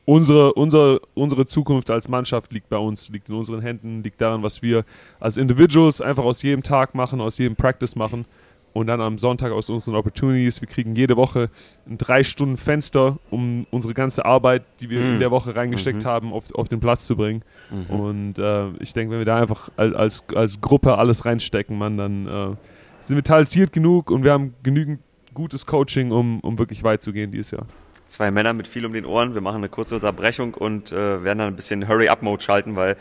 unsere, 0.05 0.53
unsere, 0.53 0.99
unsere 1.13 1.45
Zukunft 1.45 1.89
als 1.89 2.09
Mannschaft 2.09 2.51
liegt 2.53 2.69
bei 2.69 2.77
uns, 2.77 3.09
liegt 3.09 3.29
in 3.29 3.35
unseren 3.35 3.61
Händen, 3.61 4.03
liegt 4.03 4.19
daran, 4.21 4.43
was 4.43 4.61
wir 4.61 4.83
als 5.19 5.37
Individuals 5.37 6.01
einfach 6.01 6.23
aus 6.23 6.41
jedem 6.41 6.63
Tag 6.63 6.95
machen, 6.95 7.21
aus 7.21 7.37
jedem 7.37 7.55
Practice 7.55 7.95
machen 7.95 8.25
und 8.73 8.87
dann 8.87 9.01
am 9.01 9.19
Sonntag 9.19 9.51
aus 9.51 9.69
unseren 9.69 9.95
Opportunities. 9.95 10.59
Wir 10.59 10.67
kriegen 10.67 10.95
jede 10.95 11.15
Woche 11.15 11.49
ein 11.87 11.97
drei 11.97 12.23
Stunden 12.23 12.57
Fenster, 12.57 13.17
um 13.29 13.67
unsere 13.69 13.93
ganze 13.93 14.25
Arbeit, 14.25 14.63
die 14.79 14.89
wir 14.89 14.99
in 15.13 15.19
der 15.19 15.29
Woche 15.31 15.55
reingesteckt 15.55 16.03
haben, 16.05 16.33
auf, 16.33 16.53
auf 16.55 16.67
den 16.69 16.79
Platz 16.79 17.05
zu 17.05 17.15
bringen. 17.15 17.43
Und 17.87 18.39
äh, 18.39 18.69
ich 18.79 18.93
denke, 18.93 19.11
wenn 19.11 19.19
wir 19.19 19.25
da 19.25 19.37
einfach 19.39 19.69
al- 19.77 19.95
als, 19.95 20.23
als 20.35 20.59
Gruppe 20.59 20.97
alles 20.97 21.23
reinstecken, 21.25 21.77
man, 21.77 21.97
dann 21.97 22.27
äh, 22.27 22.55
sind 22.99 23.15
wir 23.15 23.23
talentiert 23.23 23.71
genug 23.73 24.09
und 24.09 24.23
wir 24.23 24.31
haben 24.33 24.55
genügend 24.63 24.99
gutes 25.35 25.65
Coaching, 25.65 26.11
um, 26.11 26.39
um 26.41 26.57
wirklich 26.57 26.83
weit 26.83 27.01
zu 27.01 27.13
gehen 27.13 27.31
dieses 27.31 27.51
Jahr. 27.51 27.65
Zwei 28.13 28.31
Männer 28.31 28.53
mit 28.53 28.67
viel 28.67 28.85
um 28.85 28.93
den 28.93 29.05
Ohren. 29.05 29.33
Wir 29.33 29.41
machen 29.41 29.57
eine 29.57 29.69
kurze 29.69 29.95
Unterbrechung 29.95 30.53
und 30.53 30.91
äh, 30.91 31.23
werden 31.23 31.39
dann 31.39 31.47
ein 31.47 31.55
bisschen 31.55 31.87
Hurry-Up-Mode 31.87 32.41
schalten, 32.43 32.75
weil 32.75 32.95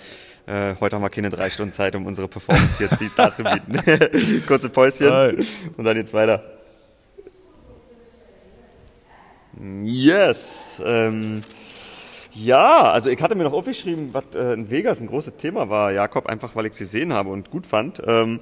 äh, 0.46 0.75
heute 0.81 0.96
haben 0.96 1.03
wir 1.03 1.11
keine 1.11 1.29
drei 1.29 1.51
Stunden 1.51 1.72
Zeit, 1.72 1.94
um 1.94 2.07
unsere 2.07 2.29
Performance 2.29 2.79
hier 2.79 3.11
darzubieten. 3.16 4.42
Kurze 4.46 4.70
Päuschen 4.70 5.46
und 5.77 5.85
dann 5.85 5.94
geht's 5.94 6.14
weiter. 6.14 6.42
Yes. 9.83 10.83
Ähm, 10.85 11.42
ja, 12.33 12.90
also 12.90 13.11
ich 13.11 13.20
hatte 13.20 13.35
mir 13.35 13.44
noch 13.44 13.53
aufgeschrieben, 13.53 14.14
was 14.14 14.35
äh, 14.35 14.55
in 14.55 14.70
Vegas 14.70 15.03
ein 15.03 15.09
großes 15.09 15.37
Thema 15.37 15.68
war, 15.68 15.92
Jakob, 15.92 16.27
einfach 16.27 16.57
weil 16.57 16.64
ich 16.64 16.72
es 16.72 16.79
gesehen 16.79 17.12
habe 17.12 17.29
und 17.29 17.51
gut 17.51 17.66
fand. 17.66 18.03
Ähm, 18.07 18.40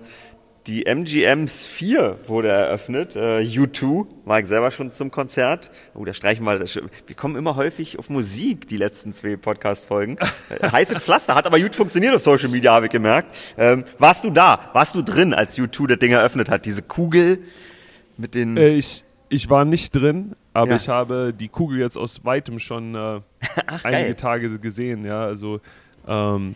die 0.71 0.87
MGM 0.87 1.49
Sphere 1.49 2.17
wurde 2.29 2.47
eröffnet. 2.47 3.17
Äh, 3.17 3.41
U2 3.41 4.07
war 4.25 4.39
ich 4.39 4.47
selber 4.47 4.71
schon 4.71 4.93
zum 4.93 5.11
Konzert. 5.11 5.73
Oh, 5.95 6.05
da 6.05 6.15
streichen 6.15 6.47
wir. 6.47 6.61
Wir 6.61 7.17
kommen 7.17 7.35
immer 7.35 7.57
häufig 7.57 7.99
auf 7.99 8.09
Musik, 8.09 8.69
die 8.69 8.77
letzten 8.77 9.13
zwei 9.13 9.35
Podcast-Folgen. 9.35 10.17
Äh, 10.49 10.69
heiße 10.71 11.01
Pflaster, 11.01 11.35
hat 11.35 11.47
aber 11.47 11.59
gut 11.59 11.75
funktioniert 11.75 12.15
auf 12.15 12.23
Social 12.23 12.49
Media, 12.49 12.73
habe 12.73 12.87
ich 12.87 12.93
gemerkt. 12.93 13.37
Ähm, 13.59 13.85
warst 13.99 14.23
du 14.23 14.31
da? 14.31 14.71
Warst 14.73 14.95
du 14.95 15.03
drin, 15.03 15.35
als 15.35 15.59
U2 15.59 15.89
das 15.89 15.99
Ding 15.99 16.13
eröffnet 16.13 16.49
hat? 16.49 16.65
Diese 16.65 16.83
Kugel 16.83 17.41
mit 18.17 18.37
den. 18.37 18.57
Äh, 18.57 18.69
ich, 18.69 19.03
ich 19.29 19.51
war 19.51 19.65
nicht 19.65 19.91
drin, 19.91 20.37
aber 20.53 20.71
ja. 20.71 20.77
ich 20.77 20.89
habe 20.89 21.35
die 21.37 21.49
Kugel 21.49 21.81
jetzt 21.81 21.97
aus 21.97 22.25
weitem 22.25 22.61
schon 22.61 22.95
äh, 22.95 22.99
Ach, 23.67 23.85
einige 23.85 24.15
Tage 24.15 24.57
gesehen. 24.61 25.05
Ja, 25.05 25.25
also 25.25 25.61
ähm, 26.07 26.55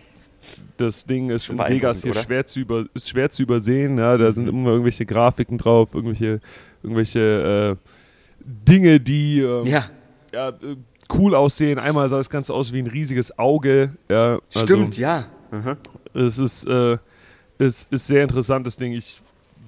das 0.77 1.05
Ding 1.05 1.31
ist 1.31 1.49
in 1.51 1.59
Vegas 1.59 2.03
hier 2.03 2.15
schwer 2.15 2.47
zu, 2.47 2.61
über, 2.61 2.87
ist 2.95 3.09
schwer 3.09 3.31
zu 3.31 3.43
übersehen. 3.43 3.99
Ja, 3.99 4.17
da 4.17 4.27
mhm. 4.27 4.33
sind 4.33 4.49
immer 4.49 4.71
irgendwelche 4.71 5.07
Grafiken 5.07 5.59
drauf, 5.59 5.95
irgendwelche, 5.95 6.41
irgendwelche 6.83 7.79
äh, 7.79 7.89
Dinge, 8.45 9.01
die 9.01 9.41
äh, 9.41 9.69
ja. 9.69 9.91
ja. 10.33 10.49
Äh, 10.49 10.77
cool 11.17 11.35
aussehen. 11.35 11.79
Einmal 11.79 12.09
sah 12.09 12.17
das 12.17 12.31
Ganze 12.31 12.55
aus 12.55 12.73
wie 12.73 12.81
ein 12.81 12.87
riesiges 12.87 13.39
Auge. 13.39 13.95
Ja, 14.09 14.39
also, 14.55 14.67
Stimmt, 14.67 14.99
ja. 14.99 15.27
Mhm. 15.51 15.77
Es 16.15 16.39
ist, 16.39 16.67
äh, 16.67 16.99
ist, 17.59 17.93
ist 17.93 18.07
sehr 18.07 18.23
interessantes 18.23 18.77
Ding. 18.77 18.93
Ich 18.93 19.21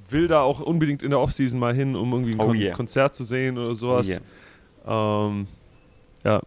will 0.08 0.28
da 0.28 0.42
auch 0.42 0.60
unbedingt 0.60 1.02
in 1.02 1.10
der 1.10 1.20
Offseason 1.20 1.58
mal 1.58 1.74
hin, 1.74 1.96
um 1.96 2.12
irgendwie 2.12 2.32
ein 2.32 2.40
oh 2.40 2.46
Kon 2.46 2.56
yeah. 2.56 2.74
Konzert 2.74 3.14
zu 3.14 3.24
sehen 3.24 3.58
oder 3.58 3.74
sowas. 3.74 4.20
Oh 4.84 4.88
yeah. 4.88 5.26
ähm, 5.26 5.46
ja, 6.24 6.40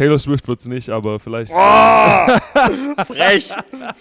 Taylor 0.00 0.18
Swift 0.18 0.48
wird 0.48 0.60
es 0.60 0.66
nicht, 0.66 0.88
aber 0.88 1.20
vielleicht. 1.20 1.52
Oh, 1.52 3.04
frech, 3.04 3.52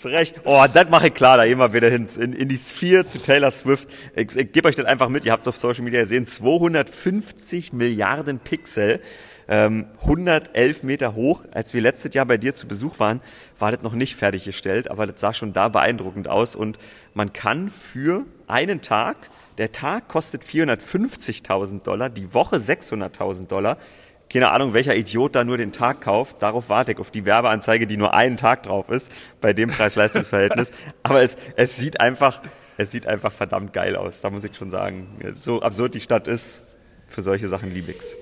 frech. 0.02 0.34
Oh, 0.46 0.64
das 0.74 0.90
mache 0.90 1.08
ich 1.08 1.14
klar, 1.14 1.36
da 1.36 1.46
gehen 1.46 1.60
wir 1.60 1.74
wieder 1.74 1.90
hin. 1.90 2.08
In, 2.18 2.32
in 2.32 2.48
die 2.48 2.56
Sphere 2.56 3.06
zu 3.06 3.22
Taylor 3.22 3.52
Swift. 3.52 3.90
Ich, 4.16 4.34
ich 4.34 4.50
gebe 4.54 4.70
euch 4.70 4.78
das 4.78 4.86
einfach 4.86 5.10
mit, 5.10 5.26
ihr 5.26 5.34
habt 5.34 5.42
es 5.42 5.50
auf 5.50 5.58
Social 5.58 5.84
Media 5.84 6.00
gesehen. 6.00 6.26
250 6.26 7.74
Milliarden 7.74 8.40
Pixel. 8.40 9.02
Ähm, 9.50 9.88
111 10.00 10.84
Meter 10.84 11.16
hoch. 11.16 11.44
Als 11.52 11.74
wir 11.74 11.82
letztes 11.82 12.14
Jahr 12.14 12.26
bei 12.26 12.38
dir 12.38 12.54
zu 12.54 12.66
Besuch 12.66 12.98
waren, 13.02 13.20
war 13.58 13.74
das 13.74 13.82
noch 13.82 13.94
nicht 13.94 14.16
fertiggestellt, 14.16 14.90
aber 14.90 15.06
das 15.06 15.20
sah 15.20 15.34
schon 15.34 15.52
da 15.52 15.68
beeindruckend 15.68 16.30
aus. 16.30 16.56
Und 16.56 16.78
man 17.14 17.34
kann 17.34 17.68
für 17.68 18.24
einen 18.48 18.82
Tag, 18.82 19.30
der 19.58 19.74
Tag 19.74 20.08
kostet 20.08 20.44
450.000 20.44 21.84
Dollar, 21.84 22.10
die 22.10 22.34
Woche 22.34 22.56
600.000 22.56 23.48
Dollar 23.48 23.78
keine 24.30 24.52
Ahnung, 24.52 24.74
welcher 24.74 24.96
Idiot 24.96 25.36
da 25.36 25.44
nur 25.44 25.58
den 25.58 25.72
Tag 25.72 26.02
kauft. 26.02 26.42
Darauf 26.42 26.70
warte 26.70 26.92
ich, 26.92 27.00
auf 27.00 27.10
die 27.10 27.26
Werbeanzeige, 27.26 27.88
die 27.88 27.98
nur 27.98 28.14
einen 28.14 28.38
Tag 28.38 28.64
drauf 28.64 28.90
ist, 28.90 29.12
bei 29.42 29.54
dem 29.54 29.70
Preis-Leistungs-Verhältnis. 29.70 30.72
Aber 31.04 31.24
es, 31.24 31.38
es 31.56 31.78
sieht 31.78 32.00
einfach, 32.00 32.42
es 32.78 32.92
sieht 32.92 33.08
einfach 33.08 33.32
verdammt 33.32 33.74
geil 33.74 33.96
aus. 33.96 34.22
Da 34.22 34.30
muss 34.30 34.44
ich 34.44 34.56
schon 34.56 34.70
sagen. 34.70 35.18
So 35.34 35.62
absurd 35.62 35.96
die 35.96 36.00
Stadt 36.00 36.28
ist, 36.28 36.64
für 37.08 37.24
solche 37.24 37.48
Sachen 37.48 37.72
liebe 37.72 37.92
ich's. 37.92 38.16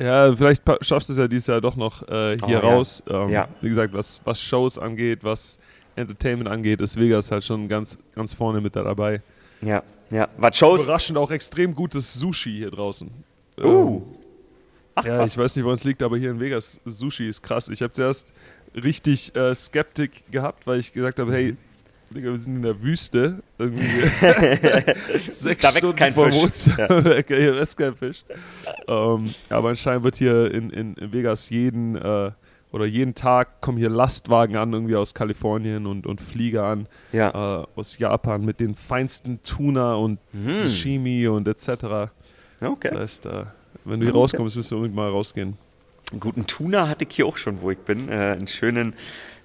Ja, 0.00 0.34
vielleicht 0.34 0.62
schaffst 0.80 1.10
du 1.10 1.12
es 1.12 1.18
ja 1.18 1.28
dieses 1.28 1.46
Jahr 1.46 1.60
doch 1.60 1.76
noch 1.76 2.08
äh, 2.08 2.36
hier 2.46 2.64
oh, 2.64 2.66
raus. 2.66 3.02
Ja. 3.08 3.22
Ähm, 3.22 3.28
ja. 3.28 3.48
Wie 3.60 3.68
gesagt, 3.68 3.92
was, 3.92 4.20
was 4.24 4.40
Shows 4.40 4.78
angeht, 4.78 5.20
was 5.22 5.58
Entertainment 5.94 6.48
angeht, 6.48 6.80
ist 6.80 6.98
Vegas 6.98 7.30
halt 7.30 7.44
schon 7.44 7.68
ganz, 7.68 7.98
ganz 8.14 8.32
vorne 8.32 8.60
mit 8.60 8.74
dabei. 8.74 9.20
Ja, 9.60 9.82
ja. 10.10 10.28
Was 10.38 10.56
Shows. 10.56 10.84
Überraschend 10.84 11.18
auch 11.18 11.30
extrem 11.30 11.74
gutes 11.74 12.14
Sushi 12.14 12.50
hier 12.50 12.70
draußen. 12.70 13.10
Uh. 13.58 13.64
Ähm, 13.64 14.02
Ach, 15.00 15.04
ja, 15.06 15.16
krass. 15.16 15.32
ich 15.32 15.38
weiß 15.38 15.56
nicht, 15.56 15.64
wo 15.64 15.72
es 15.72 15.84
liegt, 15.84 16.02
aber 16.02 16.18
hier 16.18 16.30
in 16.30 16.40
Vegas 16.40 16.80
Sushi 16.84 17.28
ist 17.28 17.42
krass. 17.42 17.68
Ich 17.68 17.80
habe 17.80 17.90
zuerst 17.90 18.32
richtig 18.74 19.34
äh, 19.34 19.54
Skeptik 19.54 20.30
gehabt, 20.30 20.66
weil 20.66 20.78
ich 20.80 20.92
gesagt 20.92 21.18
habe, 21.18 21.32
hey, 21.32 21.56
Digga, 22.10 22.30
wir 22.30 22.38
sind 22.38 22.56
in 22.56 22.62
der 22.62 22.82
Wüste. 22.82 23.42
Irgendwie 23.58 23.84
sechs 25.30 25.62
da 25.62 25.74
wächst 25.74 25.96
kein 25.96 26.12
Fisch. 26.12 26.66
Ja. 26.76 26.86
hier 27.26 27.56
wächst 27.56 27.76
kein 27.76 27.94
Fisch. 27.94 28.24
Ähm, 28.88 29.32
aber 29.48 29.70
anscheinend 29.70 30.04
wird 30.04 30.16
hier 30.16 30.52
in, 30.52 30.70
in, 30.70 31.12
Vegas 31.12 31.50
jeden 31.50 31.96
äh, 31.96 32.32
oder 32.72 32.84
jeden 32.84 33.14
Tag 33.14 33.60
kommen 33.60 33.78
hier 33.78 33.90
Lastwagen 33.90 34.56
an, 34.56 34.72
irgendwie 34.72 34.96
aus 34.96 35.14
Kalifornien 35.14 35.86
und, 35.86 36.06
und 36.06 36.20
Flieger 36.20 36.64
an, 36.64 36.88
ja. 37.12 37.62
äh, 37.62 37.66
aus 37.74 37.98
Japan 37.98 38.44
mit 38.44 38.60
den 38.60 38.74
feinsten 38.74 39.42
Tuna 39.42 39.94
und 39.94 40.18
mm. 40.32 40.50
Sashimi 40.50 41.26
und 41.26 41.48
etc. 41.48 42.10
Okay. 42.60 42.90
Das 42.90 43.00
heißt, 43.00 43.26
äh, 43.26 43.44
wenn 43.84 44.00
du 44.00 44.06
hier 44.06 44.14
rauskommst, 44.14 44.56
müssen 44.56 44.70
wir 44.70 44.76
unbedingt 44.76 44.96
mal 44.96 45.08
rausgehen. 45.08 45.56
Einen 46.10 46.20
guten 46.20 46.46
Tuna 46.46 46.88
hatte 46.88 47.06
ich 47.08 47.14
hier 47.14 47.26
auch 47.26 47.36
schon, 47.36 47.60
wo 47.60 47.70
ich 47.70 47.78
bin. 47.78 48.08
Äh, 48.08 48.12
einen 48.12 48.46
schönen 48.46 48.94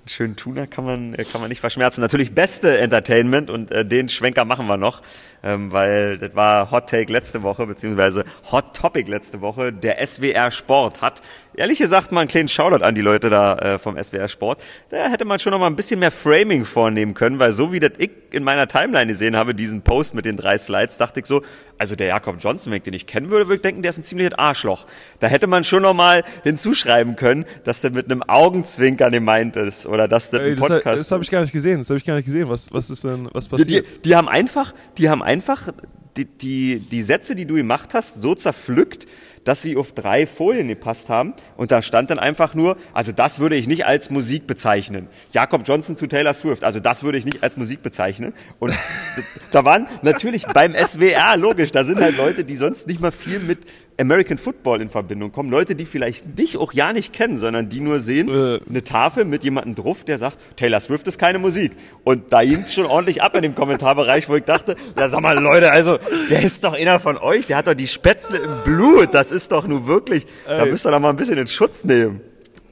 einen 0.05 0.09
schönen 0.09 0.35
Tuna 0.35 0.67
kann 0.67 0.85
man, 0.85 1.13
äh, 1.15 1.23
kann 1.23 1.41
man 1.41 1.49
nicht 1.49 1.59
verschmerzen. 1.59 2.01
Natürlich 2.01 2.33
beste 2.35 2.77
Entertainment 2.77 3.49
und 3.49 3.71
äh, 3.71 3.83
den 3.83 4.07
Schwenker 4.07 4.45
machen 4.45 4.67
wir 4.67 4.77
noch, 4.77 5.01
ähm, 5.41 5.71
weil 5.71 6.19
das 6.19 6.35
war 6.35 6.69
Hot 6.69 6.89
Take 6.89 7.11
letzte 7.11 7.41
Woche, 7.41 7.65
beziehungsweise 7.65 8.23
Hot 8.51 8.75
Topic 8.75 9.09
letzte 9.09 9.41
Woche. 9.41 9.73
Der 9.73 10.05
SWR 10.05 10.51
Sport 10.51 11.01
hat 11.01 11.23
ehrlich 11.57 11.77
gesagt 11.79 12.11
mal 12.11 12.21
einen 12.21 12.29
kleinen 12.29 12.47
Shoutout 12.47 12.83
an 12.83 12.95
die 12.95 13.01
Leute 13.01 13.29
da 13.29 13.55
äh, 13.55 13.79
vom 13.79 14.01
SWR 14.01 14.27
Sport. 14.27 14.61
Da 14.89 15.09
hätte 15.09 15.25
man 15.25 15.39
schon 15.39 15.51
noch 15.51 15.59
mal 15.59 15.67
ein 15.67 15.75
bisschen 15.75 15.99
mehr 15.99 16.11
Framing 16.11 16.65
vornehmen 16.65 17.13
können, 17.13 17.39
weil 17.39 17.51
so 17.51 17.71
wie 17.71 17.79
das 17.79 17.91
ich 17.97 18.11
in 18.31 18.43
meiner 18.43 18.67
Timeline 18.67 19.07
gesehen 19.07 19.35
habe, 19.35 19.55
diesen 19.55 19.81
Post 19.81 20.13
mit 20.15 20.25
den 20.25 20.37
drei 20.37 20.57
Slides, 20.57 20.97
dachte 20.97 21.19
ich 21.19 21.25
so, 21.25 21.41
also 21.77 21.95
der 21.95 22.07
Jakob 22.07 22.37
Johnson, 22.39 22.71
wenn 22.71 22.77
ich 22.77 22.83
den 22.83 22.91
nicht 22.91 23.07
kennen 23.07 23.29
würde, 23.29 23.45
würde 23.45 23.55
ich 23.55 23.61
denken, 23.61 23.81
der 23.81 23.89
ist 23.89 23.97
ein 23.97 24.03
ziemliches 24.03 24.33
Arschloch. 24.37 24.85
Da 25.19 25.27
hätte 25.27 25.47
man 25.47 25.63
schon 25.63 25.83
noch 25.83 25.93
mal 25.93 26.23
hinzuschreiben 26.43 27.15
können, 27.15 27.45
dass 27.63 27.81
der 27.81 27.91
mit 27.91 28.05
einem 28.11 28.23
Augenzwinkern 28.23 29.11
gemeint 29.11 29.55
ist 29.55 29.85
oder 29.85 30.07
dass 30.07 30.31
der 30.31 30.41
ein 30.41 30.55
Podcast 30.55 30.85
Das, 30.85 30.97
das 30.97 31.11
habe 31.11 31.23
ich 31.23 31.31
gar 31.31 31.41
nicht 31.41 31.53
gesehen. 31.53 31.79
Das 31.79 31.89
habe 31.89 31.97
ich 31.97 32.05
gar 32.05 32.15
nicht 32.15 32.25
gesehen. 32.25 32.49
Was, 32.49 32.73
was 32.73 32.89
ist 32.89 33.03
denn, 33.03 33.29
was 33.33 33.47
passiert? 33.47 33.69
Die, 33.69 34.01
die 34.03 34.15
haben 34.15 34.27
einfach, 34.27 34.73
die 34.97 35.09
haben 35.09 35.23
einfach 35.23 35.69
die, 36.17 36.25
die, 36.25 36.79
die 36.79 37.01
Sätze, 37.01 37.35
die 37.35 37.45
du 37.45 37.55
gemacht 37.55 37.93
hast, 37.93 38.21
so 38.21 38.35
zerpflückt, 38.35 39.05
dass 39.45 39.61
sie 39.61 39.77
auf 39.77 39.93
drei 39.93 40.27
Folien 40.27 40.67
gepasst 40.67 41.07
haben. 41.07 41.33
Und 41.55 41.71
da 41.71 41.81
stand 41.81 42.09
dann 42.09 42.19
einfach 42.19 42.53
nur, 42.53 42.75
also 42.93 43.13
das 43.13 43.39
würde 43.39 43.55
ich 43.55 43.67
nicht 43.67 43.85
als 43.85 44.09
Musik 44.09 44.45
bezeichnen. 44.47 45.07
Jakob 45.31 45.61
Johnson 45.65 45.95
zu 45.95 46.07
Taylor 46.07 46.33
Swift, 46.33 46.65
also 46.65 46.81
das 46.81 47.03
würde 47.03 47.17
ich 47.17 47.25
nicht 47.25 47.41
als 47.43 47.55
Musik 47.55 47.81
bezeichnen. 47.81 48.33
Und 48.59 48.73
da 49.51 49.63
waren 49.63 49.87
natürlich 50.01 50.45
beim 50.47 50.75
SWR, 50.75 51.37
logisch, 51.37 51.71
da 51.71 51.83
sind 51.85 52.01
halt 52.01 52.17
Leute, 52.17 52.43
die 52.43 52.55
sonst 52.55 52.87
nicht 52.87 52.99
mal 52.99 53.11
viel 53.11 53.39
mit 53.39 53.59
American 53.99 54.37
Football 54.37 54.81
in 54.81 54.89
Verbindung 54.89 55.31
kommen. 55.31 55.49
Leute, 55.49 55.75
die 55.75 55.85
vielleicht 55.85 56.37
dich 56.37 56.57
auch 56.57 56.73
ja 56.73 56.93
nicht 56.93 57.13
kennen, 57.13 57.37
sondern 57.37 57.69
die 57.69 57.79
nur 57.79 57.99
sehen, 57.99 58.29
äh. 58.29 58.59
eine 58.67 58.83
Tafel 58.83 59.25
mit 59.25 59.43
jemandem 59.43 59.75
drauf, 59.75 60.03
der 60.03 60.17
sagt, 60.17 60.39
Taylor 60.57 60.79
Swift 60.79 61.07
ist 61.07 61.17
keine 61.17 61.39
Musik. 61.39 61.71
Und 62.03 62.33
da 62.33 62.43
ging 62.43 62.61
es 62.61 62.73
schon 62.73 62.85
ordentlich 62.85 63.21
ab 63.21 63.35
in 63.35 63.43
dem 63.43 63.55
Kommentarbereich, 63.55 64.27
wo 64.29 64.35
ich 64.35 64.43
dachte, 64.43 64.75
ja 64.97 65.07
sag 65.07 65.21
mal 65.21 65.37
Leute, 65.39 65.71
also 65.71 65.97
der 66.29 66.41
ist 66.43 66.63
doch 66.63 66.73
einer 66.73 66.99
von 66.99 67.17
euch, 67.17 67.47
der 67.47 67.57
hat 67.57 67.67
doch 67.67 67.73
die 67.73 67.87
Spätzle 67.87 68.37
im 68.37 68.63
Blut. 68.63 69.13
Das 69.13 69.31
ist 69.31 69.51
doch 69.51 69.67
nur 69.67 69.87
wirklich, 69.87 70.25
ey. 70.47 70.57
da 70.57 70.65
müsst 70.65 70.85
ihr 70.85 70.91
doch 70.91 70.99
mal 70.99 71.09
ein 71.09 71.15
bisschen 71.15 71.37
in 71.37 71.47
Schutz 71.47 71.85
nehmen. 71.85 72.21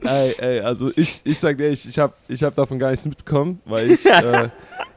Ey, 0.03 0.35
ey, 0.37 0.59
also 0.59 0.91
ich, 0.95 1.21
ich 1.23 1.39
sag 1.39 1.57
dir, 1.57 1.69
ich, 1.69 1.87
ich 1.87 1.97
habe 1.97 2.13
ich 2.27 2.43
hab 2.43 2.55
davon 2.55 2.77
gar 2.77 2.91
nichts 2.91 3.05
mitbekommen, 3.05 3.61
weil 3.65 3.91
ich... 3.91 4.05
äh, 4.05 4.49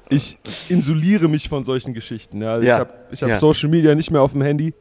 ich 0.09 0.39
insuliere 0.69 1.29
mich 1.29 1.49
von 1.49 1.65
solchen 1.65 1.93
Geschichten. 1.93 2.43
Ja. 2.43 2.53
Also 2.55 2.67
ja. 2.69 2.75
Ich 2.75 2.81
habe 2.81 2.93
hab 3.23 3.29
ja. 3.29 3.37
Social 3.37 3.69
Media 3.69 3.93
nicht 3.95 4.11
mehr 4.11 4.23
auf 4.23 4.33
dem 4.33 4.43
Handy. 4.43 4.73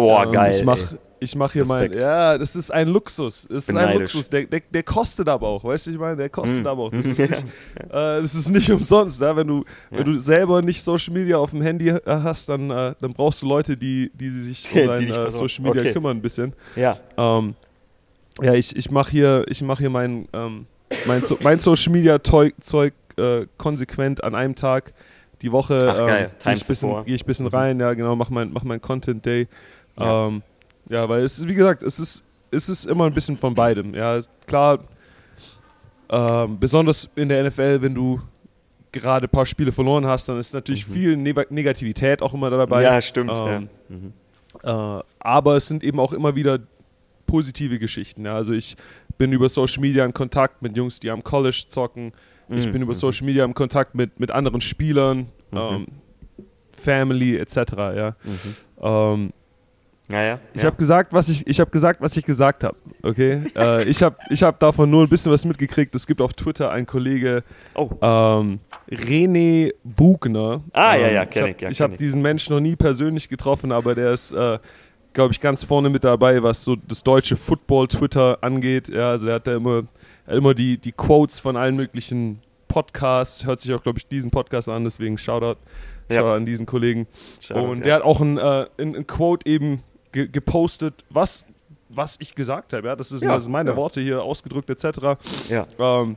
Oh, 0.00 0.22
ähm, 0.22 0.32
geil. 0.32 0.54
Ich 0.56 0.64
mache 0.64 0.98
ich 1.22 1.36
mach 1.36 1.52
hier 1.52 1.62
Respekt. 1.62 1.94
mein. 1.94 2.02
Ja, 2.02 2.38
das 2.38 2.56
ist 2.56 2.70
ein 2.70 2.88
Luxus. 2.88 3.46
Das 3.46 3.68
ist 3.68 3.76
ein 3.76 3.98
Luxus. 3.98 4.30
Der, 4.30 4.44
der, 4.44 4.60
der, 4.70 4.82
kostet 4.82 5.28
aber 5.28 5.48
auch, 5.48 5.62
weißt 5.62 5.86
du, 5.86 5.90
ich 5.90 5.98
meine? 5.98 6.16
Der 6.16 6.30
kostet 6.30 6.64
mm. 6.64 6.66
aber 6.66 6.84
auch. 6.84 6.90
Das 6.90 7.04
ist, 7.06 7.18
nicht, 7.18 7.42
äh, 7.42 7.86
das 7.90 8.34
ist 8.34 8.50
nicht 8.50 8.70
umsonst. 8.70 9.20
Ja? 9.20 9.36
Wenn, 9.36 9.46
du, 9.46 9.64
ja. 9.90 9.98
wenn 9.98 10.06
du 10.06 10.18
selber 10.18 10.62
nicht 10.62 10.82
Social 10.82 11.12
Media 11.12 11.36
auf 11.36 11.50
dem 11.50 11.60
Handy 11.60 11.92
hast, 12.06 12.48
dann, 12.48 12.70
äh, 12.70 12.94
dann 12.98 13.12
brauchst 13.12 13.42
du 13.42 13.46
Leute, 13.46 13.76
die, 13.76 14.10
die 14.14 14.30
sich 14.30 14.66
um 14.72 14.78
dein 14.86 15.10
äh, 15.10 15.30
Social 15.30 15.64
Media 15.64 15.82
okay. 15.82 15.92
kümmern 15.92 16.16
ein 16.16 16.22
bisschen. 16.22 16.54
Ja. 16.74 16.96
Ähm, 17.18 17.54
ja, 18.40 18.54
ich, 18.54 18.74
ich 18.74 18.90
mache 18.90 19.10
hier, 19.10 19.44
mach 19.62 19.78
hier 19.78 19.90
mein, 19.90 20.26
ähm, 20.32 20.66
mein, 21.06 21.22
so, 21.22 21.36
mein 21.42 21.58
Social 21.58 21.92
Media 21.92 22.22
Zeug, 22.22 22.54
Zeug 22.60 22.94
äh, 23.18 23.46
konsequent 23.58 24.24
an 24.24 24.34
einem 24.34 24.54
Tag 24.54 24.94
die 25.42 25.52
Woche. 25.52 25.78
Ach, 25.86 26.06
geil. 26.06 26.30
Ähm, 26.30 26.36
gehe 26.42 26.54
ich 26.54 26.62
ein 26.62 26.66
bisschen, 26.66 27.04
geh 27.04 27.16
bisschen 27.18 27.46
mhm. 27.46 27.54
rein, 27.54 27.80
ja, 27.80 27.92
genau, 27.94 28.16
mach 28.16 28.30
mein, 28.30 28.52
mach 28.52 28.64
mein 28.64 28.80
Content 28.80 29.24
Day. 29.24 29.48
Ja. 29.98 30.26
Ähm, 30.28 30.42
ja, 30.88 31.08
weil 31.08 31.22
es 31.22 31.38
ist, 31.38 31.48
wie 31.48 31.54
gesagt, 31.54 31.82
es 31.82 31.98
ist, 32.00 32.24
es 32.50 32.68
ist 32.68 32.84
immer 32.86 33.04
ein 33.06 33.14
bisschen 33.14 33.36
von 33.36 33.54
beidem. 33.54 33.94
Ja, 33.94 34.18
klar, 34.46 34.80
ähm, 36.08 36.58
besonders 36.58 37.08
in 37.14 37.28
der 37.28 37.44
NFL, 37.44 37.82
wenn 37.82 37.94
du 37.94 38.20
gerade 38.92 39.26
ein 39.26 39.30
paar 39.30 39.46
Spiele 39.46 39.70
verloren 39.70 40.04
hast, 40.06 40.28
dann 40.28 40.38
ist 40.38 40.52
natürlich 40.52 40.88
mhm. 40.88 40.92
viel 40.92 41.16
ne 41.16 41.46
Negativität 41.50 42.22
auch 42.22 42.34
immer 42.34 42.50
dabei. 42.50 42.82
Ja, 42.82 43.00
stimmt. 43.00 43.30
Ähm, 43.32 43.68
ja. 43.88 43.96
Mhm. 43.96 44.12
Äh, 44.98 45.02
aber 45.20 45.56
es 45.56 45.68
sind 45.68 45.84
eben 45.84 46.00
auch 46.00 46.12
immer 46.12 46.34
wieder 46.34 46.58
positive 47.26 47.78
Geschichten. 47.78 48.24
Ja. 48.24 48.34
Also 48.34 48.52
ich 48.52 48.76
bin 49.16 49.32
über 49.32 49.48
Social 49.48 49.80
Media 49.80 50.04
in 50.04 50.12
Kontakt 50.12 50.62
mit 50.62 50.76
Jungs, 50.76 50.98
die 50.98 51.10
am 51.10 51.22
College 51.22 51.64
zocken. 51.68 52.12
Ich 52.48 52.66
Mhm, 52.66 52.72
bin 52.72 52.82
über 52.82 52.96
Social 52.96 53.24
Media 53.26 53.44
im 53.44 53.54
Kontakt 53.54 53.94
mit, 53.94 54.18
mit 54.18 54.32
anderen 54.32 54.60
Spielern, 54.60 55.28
Mhm. 55.52 55.58
ähm, 55.58 55.86
Family 56.72 57.36
etc. 57.36 57.56
Ja. 57.76 58.16
Ähm, 58.80 59.32
Naja. 60.10 60.38
ich 60.54 60.62
ja. 60.62 60.66
habe 60.66 60.76
gesagt, 60.76 61.12
was 61.12 61.28
ich, 61.28 61.46
ich 61.46 61.60
habe 61.60 61.70
gesagt, 61.70 62.00
was 62.00 62.16
ich 62.16 62.24
gesagt 62.24 62.64
habe. 62.64 62.76
Okay, 63.02 63.42
äh, 63.56 63.84
ich 63.84 64.02
habe, 64.02 64.16
ich 64.28 64.42
habe 64.42 64.56
davon 64.58 64.90
nur 64.90 65.02
ein 65.04 65.08
bisschen 65.08 65.30
was 65.32 65.44
mitgekriegt. 65.44 65.94
Es 65.94 66.06
gibt 66.06 66.20
auf 66.20 66.34
Twitter 66.34 66.70
einen 66.70 66.86
Kollege, 66.86 67.44
Oh. 67.74 67.90
ähm, 68.02 68.58
René 68.90 69.72
Bugner. 69.84 70.62
Ah, 70.72 70.96
ja, 70.96 71.08
ähm, 71.08 71.14
ja, 71.14 71.24
kenn 71.26 71.46
ich. 71.46 71.56
ich, 71.56 71.58
Hab, 71.58 71.60
ja, 71.62 71.70
ich 71.70 71.76
kenn 71.78 71.84
habe 71.84 71.92
ich. 71.94 71.98
diesen 71.98 72.22
Menschen 72.22 72.54
noch 72.54 72.60
nie 72.60 72.76
persönlich 72.76 73.28
getroffen, 73.28 73.72
aber 73.72 73.94
der 73.94 74.12
ist, 74.12 74.32
äh, 74.32 74.58
glaube 75.12 75.32
ich, 75.32 75.40
ganz 75.40 75.64
vorne 75.64 75.88
mit 75.90 76.04
dabei, 76.04 76.42
was 76.42 76.64
so 76.64 76.76
das 76.76 77.02
deutsche 77.02 77.36
Football-Twitter 77.36 78.38
angeht. 78.42 78.88
Ja, 78.88 79.10
also 79.10 79.26
der 79.26 79.36
hat 79.36 79.46
da 79.46 79.54
immer, 79.56 79.82
er 80.26 80.36
immer 80.36 80.54
die, 80.54 80.78
die 80.78 80.92
Quotes 80.92 81.38
von 81.40 81.56
allen 81.56 81.76
möglichen 81.76 82.40
Podcasts. 82.68 83.44
Hört 83.46 83.60
sich 83.60 83.72
auch, 83.74 83.82
glaube 83.82 83.98
ich, 83.98 84.06
diesen 84.06 84.30
Podcast 84.30 84.68
an, 84.68 84.84
deswegen 84.84 85.18
Shoutout, 85.18 85.58
Ja. 86.08 86.32
An 86.32 86.46
diesen 86.46 86.66
Kollegen. 86.66 87.06
Shoutout, 87.42 87.68
Und 87.70 87.78
ja. 87.78 87.84
der 87.84 87.94
hat 87.96 88.02
auch 88.02 88.20
ein, 88.20 88.38
äh, 88.38 88.66
ein, 88.78 88.96
ein 88.96 89.06
Quote 89.06 89.48
eben 89.48 89.82
ge 90.12 90.28
gepostet, 90.28 90.94
was, 91.10 91.44
was 91.88 92.16
ich 92.20 92.34
gesagt 92.34 92.72
habe. 92.72 92.88
Ja? 92.88 92.96
Das, 92.96 93.12
ist, 93.12 93.22
Ja, 93.22 93.34
das 93.34 93.44
sind 93.44 93.52
meine 93.52 93.70
ja. 93.70 93.76
Worte 93.76 94.00
hier 94.00 94.22
ausgedrückt 94.22 94.70
etc. 94.70 95.16
Ja. 95.48 95.66
Ähm, 95.78 96.16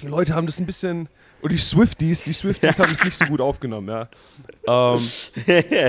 die 0.00 0.06
Leute 0.06 0.34
haben 0.34 0.46
das 0.46 0.58
ein 0.58 0.66
bisschen, 0.66 1.08
und 1.42 1.52
die 1.52 1.58
Swifties, 1.58 2.24
die 2.24 2.32
Swifties 2.32 2.78
haben 2.78 2.92
es 2.92 3.02
nicht 3.04 3.16
so 3.16 3.24
gut 3.26 3.40
aufgenommen. 3.40 3.88
Ja? 3.88 4.08
Ähm, 4.96 5.00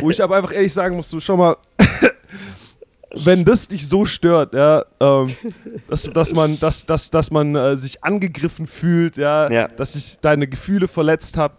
wo 0.01 0.09
ich 0.09 0.21
aber 0.21 0.38
einfach 0.38 0.51
ehrlich 0.53 0.73
sagen 0.73 0.95
muss, 0.95 1.09
so, 1.09 1.19
schau 1.19 1.38
mal, 1.38 1.57
wenn 3.15 3.45
das 3.45 3.67
dich 3.67 3.88
so 3.88 4.05
stört, 4.05 4.53
ja, 4.55 4.84
ähm, 4.99 5.36
dass, 5.88 6.03
dass 6.03 6.34
man, 6.34 6.59
dass, 6.59 6.86
dass, 6.86 7.11
dass 7.11 7.29
man 7.29 7.55
äh, 7.55 7.77
sich 7.77 8.03
angegriffen 8.03 8.65
fühlt, 8.65 9.17
ja, 9.17 9.49
Ja. 9.51 9.67
dass 9.67 9.95
ich 9.95 10.19
deine 10.19 10.47
Gefühle 10.47 10.88
verletzt 10.88 11.38
habe, 11.38 11.55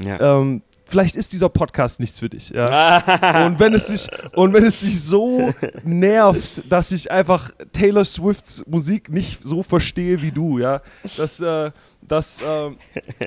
Ja. 0.00 0.38
ähm, 0.40 0.62
vielleicht 0.88 1.14
ist 1.14 1.32
dieser 1.32 1.48
Podcast 1.48 2.00
nichts 2.00 2.18
für 2.18 2.28
dich. 2.28 2.50
Ja? 2.50 3.46
und, 3.46 3.60
wenn 3.60 3.74
es 3.74 3.86
dich, 3.86 4.08
und 4.34 4.52
wenn 4.52 4.64
es 4.64 4.80
dich 4.80 5.00
so 5.00 5.54
nervt, 5.84 6.70
dass 6.70 6.90
ich 6.90 7.10
einfach 7.10 7.50
Taylor 7.72 8.04
Swifts 8.04 8.64
Musik 8.66 9.10
nicht 9.10 9.42
so 9.42 9.62
verstehe 9.62 10.20
wie 10.22 10.32
du, 10.32 10.58
ja, 10.58 10.80
dass, 11.16 11.40
äh, 11.40 11.70
dass 12.02 12.40
ähm, 12.44 12.78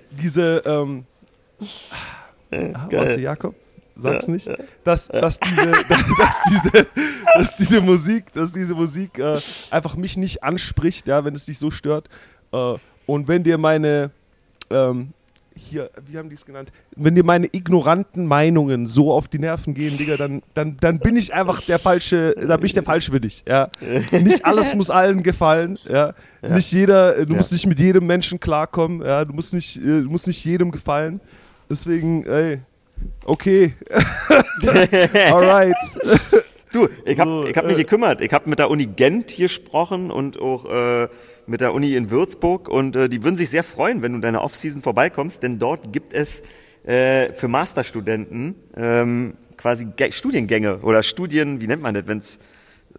diese, 0.10 0.64
ähm, 0.66 1.06
ah, 2.52 2.88
warte, 2.92 3.22
Jakob, 3.22 3.56
sag's 3.96 4.28
nicht, 4.28 4.50
dass, 4.84 5.08
dass, 5.08 5.40
diese, 5.40 5.72
dass, 6.18 6.42
diese, 6.50 6.88
dass 7.36 7.58
diese 7.58 7.82
Musik, 7.82 8.34
dass 8.34 8.52
diese 8.52 8.74
Musik 8.74 9.20
äh, 9.20 9.40
einfach 9.70 9.96
mich 9.96 10.18
nicht 10.18 10.44
anspricht, 10.44 11.08
ja, 11.08 11.24
wenn 11.24 11.36
es 11.36 11.46
dich 11.46 11.60
so 11.60 11.72
stört. 11.72 12.10
Äh, 12.52 12.76
und 13.06 13.28
wenn 13.28 13.44
dir 13.44 13.58
meine 13.58 14.12
ähm, 14.70 15.14
hier, 15.56 15.90
wie 16.08 16.18
haben 16.18 16.30
die 16.30 16.36
es 16.36 16.46
genannt? 16.46 16.72
Wenn 16.96 17.16
dir 17.16 17.24
meine 17.24 17.48
ignoranten 17.52 18.26
Meinungen 18.26 18.86
so 18.86 19.12
auf 19.12 19.28
die 19.28 19.40
Nerven 19.40 19.74
gehen, 19.74 19.98
Digga, 19.98 20.16
dann, 20.18 20.42
dann, 20.54 20.78
dann 20.80 21.00
bin 21.00 21.16
ich 21.18 21.34
einfach 21.34 21.62
der 21.62 21.78
falsche, 21.80 22.34
da 22.36 22.58
bin 22.58 22.66
ich 22.68 22.74
der 22.74 22.84
Falsche 22.84 23.12
für 23.12 23.20
dich, 23.20 23.44
ja. 23.48 23.70
Nicht 24.12 24.46
alles 24.46 24.74
muss 24.76 24.90
allen 24.90 25.24
gefallen, 25.24 25.78
ja. 25.90 26.14
Nicht 26.42 26.72
jeder, 26.72 27.26
du 27.26 27.32
Ja. 27.34 27.38
musst 27.38 27.52
nicht 27.52 27.68
mit 27.68 27.80
jedem 27.80 28.06
Menschen 28.08 28.40
klarkommen, 28.40 29.02
ja. 29.06 29.26
Du 29.26 29.34
musst 29.34 29.54
nicht, 29.54 29.78
äh, 29.78 30.02
du 30.02 30.10
musst 30.10 30.28
nicht 30.28 30.44
jedem 30.46 30.72
gefallen. 30.72 31.20
Deswegen, 31.70 32.26
ey, 32.26 32.60
okay. 33.26 33.74
Alright. 35.32 35.76
Du, 36.74 36.88
ich 37.06 37.20
habe 37.20 37.30
So, 37.30 37.46
ich 37.46 37.58
hab 37.58 37.66
mich 37.66 37.78
äh, 37.78 37.82
gekümmert. 37.84 38.22
Ich 38.22 38.32
habe 38.32 38.50
mit 38.50 38.60
der 38.60 38.70
Uni 38.70 38.86
Gent 38.86 39.36
gesprochen 39.36 40.10
und 40.10 40.40
auch 40.40 40.66
äh, 40.66 41.08
mit 41.52 41.62
der 41.62 41.74
Uni 41.74 41.94
in 41.96 42.10
Würzburg 42.10 42.68
und 42.70 42.96
äh, 42.96 43.10
die 43.10 43.24
würden 43.24 43.36
sich 43.38 43.50
sehr 43.50 43.64
freuen, 43.64 44.02
wenn 44.02 44.14
du 44.14 44.16
in 44.18 44.22
deiner 44.22 44.42
Offseason 44.44 44.82
vorbeikommst, 44.82 45.44
denn 45.44 45.60
dort 45.60 45.94
gibt 45.94 46.14
es 46.14 46.42
äh, 46.86 47.32
für 47.34 47.48
Masterstudenten 47.48 48.56
ähm, 48.76 49.34
quasi 49.58 49.86
Ge 49.96 50.12
Studiengänge 50.12 50.78
oder 50.80 51.04
Studien, 51.04 51.62
wie 51.62 51.68
nennt 51.68 51.82
man 51.84 51.94
das, 51.94 52.08
wenn 52.08 52.18
es 52.18 52.38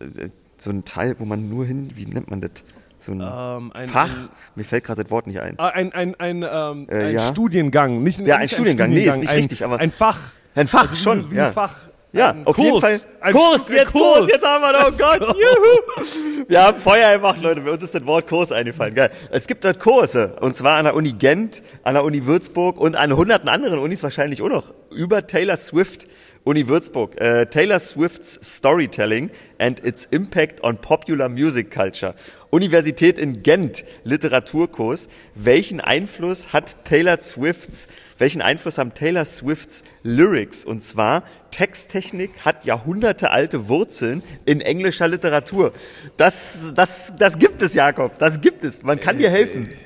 äh, 0.01 0.29
so 0.59 0.71
ein 0.71 0.85
Teil, 0.85 1.17
wo 1.19 1.25
man 1.25 1.49
nur 1.49 1.65
hin, 1.67 1.89
wie 1.97 2.07
nennt 2.07 2.31
man 2.31 2.41
das? 2.41 2.51
So 2.99 3.11
ein 3.13 3.21
Ähm, 3.21 3.73
ein- 3.73 3.89
Fach? 3.89 4.05
ein- 4.17 4.29
Mir 4.55 4.65
fällt 4.65 4.85
gerade 4.85 5.03
das 5.03 5.11
Wort 5.11 5.27
nicht 5.27 5.41
ein. 5.41 5.55
Ah, 5.59 5.69
Ein, 5.71 5.93
ein, 5.93 6.15
ein, 6.21 6.45
ähm, 6.49 6.87
Äh, 6.89 7.07
ein 7.07 7.15
ja. 7.15 7.27
Studiengang. 7.29 8.03
Nicht, 8.05 8.21
Ja, 8.21 8.37
ein 8.37 8.43
nicht 8.43 8.55
Studiengang. 8.55 8.91
Nee, 8.91 9.07
ist 9.07 9.19
nicht 9.19 9.29
ein, 9.31 9.39
richtig, 9.39 9.65
aber- 9.65 9.81
Ein 9.81 9.91
Fach. 9.91 10.21
Ein 10.55 10.69
Fach 10.69 10.83
Also 10.83 10.93
wie- 10.93 10.99
schon, 11.01 11.31
wie 11.33 11.37
ja. 11.37 11.49
Ein 11.49 11.53
Fach. 11.55 11.77
Ja, 12.13 12.31
ein 12.31 12.47
auf 12.47 12.57
Kurs. 12.57 12.67
jeden 12.67 12.81
Fall. 12.81 12.99
Ein 13.21 13.33
Kurs, 13.35 13.69
jetzt 13.69 13.93
Kurs, 13.93 14.29
jetzt 14.29 14.47
haben 14.47 14.61
wir 14.63 14.73
das. 14.73 15.01
Oh 15.01 15.05
Gott, 15.19 15.37
juhu. 15.37 16.45
Wir 16.47 16.63
haben 16.63 16.79
Feuer 16.79 17.15
gemacht, 17.17 17.41
Leute. 17.41 17.63
Uns 17.71 17.83
ist 17.83 17.95
das 17.95 18.05
Wort 18.05 18.27
Kurs 18.29 18.53
eingefallen. 18.53 18.95
Geil. 18.95 19.11
Es 19.31 19.47
gibt 19.47 19.65
dort 19.65 19.81
Kurse. 19.81 20.37
Und 20.41 20.55
zwar 20.55 20.77
an 20.77 20.85
der 20.85 20.95
Uni 20.95 21.13
Gent, 21.13 21.63
an 21.85 21.95
der 21.95 22.05
Uni 22.05 22.27
Würzburg 22.27 22.79
und 22.79 22.97
an 22.97 23.17
hunderten 23.17 23.49
anderen 23.49 23.79
Unis 23.79 24.03
wahrscheinlich 24.03 24.43
auch 24.43 24.51
noch. 24.51 24.75
Über 24.91 25.27
Taylor 25.27 25.57
Swift, 25.57 26.07
Uni 26.45 26.69
Würzburg. 26.69 27.19
Äh, 27.19 27.47
Taylor 27.47 27.79
Swifts 27.79 28.39
Storytelling 28.43 29.31
and 29.59 29.83
its 29.83 30.05
Impact 30.05 30.63
on 30.63 30.77
Popular 30.77 31.31
Music 31.31 31.71
Culture. 31.71 32.15
Universität 32.53 33.19
in 33.19 33.43
Gent, 33.43 33.83
Literaturkurs. 34.05 35.09
Welchen 35.35 35.81
Einfluss 35.81 36.53
hat 36.53 36.85
Taylor 36.85 37.19
Swifts, 37.19 37.89
welchen 38.19 38.43
Einfluss 38.43 38.77
haben 38.77 38.93
Taylor 38.93 39.25
Swifts 39.25 39.83
Lyrics? 40.03 40.63
Und 40.63 40.83
zwar, 40.83 41.25
Texttechnik 41.51 42.31
hat 42.45 42.67
jahrhundertealte 42.67 43.69
Wurzeln 43.69 44.23
in 44.45 44.61
englischer 44.61 45.09
Literatur. 45.09 45.73
Das, 46.19 46.75
das, 46.77 47.15
das 47.19 47.39
gibt 47.39 47.63
es, 47.63 47.73
Jakob. 47.73 48.19
Das 48.19 48.43
gibt 48.43 48.65
es. 48.65 48.83
Man 48.83 49.01
kann 49.01 49.19
dir 49.19 49.31
helfen. 49.31 49.71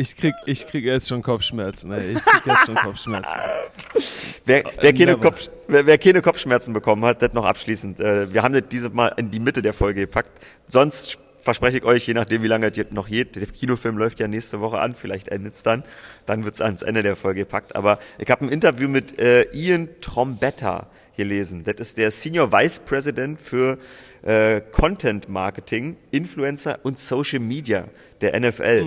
Ich 0.00 0.16
krieg, 0.16 0.32
ich 0.46 0.64
krieg 0.64 0.84
jetzt 0.84 1.08
schon 1.08 1.22
Kopfschmerzen. 1.22 1.90
Ey. 1.90 2.12
Ich 2.12 2.24
krieg 2.24 2.46
jetzt 2.46 2.66
schon 2.66 2.76
Kopfschmerzen. 2.76 3.34
Wer, 4.44 4.62
wer, 4.80 4.94
keine. 4.94 5.16
Kopf, 5.16 5.50
wer, 5.66 5.86
wer 5.86 5.98
keine 5.98 6.22
Kopfschmerzen 6.22 6.72
bekommen 6.72 7.04
hat, 7.04 7.20
das 7.20 7.32
noch 7.32 7.44
abschließend. 7.44 7.98
Äh, 7.98 8.32
wir 8.32 8.44
haben 8.44 8.54
das 8.54 8.62
dieses 8.70 8.92
Mal 8.92 9.08
in 9.16 9.32
die 9.32 9.40
Mitte 9.40 9.60
der 9.60 9.72
Folge 9.72 10.02
gepackt. 10.02 10.30
Sonst 10.68 11.18
verspreche 11.48 11.78
ich 11.78 11.84
euch, 11.84 12.06
je 12.06 12.12
nachdem, 12.12 12.42
wie 12.42 12.46
lange 12.46 12.66
es 12.66 12.76
noch 12.90 13.08
geht, 13.08 13.36
der 13.36 13.46
Kinofilm 13.46 13.96
läuft 13.96 14.20
ja 14.20 14.28
nächste 14.28 14.60
Woche 14.60 14.80
an, 14.80 14.94
vielleicht 14.94 15.28
endet 15.28 15.54
es 15.54 15.62
dann, 15.62 15.82
dann 16.26 16.44
wird 16.44 16.56
es 16.56 16.60
ans 16.60 16.82
Ende 16.82 17.02
der 17.02 17.16
Folge 17.16 17.40
gepackt. 17.40 17.74
Aber 17.74 17.98
ich 18.18 18.28
habe 18.30 18.44
ein 18.44 18.50
Interview 18.50 18.86
mit 18.86 19.18
äh, 19.18 19.44
Ian 19.54 19.88
Trombetta 20.02 20.88
gelesen. 21.16 21.64
Das 21.64 21.76
ist 21.78 21.96
der 21.96 22.10
Senior 22.10 22.52
Vice 22.52 22.80
President 22.80 23.40
für 23.40 23.78
äh, 24.20 24.60
Content 24.60 25.30
Marketing, 25.30 25.96
Influencer 26.10 26.80
und 26.82 26.98
Social 26.98 27.40
Media 27.40 27.84
der 28.20 28.38
NFL. 28.38 28.84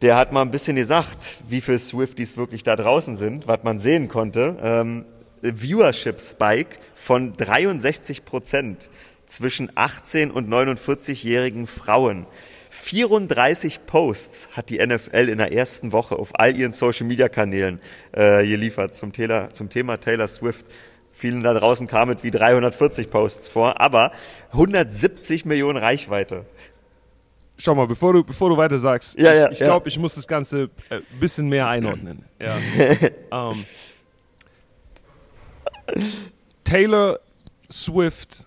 Der 0.00 0.16
hat 0.16 0.32
mal 0.32 0.40
ein 0.40 0.50
bisschen 0.50 0.76
gesagt, 0.76 1.36
wie 1.50 1.60
viele 1.60 1.78
Swifties 1.78 2.38
wirklich 2.38 2.62
da 2.62 2.76
draußen 2.76 3.18
sind, 3.18 3.46
was 3.46 3.62
man 3.62 3.78
sehen 3.78 4.08
konnte. 4.08 4.56
Ähm, 4.62 5.04
Viewership 5.42 6.18
Spike 6.22 6.78
von 6.94 7.34
63 7.36 8.24
Prozent 8.24 8.88
zwischen 9.26 9.70
18 9.74 10.30
und 10.30 10.48
49-jährigen 10.48 11.66
Frauen. 11.66 12.26
34 12.70 13.86
Posts 13.86 14.48
hat 14.52 14.68
die 14.68 14.84
NFL 14.84 15.28
in 15.28 15.38
der 15.38 15.52
ersten 15.52 15.92
Woche 15.92 16.16
auf 16.16 16.38
all 16.38 16.56
ihren 16.56 16.72
Social 16.72 17.06
Media 17.06 17.28
Kanälen 17.28 17.80
äh, 18.12 18.44
geliefert 18.46 18.96
zum, 18.96 19.12
Taylor, 19.12 19.50
zum 19.50 19.70
Thema 19.70 19.96
Taylor 19.98 20.26
Swift. 20.26 20.66
Vielen 21.12 21.44
da 21.44 21.54
draußen 21.54 21.86
kamen 21.86 22.18
wie 22.22 22.32
340 22.32 23.10
Posts 23.10 23.48
vor, 23.48 23.80
aber 23.80 24.10
170 24.50 25.44
Millionen 25.44 25.78
Reichweite. 25.78 26.44
Schau 27.56 27.76
mal, 27.76 27.86
bevor 27.86 28.12
du, 28.12 28.24
bevor 28.24 28.48
du 28.50 28.56
weiter 28.56 28.78
sagst, 28.78 29.16
Ja, 29.16 29.32
ja, 29.32 29.46
ich, 29.46 29.52
ich 29.52 29.58
ja. 29.60 29.66
glaube, 29.66 29.88
ich 29.88 29.96
muss 29.96 30.16
das 30.16 30.26
Ganze 30.26 30.70
ein 30.90 31.02
bisschen 31.20 31.48
mehr 31.48 31.68
einordnen. 31.68 32.24
Ja. 32.42 33.50
ähm, 33.50 33.64
Taylor 36.64 37.20
Swift, 37.70 38.44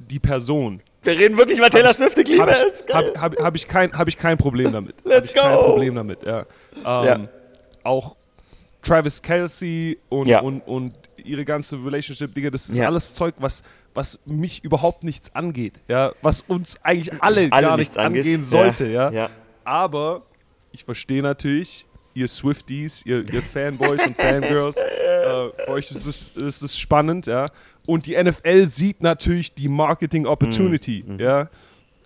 die 0.00 0.18
Person, 0.18 0.80
Wir 1.02 1.18
reden 1.18 1.36
wirklich 1.38 1.60
mal 1.60 1.70
Taylor 1.70 1.92
Swift, 1.94 2.18
ich 2.18 2.28
liebe 2.28 2.40
habe 2.42 2.52
es. 2.52 2.84
ich, 2.88 2.94
hab, 2.94 3.38
hab, 3.38 3.54
ich, 3.54 3.68
kein, 3.68 3.92
hab 3.92 4.08
ich 4.08 4.16
kein 4.16 4.36
Problem 4.38 4.72
damit. 4.72 4.96
Let's 5.04 5.30
ich 5.30 5.36
Kein 5.36 5.54
go. 5.54 5.62
Problem 5.72 5.94
damit, 5.94 6.22
ja. 6.24 6.40
Ähm, 6.40 6.84
Ja. 6.84 7.28
Auch 7.84 8.16
Travis 8.82 9.20
Kelsey 9.22 9.98
und, 10.08 10.26
Ja. 10.26 10.40
und, 10.40 10.60
und 10.62 10.92
ihre 11.22 11.44
ganze 11.44 11.76
Relationship, 11.84 12.34
Digga, 12.34 12.50
das 12.50 12.68
ist 12.70 12.78
Ja. 12.78 12.86
alles 12.86 13.14
Zeug, 13.14 13.34
was, 13.38 13.62
was 13.94 14.18
mich 14.26 14.64
überhaupt 14.64 15.04
nichts 15.04 15.34
angeht, 15.34 15.74
ja. 15.88 16.12
Was 16.22 16.40
uns 16.42 16.78
eigentlich 16.82 17.22
alle, 17.22 17.48
Alle 17.50 17.66
gar 17.66 17.76
nichts 17.76 17.96
angehen 17.98 18.42
sollte, 18.42 18.86
ja. 18.86 19.10
Ja. 19.10 19.30
Aber 19.64 20.22
ich 20.72 20.84
verstehe 20.84 21.22
natürlich, 21.22 21.86
ihr 22.14 22.26
Swifties, 22.28 23.04
ihr, 23.06 23.24
ihr 23.32 23.42
Fanboys 23.42 24.04
und 24.06 24.16
Fangirls, 24.16 24.76
äh, 24.78 25.50
für 25.64 25.68
euch 25.68 25.90
ist 25.90 26.06
es, 26.06 26.28
ist 26.30 26.62
es 26.62 26.78
spannend, 26.78 27.26
ja. 27.26 27.46
Und 27.86 28.06
die 28.06 28.22
NFL 28.22 28.66
sieht 28.66 29.02
natürlich 29.02 29.54
die 29.54 29.68
Marketing 29.68 30.26
Opportunity, 30.26 31.04
Mhm. 31.06 31.18
ja. 31.20 31.48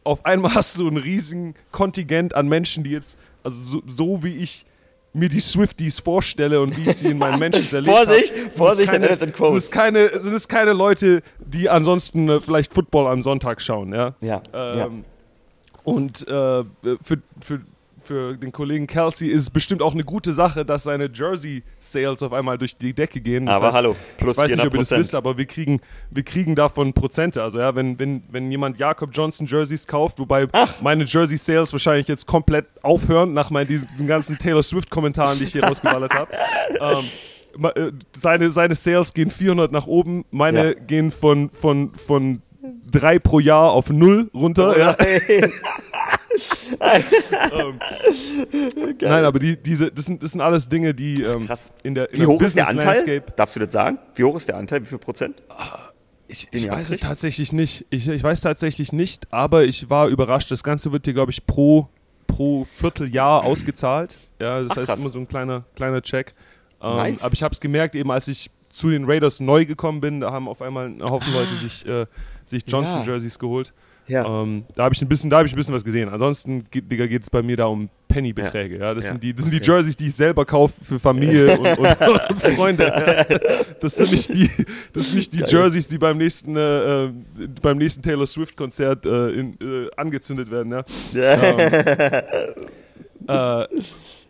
Auf 0.05 0.25
einmal 0.27 0.55
hast 0.55 0.79
du 0.79 0.87
einen 0.87 0.99
riesigen 0.99 1.55
Kontingent 1.73 2.35
an 2.35 2.47
Menschen, 2.49 2.85
die 2.85 2.91
jetzt, 2.91 3.17
also 3.43 3.63
so, 3.63 3.83
so 3.87 4.23
wie 4.23 4.37
ich 4.37 4.67
mir 5.15 5.29
die 5.29 5.41
Swifties 5.41 5.99
vorstelle 6.01 6.61
und 6.61 6.77
wie 6.77 6.91
ich 6.91 6.97
sie 6.97 7.07
in 7.07 7.19
meinen 7.19 7.39
Menschen 7.39 7.65
erlebt 7.75 7.97
Vorsicht, 7.97 8.35
habe, 8.37 8.51
Vorsicht, 8.51 8.91
keine, 8.93 9.11
and 9.11 9.33
Quotes. 9.35 9.49
sind 9.49 9.57
es 9.57 9.71
keine, 9.71 10.21
sind 10.21 10.35
es 10.35 10.49
keine 10.49 10.73
Leute, 10.73 11.23
die 11.39 11.71
ansonsten 11.71 12.29
äh, 12.29 12.41
vielleicht 12.41 12.73
Football 12.75 13.07
am 13.07 13.23
Sonntag 13.23 13.63
schauen, 13.63 13.95
ja. 13.95 14.15
Ja, 14.21 14.43
Ähm, 14.53 14.79
ja. 14.79 14.89
Und 15.85 16.27
äh, 16.29 16.65
für, 17.03 17.23
für, 17.41 17.61
für 18.05 18.37
den 18.37 18.53
Kollegen 18.53 18.87
Kelsey 18.87 19.29
ist 19.29 19.43
es 19.43 19.51
bestimmt 19.51 19.81
auch 19.83 19.95
eine 19.95 20.05
gute 20.05 20.33
Sache, 20.33 20.65
dass 20.65 20.83
seine 20.85 21.11
Jersey-Sales 21.13 22.23
auf 22.23 22.33
einmal 22.33 22.59
durch 22.59 22.77
die 22.77 22.93
Decke 22.93 23.21
gehen. 23.21 23.47
Das 23.47 23.57
Aber 23.57 23.73
hallo, 23.73 23.97
plus 24.19 24.37
ich 24.37 24.43
weiß 24.43 24.57
nicht, 24.57 24.67
ob 24.67 24.75
ihr 24.75 24.79
das 24.81 24.93
400%. 24.93 24.99
wisst, 24.99 25.15
aber 25.15 25.39
wir 25.39 25.47
kriegen, 25.47 25.81
wir 26.11 26.23
kriegen 26.23 26.55
davon 26.55 26.93
Prozente. 26.93 27.43
Also 27.43 27.59
ja, 27.59 27.75
wenn, 27.75 27.99
wenn, 27.99 28.23
wenn 28.31 28.51
jemand 28.51 28.79
Jakob 28.79 29.11
Johnson 29.13 29.47
Jerseys 29.47 29.87
kauft, 29.87 30.19
wobei 30.19 30.47
meine 30.83 31.05
Jersey-Sales 31.05 31.73
wahrscheinlich 31.73 32.09
jetzt 32.09 32.27
komplett 32.27 32.67
aufhören, 32.83 33.33
nach 33.33 33.51
meinen 33.51 33.69
diesen, 33.69 34.07
ganzen 34.07 34.39
Taylor 34.39 34.63
Swift-Kommentaren, 34.63 35.39
die 35.39 35.45
ich 35.45 35.53
hier 35.53 35.65
rausgeballert 35.65 36.13
habe. 36.15 36.31
Ähm, 36.81 37.65
äh, 37.77 37.93
seine, 38.17 38.49
seine 38.51 38.75
Sales 38.75 39.15
gehen 39.15 39.31
400 39.31 39.71
nach 39.71 39.87
oben, 39.87 40.25
meine 40.31 40.69
Ja. 40.69 40.75
gehen 40.75 41.11
von, 41.13 41.51
von, 41.51 41.93
von 41.93 42.43
drei 42.91 43.19
pro 43.19 43.39
Jahr 43.39 43.71
auf 43.71 43.91
null 43.91 44.31
runter. 44.35 44.77
Ja. 44.79 44.97
Ähm, 46.81 47.79
Nein, 49.01 49.25
aber 49.25 49.39
die, 49.39 49.57
diese, 49.61 49.91
das, 49.91 50.07
sind, 50.07 50.23
das 50.23 50.33
sind 50.33 50.41
alles 50.41 50.69
Dinge, 50.69 50.95
die 50.95 51.23
ähm, 51.23 51.47
Krass. 51.47 51.73
in 51.83 51.95
der, 51.95 52.13
in 52.13 52.23
Wie 52.23 52.27
hoch 52.27 52.41
ist 52.43 52.57
der 52.57 52.69
Anteil? 52.69 52.97
Landscape 52.97 53.33
Darfst 53.37 53.57
du 53.57 53.61
das 53.61 53.73
sagen? 53.73 53.99
Wie 54.15 54.25
hoch 54.25 54.37
ist 54.37 54.49
der 54.49 54.57
Anteil? 54.57 54.83
Wie 54.83 54.87
viel 54.87 54.99
Prozent? 54.99 55.43
Ich, 56.27 56.49
den 56.51 56.59
ich 56.59 56.65
ihr 56.67 56.73
weiß 56.73 56.91
es 56.91 57.01
tatsächlich 57.01 57.53
nicht. 57.53 57.87
Ich, 57.91 58.09
ich 58.09 58.23
weiß 58.23 58.41
tatsächlich 58.41 58.93
nicht, 58.93 59.33
aber 59.33 59.65
ich 59.65 59.91
war 59.91 60.09
überrascht. 60.09 60.51
Das 60.51 60.63
Ganze 60.63 60.91
wird 60.93 61.05
hier, 61.05 61.15
glaube 61.15 61.31
ich, 61.33 61.47
pro, 61.47 61.89
pro 62.27 62.65
Vierteljahr 62.65 63.45
ausgezahlt. 63.45 64.17
Ja, 64.41 64.63
das 64.63 64.73
Ach, 64.73 64.77
heißt 64.79 64.87
krass. 64.89 65.01
immer 65.01 65.11
so 65.11 65.19
ein 65.19 65.29
kleiner, 65.29 65.65
kleiner 65.77 66.03
Check. 66.03 66.35
Ähm, 66.83 66.97
Nice. 66.97 67.23
Aber 67.23 67.35
ich 67.35 67.43
habe 67.43 67.53
es 67.53 67.61
gemerkt, 67.61 67.95
eben 67.95 68.11
als 68.11 68.29
ich 68.29 68.51
zu 68.71 68.91
den 68.91 69.05
Raiders 69.05 69.39
neu 69.41 69.65
gekommen 69.67 70.01
bin, 70.01 70.21
da 70.21 70.33
haben 70.33 70.49
auf 70.49 70.61
einmal 70.61 70.87
ein 70.87 71.03
Haufen 71.03 71.33
Leute 71.33 71.55
sich, 71.57 71.87
äh, 71.87 72.07
sich 72.45 72.65
Johnson 72.67 73.03
Ah. 73.03 73.05
Ja. 73.05 73.13
Jerseys 73.13 73.39
geholt. 73.39 73.73
Ja. 74.07 74.43
Ähm, 74.43 74.65
da 74.75 74.85
habe 74.85 74.95
ich 74.95 75.01
ein 75.03 75.09
bisschen, 75.09 75.31
da 75.31 75.39
habe 75.39 75.47
ich 75.49 75.55
ein 75.55 75.57
bisschen 75.57 75.75
was 75.75 75.85
gesehen. 75.85 76.09
Ansonsten, 76.11 76.65
geht- 76.71 76.91
Digga, 76.93 77.07
geht 77.07 77.23
es 77.23 77.31
bei 77.31 77.43
mir 77.43 77.57
da 77.57 77.67
um 77.67 77.89
Pennybeträge. 78.09 78.79
Ja. 78.79 78.93
Das 78.95 79.07
Ja. 79.07 79.11
sind 79.13 79.25
die, 79.25 79.33
das 79.35 79.45
sind 79.47 79.53
die 79.55 79.59
Okay. 79.61 79.71
Jerseys, 79.71 79.97
die 79.97 80.07
ich 80.09 80.15
selber 80.15 80.45
kaufe 80.45 80.85
für 80.85 80.99
Familie 80.99 81.59
und, 81.59 81.67
und, 81.79 81.87
und 82.31 82.43
Freunde. 82.55 82.85
Ja. 82.87 83.39
Das 83.81 83.97
sind 83.97 84.13
nicht 84.13 84.29
die, 84.35 84.51
das 84.93 85.07
sind 85.07 85.15
nicht 85.17 85.33
die. 85.35 85.39
Jerseys, 85.39 85.89
die 85.89 85.99
beim 85.99 86.19
nächsten, 86.19 86.57
äh, 86.57 87.05
äh, 87.07 87.13
beim 87.63 87.79
nächsten 87.79 88.03
Taylor 88.03 88.27
Swift 88.27 88.57
Konzert 88.57 89.07
äh, 89.07 89.41
äh, 89.41 89.91
angezündet 89.97 90.51
werden. 90.51 90.73
Ja. 90.73 90.83
äh, 93.63 93.67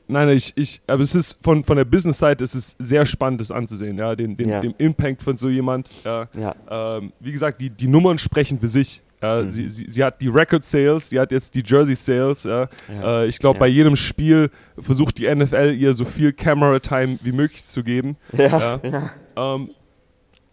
nein, 0.07 0.29
ich, 0.31 0.53
ich, 0.57 0.81
aber 0.87 1.03
es 1.03 1.14
ist 1.14 1.39
von, 1.43 1.64
von 1.64 1.77
der 1.77 1.85
Business-Seite 1.85 2.45
ist 2.45 2.55
es 2.55 2.77
sehr 2.79 3.05
spannend, 3.07 3.41
das 3.41 3.51
anzusehen, 3.51 3.99
ja, 3.99 4.14
den, 4.14 4.37
den, 4.37 4.49
Ja. 4.49 4.61
den 4.61 4.75
Impact 4.79 5.22
von 5.22 5.37
so 5.37 5.49
jemand. 5.49 5.91
Ja. 6.05 6.29
Ja. 6.39 6.55
Ähm, 6.99 7.12
wie 7.20 7.33
gesagt, 7.33 7.61
die, 7.61 7.70
die 7.70 7.89
Nummern 7.89 8.18
sprechen 8.18 8.59
für 8.61 8.68
sich. 8.68 9.03
Ja, 9.25 9.43
Mhm. 9.43 9.51
sie, 9.51 9.68
sie, 9.70 9.91
sie 9.91 10.05
hat 10.05 10.20
die 10.20 10.29
Record 10.29 10.64
Sales, 10.64 11.09
sie 11.09 11.18
hat 11.18 11.33
jetzt 11.33 11.55
die 11.55 11.62
Jersey 11.64 11.95
Sales. 11.95 12.45
Ja. 12.45 12.68
Ja. 12.93 13.22
Äh, 13.22 13.27
ich 13.27 13.39
glaube, 13.39 13.59
bei 13.59 13.68
jedem 13.68 13.97
Spiel 13.97 14.51
versucht 14.79 15.16
die 15.18 15.35
NFL 15.35 15.75
ihr 15.79 15.95
so 15.95 16.05
viel 16.05 16.33
Camera 16.33 16.79
Time 16.79 17.18
wie 17.22 17.33
möglich 17.33 17.64
zu 17.64 17.83
geben. 17.83 18.16
Ja. 18.37 18.81
Ähm, 19.37 19.68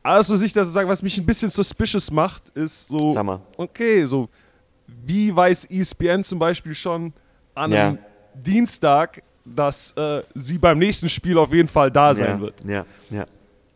alles, 0.01 0.31
was 0.31 0.41
ich 0.41 0.53
dazu 0.53 0.71
sagen, 0.71 0.89
was 0.89 1.03
mich 1.03 1.15
ein 1.19 1.25
bisschen 1.27 1.49
suspicious 1.49 2.09
macht, 2.09 2.49
ist 2.55 2.87
so, 2.87 3.13
mal. 3.21 3.39
okay, 3.57 4.05
so, 4.07 4.27
wie 5.05 5.35
weiß 5.35 5.65
ESPN 5.69 6.23
zum 6.23 6.39
Beispiel 6.39 6.73
schon 6.73 7.13
an 7.53 7.71
einem 7.71 7.97
Dienstag, 8.33 9.21
dass 9.45 9.91
äh, 9.97 10.23
sie 10.33 10.57
beim 10.57 10.79
nächsten 10.79 11.07
Spiel 11.09 11.37
auf 11.37 11.53
jeden 11.53 11.67
Fall 11.67 11.91
da 11.91 12.15
sein 12.15 12.41
wird? 12.41 12.55
Ja. 12.65 12.85
Ja. 13.11 13.25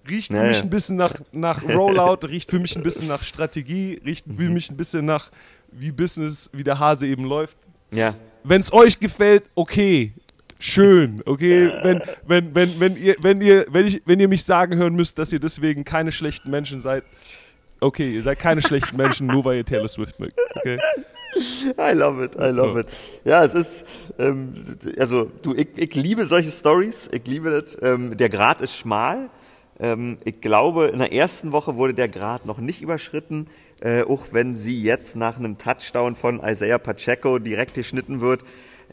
Riecht 0.08 0.32
Ja, 0.32 0.42
für 0.42 0.48
mich 0.50 0.62
ein 0.64 0.70
bisschen 0.70 0.96
nach, 0.98 1.14
nach 1.32 1.64
Rollout, 1.68 2.28
riecht 2.28 2.50
für 2.50 2.60
mich 2.60 2.76
ein 2.76 2.84
bisschen 2.84 3.08
nach 3.08 3.24
Strategie, 3.24 4.00
riecht 4.06 4.28
Mhm. 4.28 4.38
für 4.38 4.50
mich 4.50 4.70
ein 4.70 4.78
bisschen 4.78 5.06
nach, 5.06 5.32
wie 5.72 5.92
Business, 5.92 6.50
wie 6.54 6.64
der 6.64 6.80
Hase 6.80 7.08
eben 7.08 7.26
läuft. 7.26 7.58
Ja. 7.92 8.14
Wenn 8.44 8.62
es 8.62 8.72
euch 8.72 9.00
gefällt, 9.00 9.44
okay. 9.56 10.14
Schön, 10.60 11.22
okay. 11.26 11.70
Wenn, 11.84 12.02
wenn, 12.28 12.56
wenn, 12.56 12.80
wenn, 12.80 12.98
ihr, 12.98 13.16
wenn, 13.20 13.42
ihr, 13.42 13.66
wenn, 13.70 13.88
ich, 13.88 14.02
wenn 14.06 14.20
ihr 14.20 14.28
mich 14.28 14.44
sagen 14.44 14.76
hören 14.78 14.96
müsst, 14.96 15.18
dass 15.18 15.32
ihr 15.34 15.40
deswegen 15.40 15.84
keine 15.84 16.12
schlechten 16.12 16.50
Menschen 16.50 16.80
seid, 16.80 17.04
okay, 17.82 18.14
ihr 18.14 18.24
seid 18.24 18.40
keine 18.40 18.62
schlechten 18.62 18.96
Menschen, 18.96 19.28
nur 19.28 19.44
weil 19.46 19.58
ihr 19.58 19.66
Taylor 19.66 19.88
Swift 19.88 20.20
mögt. 20.20 20.36
Okay? 20.56 20.80
I 21.78 21.92
love 21.94 22.24
it, 22.24 22.36
I 22.36 22.50
love 22.52 22.80
it. 22.80 22.88
Ja, 23.26 23.44
es 23.44 23.54
ist, 23.54 23.86
ähm, 24.18 24.54
also 24.98 25.30
du, 25.44 25.54
ich, 25.54 25.68
ich 25.76 25.94
liebe 25.96 26.26
solche 26.26 26.50
Stories, 26.50 27.10
ich 27.12 27.28
liebe 27.28 27.50
das. 27.50 27.78
Ähm, 27.82 28.16
der 28.16 28.30
Grad 28.30 28.62
ist 28.62 28.76
schmal. 28.78 29.30
Ähm, 29.80 30.18
ich 30.24 30.40
glaube, 30.42 30.86
in 30.86 31.00
der 31.00 31.12
ersten 31.14 31.52
Woche 31.52 31.76
wurde 31.76 31.94
der 31.94 32.08
Grad 32.08 32.46
noch 32.46 32.60
nicht 32.60 32.82
überschritten, 32.82 33.48
äh, 33.82 34.04
auch 34.04 34.28
wenn 34.32 34.56
sie 34.56 34.82
jetzt 34.82 35.16
nach 35.16 35.38
einem 35.38 35.58
Touchdown 35.58 36.16
von 36.16 36.40
Isaiah 36.44 36.78
Pacheco 36.78 37.40
direkt 37.40 37.74
geschnitten 37.74 38.22
wird. 38.22 38.44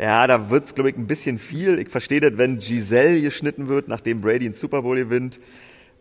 Ja, 0.00 0.26
da 0.26 0.50
wird's 0.50 0.74
glaube 0.74 0.90
ich, 0.90 0.96
ein 0.96 1.06
bisschen 1.06 1.38
viel. 1.38 1.78
Ich 1.78 1.90
verstehe 1.90 2.20
das, 2.20 2.36
wenn 2.36 2.58
Giselle 2.58 3.20
geschnitten 3.20 3.68
wird, 3.68 3.88
nachdem 3.88 4.20
Brady 4.20 4.46
einen 4.46 4.54
Super 4.54 4.82
Bowl 4.82 4.96
gewinnt. 4.96 5.38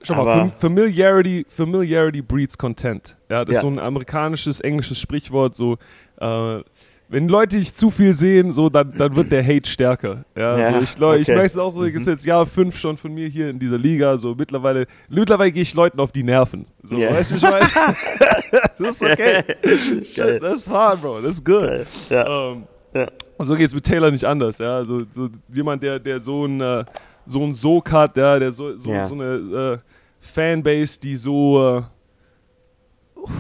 Schau 0.02 0.16
mal, 0.16 0.40
Aber- 0.42 0.52
Familiarity, 0.54 1.46
Familiarity 1.48 2.22
breeds 2.24 2.58
Content. 2.58 3.18
Ja, 3.30 3.46
das 3.46 3.54
Ja. 3.56 3.60
ist 3.60 3.62
so 3.62 3.68
ein 3.68 3.78
amerikanisches, 3.78 4.60
englisches 4.62 5.00
Sprichwort. 5.00 5.56
So, 5.56 5.78
äh, 6.20 6.62
wenn 7.12 7.28
Leute 7.28 7.58
dich 7.58 7.74
zu 7.76 7.92
viel 7.92 8.14
sehen, 8.14 8.52
so, 8.52 8.70
dann, 8.70 8.92
dann 8.98 9.16
wird 9.16 9.32
der 9.32 9.44
Hate 9.46 9.70
stärker. 9.70 10.24
Ja, 10.36 10.58
Ja, 10.58 10.72
so, 10.72 10.78
ich, 10.82 10.90
ich 10.96 10.98
okay. 11.02 11.20
Mhm. 11.20 11.26
merke 11.36 11.46
es 11.46 11.58
auch 11.58 11.70
so, 11.70 11.84
ich 11.84 11.94
ist 11.94 12.08
jetzt 12.08 12.26
Jahr 12.26 12.46
fünf 12.46 12.78
schon 12.80 12.96
von 12.98 13.14
mir 13.14 13.28
hier 13.28 13.50
in 13.50 13.60
dieser 13.60 13.78
Liga. 13.78 14.18
So, 14.18 14.34
mittlerweile, 14.34 14.88
mittlerweile 15.10 15.52
gehe 15.52 15.62
ich 15.64 15.74
Leuten 15.76 16.00
auf 16.00 16.12
die 16.12 16.24
Nerven. 16.24 16.66
So, 16.84 16.98
Ja. 16.98 17.12
weißt 17.12 17.32
du, 17.32 17.36
ich 17.36 17.42
meine, 17.44 17.68
das 18.80 18.80
ist 18.96 19.04
okay. 19.04 19.44
Shit, 20.04 20.42
das 20.42 20.60
ist 20.60 20.64
fine, 20.66 20.98
Bro, 21.02 21.22
das 21.22 21.32
ist 21.32 21.46
good. 21.46 21.86
Ja. 22.10 22.52
Ähm, 22.52 22.64
Ja. 22.96 23.08
und 23.38 23.46
so 23.46 23.56
geht 23.56 23.68
es 23.68 23.74
mit 23.76 23.84
Taylor 23.86 24.10
nicht 24.10 24.26
anders. 24.26 24.58
Ja? 24.58 24.84
So, 24.86 25.02
so 25.14 25.30
jemand, 25.54 25.84
der, 25.84 26.00
der 26.00 26.20
so 26.20 26.46
ein 26.46 26.60
äh, 26.62 26.86
so 27.26 27.44
ein 27.46 27.54
Sog 27.54 27.92
hat, 27.92 28.18
ja, 28.18 28.40
der 28.40 28.52
so, 28.52 28.76
so, 28.78 28.90
Ja. 28.92 29.06
so 29.06 29.14
eine 29.14 29.26
äh, 29.26 29.78
Fanbase, 30.20 31.00
die 31.00 31.16
so, 31.16 31.78
äh, 31.78 31.82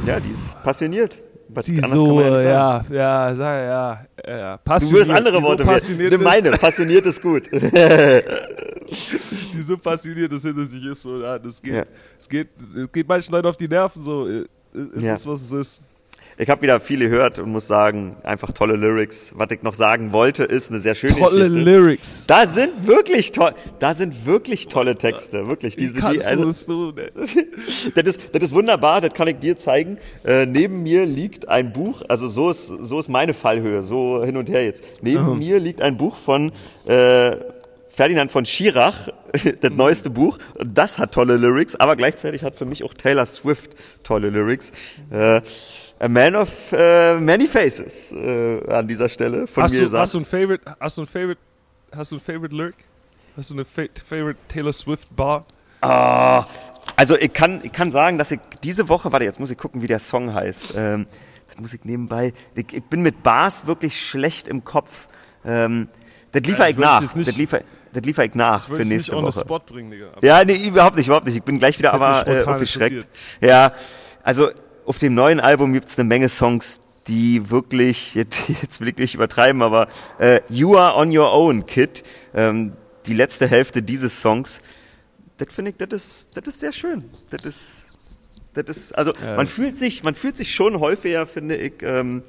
Ja, 0.07 0.19
die 0.19 0.31
ist 0.33 0.61
passioniert. 0.63 1.15
Was 1.53 1.65
die 1.65 1.81
so, 1.81 2.21
ja 2.21 2.85
ja, 2.89 3.33
ja, 3.33 4.05
ja, 4.25 4.57
Du 4.57 4.91
würdest 4.91 5.11
andere 5.11 5.35
so 5.37 5.43
Worte 5.43 5.65
passioniert 5.65 6.11
Nimm 6.11 6.21
ist, 6.21 6.25
meine, 6.25 6.51
passioniert 6.51 7.05
ist 7.05 7.21
gut. 7.21 7.51
die 7.61 8.21
so 9.61 9.77
passioniert 9.77 10.31
das 10.31 10.43
hinter 10.43 10.65
sich 10.65 10.85
ist, 10.85 11.01
so, 11.01 11.21
das 11.21 11.61
geht, 11.61 11.85
es 12.17 12.29
geht, 12.29 12.47
es 12.75 12.91
geht 12.91 13.07
manchen 13.07 13.31
Leuten 13.33 13.47
auf 13.47 13.57
die 13.57 13.67
Nerven, 13.67 14.01
so, 14.01 14.27
es 14.27 14.45
ist, 15.03 15.27
was 15.27 15.41
es 15.41 15.51
ist. 15.51 15.81
Ich 16.41 16.49
habe 16.49 16.63
wieder 16.63 16.79
viel 16.79 17.07
gehört 17.07 17.37
und 17.37 17.51
muss 17.51 17.67
sagen, 17.67 18.15
einfach 18.23 18.51
tolle 18.51 18.75
Lyrics. 18.75 19.31
Was 19.35 19.51
ich 19.51 19.61
noch 19.61 19.75
sagen 19.75 20.11
wollte, 20.11 20.43
ist 20.43 20.71
eine 20.71 20.79
sehr 20.79 20.95
schöne 20.95 21.13
Tolle 21.13 21.49
Geschichte. 21.49 21.59
Lyrics. 21.59 22.25
Da 22.25 22.47
sind 22.47 22.87
wirklich 22.87 23.31
toll, 23.31 23.53
da 23.77 23.93
sind 23.93 24.25
wirklich 24.25 24.67
tolle 24.67 24.95
Texte, 24.95 25.47
wirklich. 25.47 25.75
Diese, 25.75 25.93
die, 25.93 26.01
also, 26.01 26.45
das 26.45 26.65
tun, 26.65 26.95
das, 27.95 28.05
ist, 28.07 28.21
das 28.33 28.43
ist 28.43 28.53
wunderbar, 28.55 29.01
das 29.01 29.13
kann 29.13 29.27
ich 29.27 29.37
dir 29.37 29.55
zeigen. 29.55 29.99
Äh, 30.25 30.47
neben 30.47 30.81
mir 30.81 31.05
liegt 31.05 31.47
ein 31.47 31.73
Buch, 31.73 32.01
also 32.07 32.27
so 32.27 32.49
ist, 32.49 32.69
so 32.69 32.97
ist 32.97 33.07
meine 33.07 33.35
Fallhöhe, 33.35 33.83
so 33.83 34.25
hin 34.25 34.35
und 34.35 34.49
her 34.49 34.65
jetzt. 34.65 34.83
Neben 35.03 35.37
mir 35.37 35.59
liegt 35.59 35.79
ein 35.79 35.95
Buch 35.95 36.15
von 36.15 36.51
äh, 36.87 37.35
Ferdinand 37.87 38.31
von 38.31 38.45
Schirach, 38.47 39.09
das 39.61 39.71
neueste 39.73 40.09
Buch. 40.09 40.39
Das 40.65 40.97
hat 40.97 41.13
tolle 41.13 41.37
Lyrics, 41.37 41.75
aber 41.75 41.95
gleichzeitig 41.95 42.43
hat 42.43 42.55
für 42.55 42.65
mich 42.65 42.83
auch 42.83 42.95
Taylor 42.95 43.27
Swift 43.27 43.75
tolle 44.01 44.31
Lyrics. 44.31 44.71
Äh, 45.11 45.41
A 46.01 46.09
Man 46.09 46.35
of 46.35 46.49
äh, 46.71 47.19
Many 47.19 47.45
Faces 47.45 48.11
äh, 48.11 48.59
an 48.67 48.87
dieser 48.87 49.07
Stelle 49.07 49.45
von 49.45 49.63
Hast 49.63 49.71
mir 49.73 49.79
du, 49.79 49.83
gesagt. 49.85 50.01
hast 50.01 50.13
du 50.15 50.19
ein 50.19 50.25
Favorite, 50.25 50.75
hast 50.79 50.97
du 50.97 51.01
ein 51.03 51.07
Favorite, 51.07 51.39
hast 51.95 52.11
du 52.11 52.15
ein 52.15 52.19
Favorite 52.19 52.55
Lyric? 52.55 52.75
Hast 53.37 53.51
du 53.51 53.53
eine 53.53 53.65
fa 53.65 53.83
Favorite 54.09 54.39
Taylor 54.47 54.73
Swift 54.73 55.15
Bar? 55.15 55.45
Ah, 55.81 56.45
also 56.95 57.15
ich 57.17 57.31
kann, 57.33 57.61
ich 57.63 57.71
kann 57.71 57.91
sagen, 57.91 58.17
dass 58.17 58.31
ich 58.31 58.39
diese 58.63 58.89
Woche, 58.89 59.11
warte, 59.11 59.25
jetzt 59.25 59.39
muss 59.39 59.51
ich 59.51 59.57
gucken, 59.59 59.83
wie 59.83 59.87
der 59.87 59.99
Song 59.99 60.33
heißt. 60.33 60.73
Ähm, 60.75 61.05
das 61.47 61.59
muss 61.59 61.73
ich 61.73 61.85
nebenbei. 61.85 62.33
Ich, 62.55 62.73
ich 62.73 62.83
bin 62.83 63.03
mit 63.03 63.21
Bars 63.21 63.67
wirklich 63.67 64.01
schlecht 64.03 64.47
im 64.47 64.63
Kopf. 64.63 65.07
Ähm, 65.45 65.87
das 66.31 66.41
liefere 66.43 66.63
Ja, 66.63 66.69
ich 66.69 66.75
ich 66.75 66.81
nach. 66.81 67.01
Das 67.01 67.37
liefere 67.37 67.63
das 67.93 68.03
liefer 68.03 68.23
ich 68.25 68.35
nach 68.35 68.69
Würde 68.69 68.77
für 68.77 68.83
ich 68.83 68.89
nächste 68.89 69.11
nicht 69.11 69.23
on 69.23 69.31
the 69.31 69.35
Woche. 69.37 69.45
spot 69.45 69.59
bringen, 69.59 69.91
Digga. 69.91 70.07
Ja, 70.21 70.43
nee, 70.45 70.65
überhaupt 70.67 70.95
nicht, 70.95 71.07
überhaupt 71.07 71.27
nicht. 71.27 71.35
Ich 71.35 71.43
bin 71.43 71.59
gleich 71.59 71.77
wieder 71.77 71.93
aber 71.93 72.25
äh, 72.27 72.43
aufgeschreckt. 72.43 73.07
Ja, 73.39 73.73
also 74.23 74.49
auf 74.91 74.97
dem 74.97 75.13
neuen 75.13 75.39
Album 75.39 75.71
gibt's 75.71 75.97
eine 75.97 76.05
Menge 76.05 76.27
Songs, 76.27 76.81
die 77.07 77.49
wirklich, 77.49 78.13
jetzt, 78.21 78.49
jetzt 78.61 78.81
will 78.81 78.89
ich 78.89 78.97
nicht 78.97 79.15
übertreiben, 79.15 79.61
aber 79.61 79.87
äh, 80.19 80.41
You 80.49 80.75
Are 80.75 80.97
On 80.97 81.17
Your 81.17 81.31
Own, 81.31 81.65
Kid, 81.65 82.03
ähm, 82.33 82.73
die 83.05 83.13
letzte 83.13 83.47
Hälfte 83.47 83.81
dieses 83.81 84.19
Songs, 84.19 84.61
das 85.37 85.53
finde 85.53 85.71
ich, 85.71 85.77
das 85.77 85.93
ist, 85.93 86.35
das 86.35 86.45
ist 86.45 86.59
sehr 86.59 86.73
schön. 86.73 87.05
Das 87.29 87.45
ist, 87.45 87.87
das 88.53 88.65
ist, 88.67 88.91
also 88.91 89.13
Ja. 89.25 89.37
man 89.37 89.47
fühlt 89.47 89.77
sich, 89.77 90.03
man 90.03 90.13
fühlt 90.13 90.35
sich 90.35 90.53
schon 90.53 90.81
häufiger, 90.81 91.25
finde 91.25 91.55
ich, 91.55 91.75
ähm, 91.83 92.23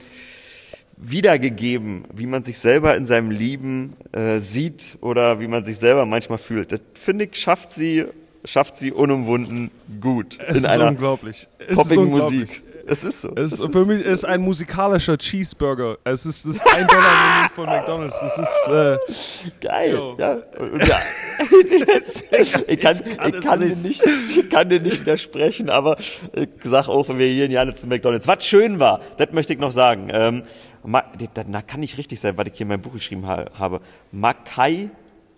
wiedergegeben, 0.97 2.05
wie 2.15 2.27
man 2.27 2.45
sich 2.45 2.61
selber 2.61 2.97
in 2.97 3.07
seinem 3.07 3.33
Leben 3.33 3.95
äh, 4.13 4.39
sieht 4.39 4.99
oder 5.01 5.41
wie 5.41 5.49
man 5.49 5.65
sich 5.65 5.79
selber 5.79 6.07
manchmal 6.07 6.39
fühlt. 6.39 6.71
Das 6.71 6.81
finde 6.95 7.25
ich, 7.25 7.35
schafft 7.41 7.73
sie, 7.73 8.05
schafft 8.45 8.77
sie 8.77 8.93
unumwunden 8.93 9.71
gut. 10.01 10.39
Es 10.41 10.59
in 10.59 10.65
ist 10.65 10.67
einer 10.67 10.89
unglaublich. 10.89 11.49
Poppigen. 11.75 12.11
Musik. 12.11 12.63
Es 12.87 13.05
ist 13.05 13.21
so. 13.21 13.29
Es 13.37 13.53
Es 13.53 13.61
ist, 13.61 13.73
für 13.73 13.87
mich 13.87 14.05
ist 14.05 14.25
ein 14.25 14.41
musikalischer 14.41 15.17
Cheeseburger. 15.17 15.99
Es 16.05 16.27
ist 16.27 16.47
das 16.47 16.61
ein 16.67 16.87
Dollar 16.87 17.37
Menü 17.37 17.49
von 17.55 17.67
McDonald's. 17.67 18.21
Das 18.21 18.39
ist 18.39 18.69
äh, 18.69 19.61
Geil. 19.61 20.01
Ja. 20.19 20.39
Und, 20.59 20.87
ja. 20.87 20.99
ich 22.69 22.81
kann, 22.81 22.97
Ich 22.97 23.01
ich 23.01 23.11
kann 23.21 23.41
kann, 23.43 23.63
es 23.63 23.83
dir 23.83 23.89
nicht, 23.89 24.03
ich 24.37 24.51
kann 24.51 24.69
dir 24.69 24.81
nicht 24.81 25.01
widersprechen, 25.01 25.71
aber 25.71 25.97
ich 26.35 26.49
sag 26.65 26.89
auch, 26.89 27.09
wir 27.09 27.27
hier 27.27 27.47
in 27.47 27.53
Jahre 27.53 27.73
zu 27.75 27.87
McDonalds. 27.87 28.27
Was 28.27 28.45
schön 28.45 28.81
war, 28.81 29.01
das 29.17 29.33
möchte 29.33 29.53
ich 29.53 29.61
noch 29.61 29.73
sagen. 29.73 30.09
Ähm, 30.13 30.43
na, 30.85 31.63
kann 31.63 31.81
nicht 31.81 31.99
richtig 31.99 32.19
sein, 32.21 32.37
was 32.37 32.47
ich 32.49 32.55
hier 32.55 32.63
in 32.63 32.69
meinem 32.69 32.83
Buch 32.83 32.93
geschrieben 32.93 33.27
ha, 33.27 33.47
habe. 33.57 33.81
Makai, 34.11 34.91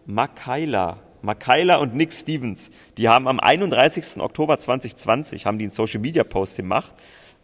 Makaila. 0.06 0.98
Makaila 1.24 1.76
und 1.76 1.94
Nick 1.94 2.12
Stevens, 2.12 2.70
die 2.98 3.08
haben 3.08 3.26
am 3.26 3.40
31. 3.40 4.20
Oktober 4.20 4.58
2020 4.58 5.46
haben 5.46 5.58
die 5.58 5.64
einen 5.64 5.72
Social 5.72 6.00
Media 6.00 6.22
Post 6.22 6.56
gemacht. 6.56 6.94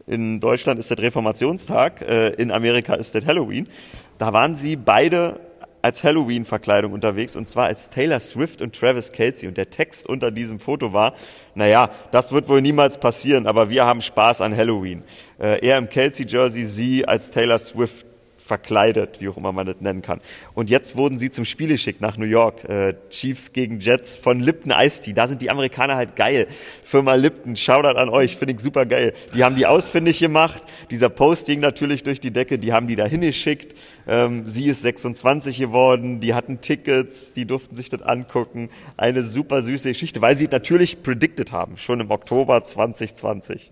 In 0.06 0.38
Deutschland 0.38 0.78
ist 0.78 0.90
das 0.90 0.98
Reformationstag, 0.98 2.02
äh, 2.02 2.28
in 2.34 2.50
Amerika 2.50 2.94
ist 2.94 3.14
das 3.14 3.24
Halloween. 3.24 3.68
Da 4.18 4.34
waren 4.34 4.54
sie 4.54 4.76
beide 4.76 5.40
als 5.82 6.04
Halloween-Verkleidung 6.04 6.92
unterwegs 6.92 7.36
und 7.36 7.48
zwar 7.48 7.66
als 7.66 7.88
Taylor 7.88 8.20
Swift 8.20 8.60
und 8.60 8.78
Travis 8.78 9.12
Kelsey. 9.12 9.48
Und 9.48 9.56
der 9.56 9.70
Text 9.70 10.06
unter 10.06 10.30
diesem 10.30 10.58
Foto 10.60 10.92
war, 10.92 11.14
naja, 11.54 11.90
das 12.10 12.32
wird 12.32 12.50
wohl 12.50 12.60
niemals 12.60 12.98
passieren, 12.98 13.46
aber 13.46 13.70
wir 13.70 13.86
haben 13.86 14.02
Spaß 14.02 14.42
an 14.42 14.54
Halloween. 14.54 15.04
Äh, 15.38 15.66
er 15.66 15.78
im 15.78 15.88
Kelsey-Jersey, 15.88 16.66
sie 16.66 17.08
als 17.08 17.30
Taylor 17.30 17.58
Swift 17.58 18.09
verkleidet, 18.44 19.20
wie 19.20 19.28
auch 19.28 19.36
immer 19.36 19.52
man 19.52 19.66
das 19.66 19.76
nennen 19.80 20.02
kann. 20.02 20.20
Und 20.54 20.70
jetzt 20.70 20.96
wurden 20.96 21.18
sie 21.18 21.30
zum 21.30 21.44
Spiel 21.44 21.68
geschickt 21.68 22.00
nach 22.00 22.16
New 22.16 22.26
York. 22.26 22.64
Äh, 22.68 22.94
Chiefs 23.10 23.52
gegen 23.52 23.78
Jets 23.78 24.16
von 24.16 24.40
Lipton 24.40 24.72
Ice 24.76 25.02
Tea. 25.02 25.12
Da 25.12 25.26
sind 25.26 25.42
die 25.42 25.50
Amerikaner 25.50 25.96
halt 25.96 26.16
geil. 26.16 26.48
Firma 26.82 27.14
Lipton, 27.14 27.54
Shoutout 27.54 27.98
an 27.98 28.08
euch, 28.08 28.36
finde 28.36 28.54
ich 28.54 28.60
super 28.60 28.86
geil. 28.86 29.12
Die 29.34 29.44
haben 29.44 29.56
die 29.56 29.66
ausfindig 29.66 30.18
gemacht. 30.18 30.62
Dieser 30.90 31.08
Posting 31.08 31.60
natürlich 31.60 32.02
durch 32.02 32.20
die 32.20 32.32
Decke, 32.32 32.58
die 32.58 32.72
haben 32.72 32.86
die 32.86 32.96
da 32.96 33.06
hingeschickt. 33.06 33.76
Ähm, 34.08 34.46
sie 34.46 34.66
ist 34.66 34.82
26 34.82 35.58
geworden, 35.58 36.20
die 36.20 36.34
hatten 36.34 36.60
Tickets, 36.60 37.32
die 37.32 37.46
durften 37.46 37.76
sich 37.76 37.88
das 37.88 38.02
angucken. 38.02 38.70
Eine 38.96 39.22
super 39.22 39.62
süße 39.62 39.88
Geschichte, 39.88 40.20
weil 40.20 40.34
sie 40.34 40.48
natürlich 40.48 41.02
predicted 41.02 41.52
haben, 41.52 41.76
schon 41.76 42.00
im 42.00 42.10
Oktober 42.10 42.64
2020. 42.64 43.70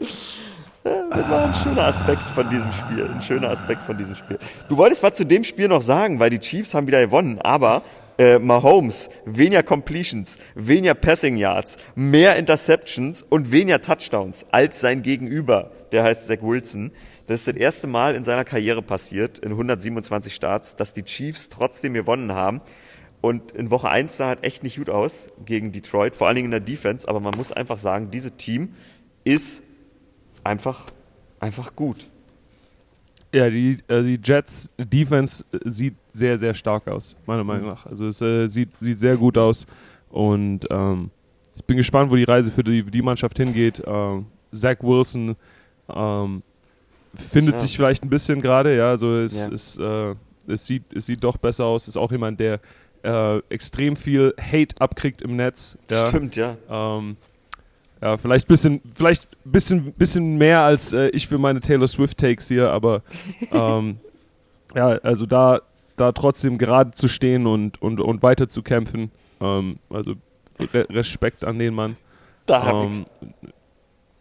Das 0.82 1.30
war 1.30 1.44
ein 1.44 1.54
schöner 1.54 1.84
Aspekt 1.84 2.22
von 2.30 2.48
diesem 2.48 2.72
Spiel. 2.72 3.04
Ein 3.04 3.20
schöner 3.20 3.50
Aspekt 3.50 3.82
von 3.82 3.98
diesem 3.98 4.14
Spiel. 4.14 4.38
Du 4.68 4.78
wolltest 4.78 5.02
was 5.02 5.12
zu 5.12 5.26
dem 5.26 5.44
Spiel 5.44 5.68
noch 5.68 5.82
sagen, 5.82 6.20
weil 6.20 6.30
die 6.30 6.38
Chiefs 6.38 6.72
haben 6.72 6.86
wieder 6.86 7.04
gewonnen, 7.04 7.38
aber 7.38 7.82
äh, 8.16 8.38
Mahomes, 8.38 9.10
weniger 9.26 9.62
Completions, 9.62 10.38
weniger 10.54 10.94
Passing 10.94 11.36
Yards, 11.36 11.76
mehr 11.94 12.36
Interceptions 12.36 13.22
und 13.22 13.52
weniger 13.52 13.82
Touchdowns 13.82 14.46
als 14.52 14.80
sein 14.80 15.02
Gegenüber, 15.02 15.70
der 15.92 16.04
heißt 16.04 16.26
Zach 16.26 16.38
Wilson. 16.40 16.92
Das 17.26 17.40
ist 17.40 17.48
das 17.48 17.56
erste 17.56 17.86
Mal 17.86 18.14
in 18.14 18.24
seiner 18.24 18.44
Karriere 18.44 18.80
passiert, 18.80 19.38
in 19.38 19.50
127 19.50 20.34
Starts, 20.34 20.76
dass 20.76 20.94
die 20.94 21.02
Chiefs 21.02 21.50
trotzdem 21.50 21.92
gewonnen 21.92 22.32
haben. 22.32 22.62
Und 23.20 23.52
in 23.52 23.70
Woche 23.70 23.90
1 23.90 24.16
sah 24.16 24.28
halt 24.28 24.44
echt 24.44 24.62
nicht 24.62 24.78
gut 24.78 24.88
aus 24.88 25.30
gegen 25.44 25.72
Detroit, 25.72 26.16
vor 26.16 26.26
allen 26.26 26.36
Dingen 26.36 26.46
in 26.46 26.52
der 26.52 26.60
Defense. 26.60 27.06
Aber 27.06 27.20
man 27.20 27.36
muss 27.36 27.52
einfach 27.52 27.78
sagen, 27.78 28.10
dieses 28.10 28.34
Team 28.36 28.74
ist 29.24 29.62
einfach, 30.44 30.86
einfach 31.40 31.74
gut. 31.74 32.08
Ja, 33.32 33.48
die, 33.48 33.78
äh, 33.88 34.02
die 34.02 34.18
Jets 34.22 34.72
Defense 34.76 35.44
äh, 35.52 35.58
sieht 35.64 35.94
sehr, 36.08 36.36
sehr 36.36 36.54
stark 36.54 36.88
aus, 36.88 37.14
meiner 37.26 37.44
Meinung 37.44 37.68
nach. 37.68 37.86
Also 37.86 38.06
es 38.08 38.20
äh, 38.20 38.48
sieht, 38.48 38.70
sieht 38.80 38.98
sehr 38.98 39.16
gut 39.16 39.38
aus 39.38 39.66
und 40.10 40.66
ähm, 40.70 41.10
ich 41.54 41.64
bin 41.64 41.76
gespannt, 41.76 42.10
wo 42.10 42.16
die 42.16 42.24
Reise 42.24 42.50
für 42.50 42.64
die, 42.64 42.82
die 42.82 43.02
Mannschaft 43.02 43.36
hingeht. 43.36 43.82
Ähm, 43.86 44.26
Zach 44.52 44.76
Wilson 44.80 45.36
ähm, 45.88 46.42
findet 47.14 47.54
Ja. 47.54 47.60
sich 47.60 47.76
vielleicht 47.76 48.02
ein 48.02 48.08
bisschen 48.10 48.40
gerade, 48.40 48.76
ja, 48.76 48.88
also 48.88 49.14
es, 49.18 49.36
Ja. 49.36 49.52
es, 49.52 49.78
äh, 49.78 50.14
es, 50.48 50.66
sieht, 50.66 50.92
es 50.92 51.06
sieht 51.06 51.22
doch 51.22 51.36
besser 51.36 51.66
aus. 51.66 51.86
Ist 51.86 51.96
auch 51.96 52.10
jemand, 52.10 52.40
der 52.40 52.58
äh, 53.04 53.38
extrem 53.50 53.94
viel 53.94 54.34
Hate 54.40 54.74
abkriegt 54.80 55.22
im 55.22 55.36
Netz. 55.36 55.78
Ja. 55.90 56.06
Stimmt, 56.08 56.34
ja. 56.36 56.56
Ähm, 56.68 57.16
ja, 58.02 58.16
vielleicht 58.16 58.48
bisschen, 58.48 58.80
vielleicht 58.94 59.28
bisschen, 59.44 59.92
bisschen 59.92 60.38
mehr 60.38 60.60
als 60.62 60.92
äh, 60.92 61.08
ich 61.08 61.28
für 61.28 61.38
meine 61.38 61.60
Taylor 61.60 61.88
Swift 61.88 62.18
Takes 62.18 62.48
hier, 62.48 62.70
aber 62.70 63.02
ähm, 63.52 63.98
ja, 64.74 64.88
also 65.02 65.26
da, 65.26 65.60
da 65.96 66.12
trotzdem 66.12 66.56
gerade 66.58 66.92
zu 66.92 67.08
stehen 67.08 67.46
und, 67.46 67.80
und, 67.82 68.00
und 68.00 68.22
weiter 68.22 68.48
zu 68.48 68.62
kämpfen. 68.62 69.10
Ähm, 69.40 69.78
also 69.90 70.14
Re 70.74 70.86
Respekt 70.90 71.44
an 71.44 71.58
den 71.58 71.74
Mann. 71.74 71.96
Da 72.46 72.64
hab 72.64 72.84
Ähm, 72.86 73.06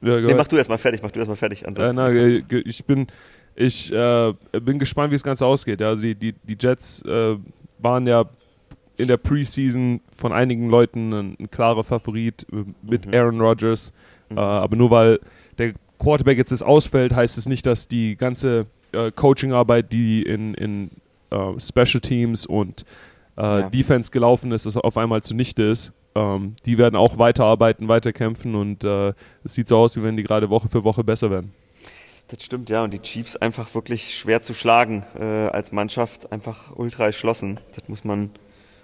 ja, 0.02 0.18
ich. 0.18 0.26
Nee, 0.26 0.34
mach 0.34 0.48
du 0.48 0.56
erstmal 0.58 0.78
fertig, 0.78 1.02
mach 1.04 1.12
du 1.12 1.20
erstmal 1.20 1.36
fertig. 1.38 1.68
Ansonsten. 1.68 1.96
na, 1.96 2.10
äh, 2.10 2.42
ge- 2.42 2.64
ich 2.66 2.86
bin, 2.86 3.08
ich 3.56 3.92
äh, 3.92 4.34
bin 4.62 4.80
gespannt, 4.80 5.12
wie 5.12 5.16
das 5.16 5.24
Ganze 5.24 5.46
ausgeht. 5.46 5.82
Ja, 5.82 5.88
also 5.90 6.02
die, 6.04 6.16
die, 6.16 6.34
die 6.44 6.58
Jets 6.60 7.02
äh, 7.04 7.36
waren 7.80 8.08
ja 8.08 8.24
in 9.00 9.08
der 9.08 9.18
Preseason 9.18 10.02
von 10.16 10.32
einigen 10.34 10.70
Leuten 10.70 11.14
ein, 11.14 11.38
ein 11.40 11.50
klarer 11.50 11.84
Favorit 11.84 12.46
äh, 12.52 12.66
mit 12.84 13.06
Mhm. 13.08 13.14
Aaron 13.14 13.42
Rodgers. 13.42 13.94
Äh, 14.30 14.36
aber 14.40 14.76
nur 14.76 14.92
weil 14.92 15.20
der 15.58 15.74
Quarterback 15.98 16.38
jetzt 16.38 16.52
das 16.52 16.62
ausfällt, 16.62 17.16
heißt 17.16 17.38
es 17.38 17.48
nicht, 17.48 17.66
dass 17.66 17.88
die 17.88 18.16
ganze 18.16 18.68
äh, 18.92 19.12
Coachingarbeit, 19.12 19.92
die 19.92 20.22
in, 20.22 20.54
in 20.54 20.92
äh, 21.32 21.60
Special 21.60 22.02
Teams 22.02 22.46
und 22.46 22.86
äh, 23.38 23.42
Ja. 23.42 23.70
Defense 23.70 24.12
gelaufen 24.12 24.52
ist, 24.52 24.66
dass 24.66 24.78
auf 24.78 24.98
einmal 24.98 25.22
zunichte 25.24 25.64
ist. 25.64 25.92
Ähm, 26.16 26.56
die 26.66 26.78
werden 26.78 26.96
auch 26.96 27.18
weiterarbeiten, 27.18 27.88
weiterkämpfen 27.88 28.56
und 28.56 28.84
äh, 28.84 29.14
es 29.44 29.54
sieht 29.54 29.68
so 29.68 29.78
aus, 29.78 29.96
wie 29.96 30.04
wenn 30.04 30.18
die 30.18 30.24
gerade 30.24 30.50
Woche 30.50 30.68
für 30.70 30.84
Woche 30.84 31.04
besser 31.04 31.30
werden. 31.30 31.52
Das 32.30 32.44
stimmt, 32.44 32.70
ja. 32.70 32.84
Und 32.84 32.94
die 32.94 33.00
Chiefs 33.00 33.36
einfach 33.36 33.74
wirklich 33.76 34.16
schwer 34.18 34.42
zu 34.42 34.54
schlagen 34.54 35.04
äh, 35.20 35.24
als 35.24 35.72
Mannschaft, 35.72 36.32
einfach 36.32 36.76
ultra 36.76 37.06
erschlossen. 37.06 37.60
Das 37.76 37.88
muss 37.88 38.04
man, 38.04 38.32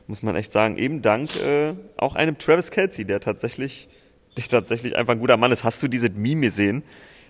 muss 0.07 0.23
man 0.23 0.35
echt 0.35 0.51
sagen. 0.51 0.77
Eben 0.77 1.01
dank 1.01 1.35
äh, 1.37 1.73
auch 1.97 2.15
einem 2.15 2.37
Travis 2.37 2.71
Kelsey, 2.71 3.05
der 3.05 3.19
tatsächlich, 3.19 3.87
der 4.37 4.45
tatsächlich 4.45 4.95
einfach 4.95 5.13
ein 5.13 5.19
guter 5.19 5.37
Mann 5.37 5.51
ist. 5.51 5.63
Hast 5.63 5.81
du 5.83 5.87
dieses 5.87 6.11
Meme 6.11 6.41
gesehen? 6.41 6.83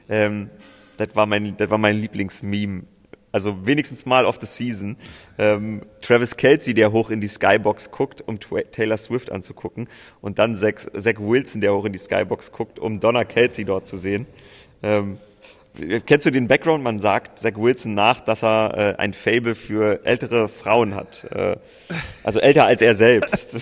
Ähm, 0.09 0.49
das 0.97 1.15
war 1.15 1.25
mein, 1.25 1.57
das 1.57 1.69
war 1.69 1.77
mein 1.77 1.99
Lieblingsmeme. 1.99 2.83
Also 3.31 3.65
wenigstens 3.67 4.05
mal 4.05 4.25
of 4.25 4.37
the 4.39 4.47
season. 4.47 4.95
Ähm, 5.37 5.81
Travis 6.01 6.37
Kelsey, 6.37 6.73
der 6.73 6.93
hoch 6.93 7.09
in 7.09 7.19
die 7.19 7.27
Skybox 7.27 7.91
guckt, 7.91 8.23
um 8.25 8.39
Taylor 8.39 8.97
Swift 8.97 9.29
anzugucken. 9.29 9.89
Und 10.21 10.39
dann 10.39 10.55
Zach, 10.55 10.75
Zach 10.75 11.15
Wilson, 11.19 11.59
der 11.59 11.73
hoch 11.73 11.83
in 11.83 11.91
die 11.91 11.99
Skybox 11.99 12.53
guckt, 12.53 12.79
um 12.79 13.01
Donna 13.01 13.25
Kelsey 13.25 13.65
dort 13.65 13.85
zu 13.85 13.97
sehen. 13.97 14.25
Ähm, 14.83 15.17
Kennst 16.05 16.25
du 16.25 16.31
den 16.31 16.47
Background? 16.47 16.83
Man 16.83 16.99
sagt 16.99 17.39
Zach 17.39 17.53
Wilson 17.55 17.93
nach, 17.93 18.19
dass 18.19 18.43
er 18.43 18.77
äh, 18.77 18.95
ein 18.97 19.13
Fable 19.13 19.55
für 19.55 20.05
ältere 20.05 20.47
Frauen 20.47 20.95
hat. 20.95 21.25
Äh, 21.31 21.57
also 22.23 22.39
älter 22.39 22.65
als 22.65 22.81
er 22.81 22.93
selbst. 22.93 23.55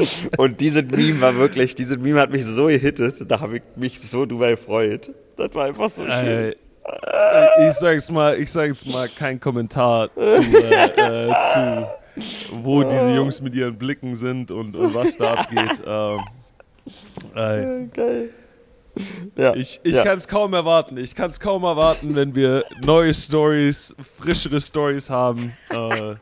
Und 0.36 0.60
dieses 0.60 0.84
Meme 0.90 1.20
war 1.20 1.36
wirklich, 1.36 1.74
dieses 1.74 1.98
Meme 1.98 2.20
hat 2.20 2.30
mich 2.30 2.44
so 2.44 2.66
gehittet, 2.66 3.30
da 3.30 3.40
habe 3.40 3.58
ich 3.58 3.62
mich 3.76 4.00
so 4.00 4.26
drüber 4.26 4.50
gefreut. 4.50 5.10
Das 5.36 5.54
war 5.54 5.66
einfach 5.66 5.88
so 5.88 6.02
schön. 6.04 6.12
Äh, 6.12 6.48
äh, 6.50 7.68
ich 7.68 7.74
sag 7.74 7.94
jetzt 7.94 8.10
mal, 8.10 8.38
ich 8.38 8.50
sag 8.50 8.68
jetzt 8.68 8.86
mal 8.86 9.08
kein 9.08 9.38
Kommentar 9.38 10.10
zu, 10.14 10.20
äh, 10.20 11.28
äh, 11.28 11.34
zu 11.52 11.88
wo 12.62 12.82
diese 12.82 13.10
Jungs 13.10 13.40
mit 13.40 13.54
ihren 13.54 13.76
Blicken 13.76 14.16
sind 14.16 14.50
und, 14.50 14.74
und 14.74 14.94
was 14.94 15.16
da 15.16 15.34
abgeht. 15.34 15.82
Ähm, 17.36 17.84
äh, 17.84 17.86
Geil. 17.94 18.30
Ja, 19.36 19.54
ich 19.54 19.80
ich 19.84 19.94
ja. 19.94 20.02
kann 20.04 20.18
es 20.18 20.26
kaum 20.26 20.52
erwarten. 20.52 20.96
Ich 20.96 21.14
kann 21.14 21.30
es 21.30 21.38
kaum 21.38 21.62
erwarten, 21.64 22.14
wenn 22.16 22.34
wir 22.34 22.64
neue 22.84 23.14
Stories, 23.14 23.94
frischere 24.18 24.60
Stories 24.60 25.08
haben. 25.10 25.52
Äh, 25.70 26.14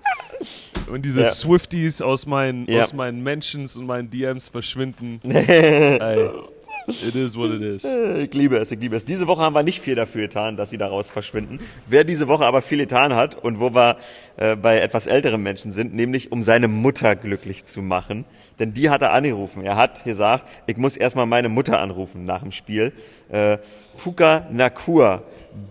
und 0.91 1.03
diese 1.05 1.23
Ja. 1.23 1.31
Swifties 1.31 2.03
aus 2.03 2.27
meinen, 2.27 2.67
aus 2.79 2.93
meinen 2.93 3.23
Mentions 3.23 3.77
und 3.77 3.87
meinen 3.87 4.11
DMs 4.11 4.49
verschwinden. 4.49 5.21
Ey, 5.25 6.29
it 6.89 7.15
is 7.17 7.37
what 7.37 7.51
it 7.51 7.63
is. 7.63 7.85
Ich 7.85 8.33
liebe 8.35 8.57
es, 8.59 8.71
ich 8.71 8.79
liebe 8.81 8.95
es. 8.97 9.05
Diese 9.05 9.27
Woche 9.27 9.43
haben 9.43 9.55
wir 9.55 9.63
nicht 9.63 9.81
viel 9.81 9.95
dafür 9.95 10.23
getan, 10.23 10.57
dass 10.57 10.71
sie 10.71 10.79
daraus 10.79 11.11
verschwinden. 11.11 11.59
Wer 11.87 12.05
diese 12.05 12.29
Woche 12.29 12.45
aber 12.45 12.63
viel 12.63 12.79
getan 12.79 13.15
hat 13.15 13.35
und 13.35 13.59
wo 13.61 13.75
wir 13.75 13.97
äh, 14.37 14.57
bei 14.57 14.79
etwas 14.79 15.07
älteren 15.07 15.43
Menschen 15.43 15.73
sind, 15.73 15.95
nämlich 15.95 16.31
um 16.33 16.43
seine 16.43 16.69
Mutter 16.69 17.17
glücklich 17.17 17.65
zu 17.65 17.83
machen. 17.83 18.25
Denn 18.59 18.73
die 18.73 18.89
hat 18.89 19.03
er 19.03 19.13
angerufen. 19.13 19.63
Er 19.63 19.77
hat 19.77 20.05
gesagt, 20.05 20.47
ich 20.67 20.77
muss 20.77 20.97
erstmal 20.97 21.27
meine 21.27 21.49
Mutter 21.49 21.79
anrufen 21.79 22.25
nach 22.25 22.43
dem 22.43 22.53
Spiel. 22.53 22.93
Äh, 23.29 23.59
Puka 24.03 24.47
Nakua, 24.51 25.23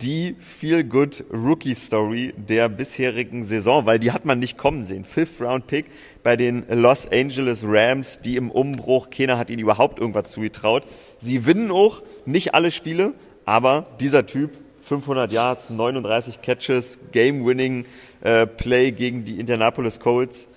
die 0.01 0.35
Feel 0.39 0.83
Good 0.83 1.23
Rookie 1.31 1.75
Story 1.75 2.33
der 2.37 2.69
bisherigen 2.69 3.43
Saison, 3.43 3.85
weil 3.85 3.99
die 3.99 4.11
hat 4.11 4.25
man 4.25 4.39
nicht 4.39 4.57
kommen 4.57 4.83
sehen. 4.83 5.05
Fifth 5.05 5.41
Round 5.41 5.67
Pick 5.67 5.85
bei 6.23 6.35
den 6.35 6.65
Los 6.69 7.07
Angeles 7.11 7.63
Rams, 7.65 8.19
die 8.19 8.35
im 8.35 8.51
Umbruch, 8.51 9.09
keiner 9.09 9.37
hat 9.37 9.49
ihnen 9.49 9.59
überhaupt 9.59 9.99
irgendwas 9.99 10.31
zugetraut. 10.31 10.83
Sie 11.19 11.35
gewinnen 11.35 11.71
auch 11.71 12.03
nicht 12.25 12.53
alle 12.53 12.71
Spiele, 12.71 13.13
aber 13.45 13.87
dieser 13.99 14.25
Typ 14.25 14.51
500 14.81 15.31
Yards, 15.31 15.71
39 15.71 16.41
Catches, 16.41 16.99
Game-Winning 17.11 17.85
äh, 18.21 18.45
Play 18.45 18.91
gegen 18.91 19.23
die 19.23 19.39
Indianapolis 19.39 19.99
Colts. 19.99 20.47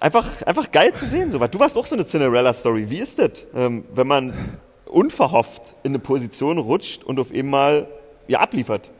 Einfach, 0.00 0.42
einfach 0.42 0.72
geil 0.72 0.94
zu 0.94 1.06
sehen, 1.06 1.30
sowas. 1.30 1.50
Du 1.50 1.60
warst 1.60 1.76
auch 1.76 1.84
so 1.84 1.94
eine 1.94 2.06
Cinderella-Story. 2.06 2.88
Wie 2.88 2.98
ist 2.98 3.18
das, 3.18 3.46
ähm, 3.54 3.84
wenn 3.92 4.06
man 4.06 4.32
unverhofft 4.86 5.76
in 5.82 5.90
eine 5.90 5.98
Position 5.98 6.56
rutscht 6.56 7.04
und 7.04 7.20
auf 7.20 7.30
einmal 7.30 7.86
ja, 8.26 8.40
abliefert? 8.40 8.90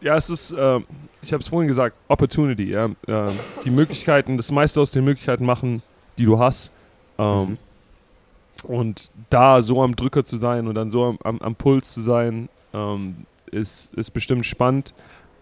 Ja, 0.00 0.16
es 0.16 0.30
ist, 0.30 0.52
äh, 0.52 0.80
ich 1.20 1.32
habe 1.32 1.40
es 1.40 1.48
vorhin 1.48 1.66
gesagt, 1.66 1.96
Opportunity. 2.06 2.70
Ja? 2.70 2.90
Äh, 3.08 3.32
die 3.64 3.70
Möglichkeiten, 3.70 4.36
das 4.36 4.52
meiste 4.52 4.80
aus 4.80 4.92
den 4.92 5.04
Möglichkeiten 5.04 5.44
machen, 5.44 5.82
die 6.16 6.26
du 6.26 6.38
hast. 6.38 6.70
Ähm, 7.18 7.40
mhm. 7.40 7.58
Und 8.68 9.10
da 9.30 9.62
so 9.62 9.82
am 9.82 9.96
Drücker 9.96 10.24
zu 10.24 10.36
sein 10.36 10.68
und 10.68 10.76
dann 10.76 10.90
so 10.90 11.04
am, 11.04 11.18
am, 11.24 11.38
am 11.40 11.54
Puls 11.56 11.92
zu 11.92 12.00
sein, 12.00 12.48
ähm, 12.72 13.26
ist, 13.50 13.94
ist 13.94 14.12
bestimmt 14.12 14.46
spannend. 14.46 14.94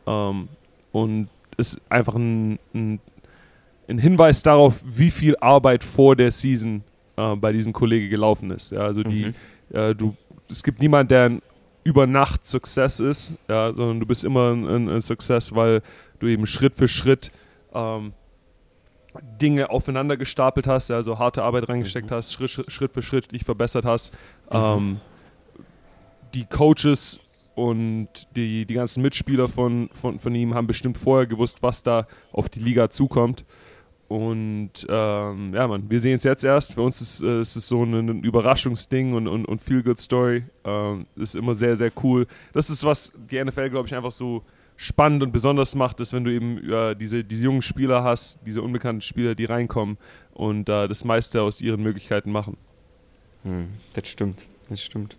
Ähm, 0.07 0.49
und 0.93 1.29
ist 1.57 1.79
einfach 1.89 2.15
ein, 2.15 2.59
ein, 2.75 3.01
ein, 3.89 3.99
Hinweis 3.99 4.43
darauf, 4.43 4.81
wie 4.85 5.11
viel 5.11 5.37
Arbeit 5.41 5.85
vor 5.85 6.17
der 6.17 6.31
Season 6.31 6.83
äh, 7.17 7.37
bei 7.37 7.53
diesem 7.53 7.73
Kollege 7.73 8.09
gelaufen 8.09 8.51
ist. 8.51 8.73
Ja, 8.73 8.81
also 8.81 9.03
die, 9.03 9.27
mhm. 9.27 9.77
äh, 9.77 9.95
du, 9.95 10.17
es 10.49 10.63
gibt 10.63 10.81
niemanden, 10.81 11.09
der 11.09 11.25
ein 11.25 11.43
über 11.85 12.07
Nacht 12.07 12.47
Success 12.47 13.01
ist, 13.01 13.35
ja, 13.49 13.73
sondern 13.73 14.01
du 14.01 14.07
bist 14.07 14.25
immer 14.25 14.53
ein, 14.53 14.89
ein 14.89 15.01
Success, 15.01 15.55
weil 15.55 15.83
du 16.21 16.29
eben 16.29 16.47
Schritt 16.47 16.75
für 16.75 16.87
Schritt 16.87 17.33
ähm, 17.75 18.13
Dinge 19.41 19.71
aufeinander 19.71 20.17
gestapelt 20.17 20.67
hast, 20.67 20.91
also 20.91 21.19
harte 21.19 21.43
Arbeit 21.43 21.69
reingesteckt 21.69 22.11
mhm. 22.11 22.15
hast, 22.15 22.33
Schritt, 22.33 22.65
Schritt, 22.71 22.93
für 22.93 23.03
Schritt 23.03 23.33
dich 23.33 23.45
verbessert 23.45 23.85
hast. 23.85 24.13
Mhm. 24.53 24.59
Ähm, 24.59 25.01
die 26.35 26.45
Coaches 26.45 27.21
und 27.55 28.09
die, 28.37 28.65
die 28.65 28.75
ganzen 28.75 29.03
Mitspieler 29.03 29.49
von, 29.49 29.91
von, 30.01 30.19
von 30.19 30.35
ihm 30.35 30.55
haben 30.55 30.67
bestimmt 30.67 30.97
vorher 30.97 31.27
gewusst, 31.27 31.63
was 31.63 31.83
da 31.83 32.07
auf 32.33 32.49
die 32.49 32.61
Liga 32.61 32.89
zukommt. 32.89 33.45
Und 34.13 34.87
ähm, 34.91 35.55
ja, 35.55 35.67
man, 35.67 35.89
wir 35.89 35.99
sehen 35.99 36.17
es 36.17 36.25
jetzt 36.25 36.45
erst. 36.45 36.75
Für 36.75 36.83
uns 36.83 37.01
ist, 37.01 37.23
äh, 37.23 37.41
ist 37.41 37.57
es 37.57 37.67
so 37.67 37.83
ein, 37.83 37.95
ein 37.95 38.23
Überraschungsding 38.23 39.15
und, 39.15 39.27
und, 39.27 39.47
und 39.47 39.59
Feel-Good-Story. 39.63 40.45
Ähm, 40.65 41.07
ist 41.17 41.35
immer 41.35 41.55
sehr, 41.55 41.77
sehr 41.77 41.91
cool. 42.03 42.27
Das 42.53 42.69
ist, 42.69 42.85
was 42.85 43.19
die 43.31 43.43
NFL, 43.43 43.71
glaube 43.71 43.89
ich, 43.89 43.95
einfach 43.95 44.13
so 44.13 44.43
spannend 44.77 45.23
und 45.23 45.33
besonders 45.33 45.75
macht, 45.75 45.99
ist, 46.01 46.13
wenn 46.13 46.25
du 46.25 46.31
eben 46.31 46.59
äh, 46.71 46.95
diese, 46.95 47.25
diese 47.25 47.45
jungen 47.45 47.63
Spieler 47.63 48.05
hast, 48.05 48.41
diese 48.45 48.61
unbekannten 48.61 49.01
Spieler, 49.01 49.35
die 49.35 49.47
reinkommen 49.47 49.97
und 50.35 50.69
äh, 50.69 50.89
das 50.89 51.07
meiste 51.07 51.41
aus 51.41 51.63
ihren 51.63 51.83
Möglichkeiten 51.83 52.33
machen. 52.33 52.59
Hm, 53.45 53.69
das 53.95 54.09
stimmt, 54.09 54.47
das 54.69 54.83
stimmt. 54.83 55.17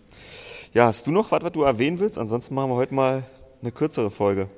Ja, 0.71 0.85
hast 0.85 1.07
du 1.07 1.11
noch 1.11 1.31
was, 1.31 1.41
was 1.41 1.51
du 1.51 1.63
erwähnen 1.63 1.99
willst? 1.99 2.19
Ansonsten 2.19 2.53
machen 2.53 2.69
wir 2.69 2.75
heute 2.75 2.93
mal 2.93 3.23
eine 3.59 3.71
kürzere 3.71 4.11
Folge. 4.11 4.49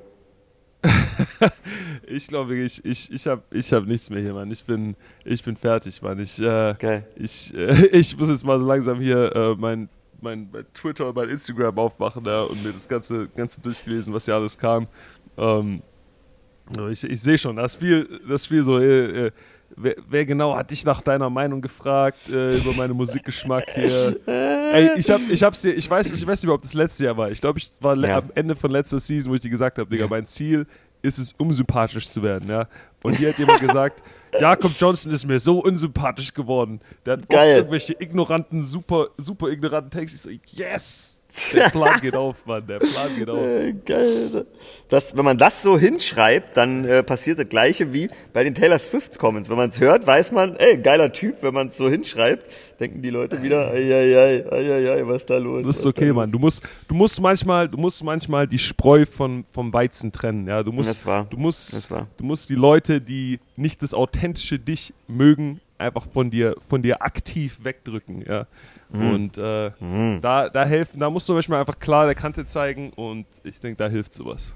ich 2.07 2.27
glaube, 2.27 2.55
ich, 2.55 2.83
ich, 2.83 3.11
ich 3.11 3.27
habe 3.27 3.41
ich 3.51 3.71
hab 3.73 3.86
nichts 3.86 4.09
mehr 4.09 4.21
hier, 4.21 4.33
Mann. 4.33 4.51
Ich 4.51 4.63
bin, 4.63 4.95
ich 5.23 5.43
bin 5.43 5.55
fertig, 5.55 6.01
Mann. 6.01 6.19
Ich, 6.19 6.39
äh, 6.39 6.71
okay. 6.71 7.03
ich, 7.15 7.53
äh, 7.53 7.88
ich 7.91 8.17
muss 8.17 8.29
jetzt 8.29 8.43
mal 8.43 8.59
so 8.59 8.67
langsam 8.67 8.99
hier 8.99 9.36
äh, 9.36 9.55
mein 9.55 9.89
mein, 10.21 10.49
mein 10.51 10.65
Twitter 10.73 11.07
und 11.09 11.15
mein 11.15 11.29
Instagram 11.29 11.77
aufmachen 11.77 12.25
ja, 12.25 12.43
und 12.43 12.63
mir 12.63 12.71
das 12.71 12.88
Ganze, 12.88 13.27
Ganze 13.27 13.61
durchgelesen, 13.61 14.13
was 14.13 14.25
ja 14.25 14.36
alles 14.36 14.57
kam. 14.57 14.88
Ähm, 15.38 15.81
ich, 16.89 17.03
ich 17.03 17.21
sehe 17.21 17.38
schon, 17.38 17.55
das 17.57 17.73
ist 17.73 17.79
viel, 17.79 18.21
das 18.27 18.41
ist 18.41 18.47
viel 18.47 18.63
so, 18.63 18.79
äh, 18.79 19.27
äh, 19.27 19.31
wer, 19.76 19.95
wer, 20.07 20.26
genau 20.26 20.55
hat 20.55 20.71
dich 20.71 20.86
nach 20.86 21.01
deiner 21.01 21.30
Meinung 21.30 21.61
gefragt 21.61 22.30
äh, 22.30 22.57
über 22.57 22.73
meinen 22.73 22.93
Musikgeschmack 22.93 23.69
hier? 23.73 24.19
Ey, 24.26 24.91
ich, 24.97 25.09
hab, 25.09 25.21
ich 25.30 25.43
hab's 25.43 25.61
dir, 25.61 25.73
ich 25.73 25.89
weiß, 25.89 26.11
ich 26.11 26.26
weiß 26.26 26.43
nicht, 26.43 26.51
ob 26.51 26.61
das 26.61 26.73
letzte 26.73 27.05
Jahr 27.05 27.17
war. 27.17 27.32
Ich 27.32 27.41
glaube, 27.41 27.59
ich 27.59 27.71
war 27.82 27.95
ja. 27.97 28.17
am 28.17 28.32
Ende 28.36 28.55
von 28.55 28.71
letzter 28.71 28.99
Season, 28.99 29.32
wo 29.32 29.36
ich 29.36 29.41
dir 29.41 29.49
gesagt 29.49 29.78
habe, 29.78 29.89
Digga, 29.89 30.07
mein 30.07 30.26
Ziel 30.26 30.65
ist 31.01 31.19
es, 31.19 31.34
unsympathisch 31.34 32.09
zu 32.09 32.23
werden, 32.23 32.49
ja. 32.49 32.67
Und 33.03 33.15
hier 33.15 33.30
hat 33.30 33.38
jemand 33.38 33.59
gesagt, 33.59 34.01
Jakob 34.39 34.71
Johnson 34.78 35.11
ist 35.11 35.26
mir 35.26 35.39
so 35.39 35.59
unsympathisch 35.59 36.34
geworden. 36.34 36.82
Der 37.05 37.13
hat 37.13 37.30
Geil. 37.30 37.57
irgendwelche 37.57 37.95
ignoranten, 37.99 38.63
super, 38.63 39.09
super 39.17 39.49
ignoranten 39.49 39.91
Texte. 39.91 40.32
Ich 40.32 40.41
so, 40.45 40.61
yes! 40.61 41.17
Der 41.53 41.69
Plan 41.71 41.99
geht 42.01 42.15
auf, 42.15 42.45
Mann. 42.45 42.65
Der 42.65 42.79
Plan 42.79 43.15
geht 43.17 43.29
auf. 43.29 43.38
Äh, 43.38 43.73
geil. 43.86 44.45
Das, 44.89 45.15
wenn 45.17 45.25
man 45.25 45.38
das 45.38 45.61
so 45.61 45.77
hinschreibt, 45.77 46.55
dann 46.55 46.86
äh, 46.86 47.03
passiert 47.03 47.39
das 47.39 47.49
Gleiche 47.49 47.93
wie 47.93 48.09
bei 48.33 48.43
den 48.43 48.53
Taylor 48.53 48.79
Swift 48.79 49.17
Comments. 49.19 49.49
Wenn 49.49 49.57
man 49.57 49.69
es 49.69 49.79
hört, 49.79 50.05
weiß 50.05 50.31
man, 50.31 50.55
ey, 50.57 50.77
geiler 50.77 51.11
Typ. 51.11 51.41
Wenn 51.41 51.53
man 51.53 51.67
es 51.69 51.77
so 51.77 51.89
hinschreibt, 51.89 52.45
denken 52.79 53.01
die 53.01 53.09
Leute 53.09 53.41
wieder, 53.41 53.71
ei, 53.71 53.81
ei, 53.81 54.45
ei, 54.51 54.91
ei, 54.91 55.07
was 55.07 55.17
ist 55.17 55.29
da 55.29 55.38
los? 55.38 55.65
Das 55.65 55.79
ist 55.79 55.86
okay, 55.86 56.13
Mann. 56.13 56.31
Du 56.31 56.39
musst, 56.39 56.63
du 56.88 56.95
musst 56.95 57.19
manchmal, 57.19 57.67
du 57.67 57.77
musst 57.77 58.03
manchmal 58.03 58.47
die 58.47 58.59
Spreu 58.59 59.05
von, 59.05 59.43
vom 59.43 59.73
Weizen 59.73 60.11
trennen. 60.11 60.47
Ja, 60.47 60.63
du 60.63 60.71
musst, 60.71 60.89
das 60.89 61.05
war. 61.05 61.25
Du 61.25 61.38
musst, 61.38 61.73
das 61.73 61.91
war. 61.91 62.07
du 62.17 62.23
musst 62.23 62.49
die 62.49 62.55
Leute, 62.55 63.01
die 63.01 63.39
nicht 63.55 63.81
das 63.81 63.93
authentische 63.93 64.59
dich 64.59 64.93
mögen, 65.07 65.59
einfach 65.77 66.07
von 66.13 66.29
dir, 66.29 66.55
von 66.67 66.81
dir 66.81 67.01
aktiv 67.01 67.59
wegdrücken. 67.63 68.23
Ja. 68.27 68.47
Mhm. 68.89 69.13
Und 69.13 69.38
äh, 69.38 69.71
mhm. 69.79 70.21
da, 70.21 70.49
da 70.49 70.65
helfen, 70.65 70.99
da 70.99 71.09
musst 71.09 71.27
du 71.27 71.33
manchmal 71.33 71.59
einfach 71.59 71.79
klar 71.79 72.05
der 72.05 72.15
Kante 72.15 72.45
zeigen 72.45 72.91
und 72.91 73.25
ich 73.43 73.59
denke, 73.59 73.77
da 73.77 73.88
hilft 73.88 74.13
sowas. 74.13 74.53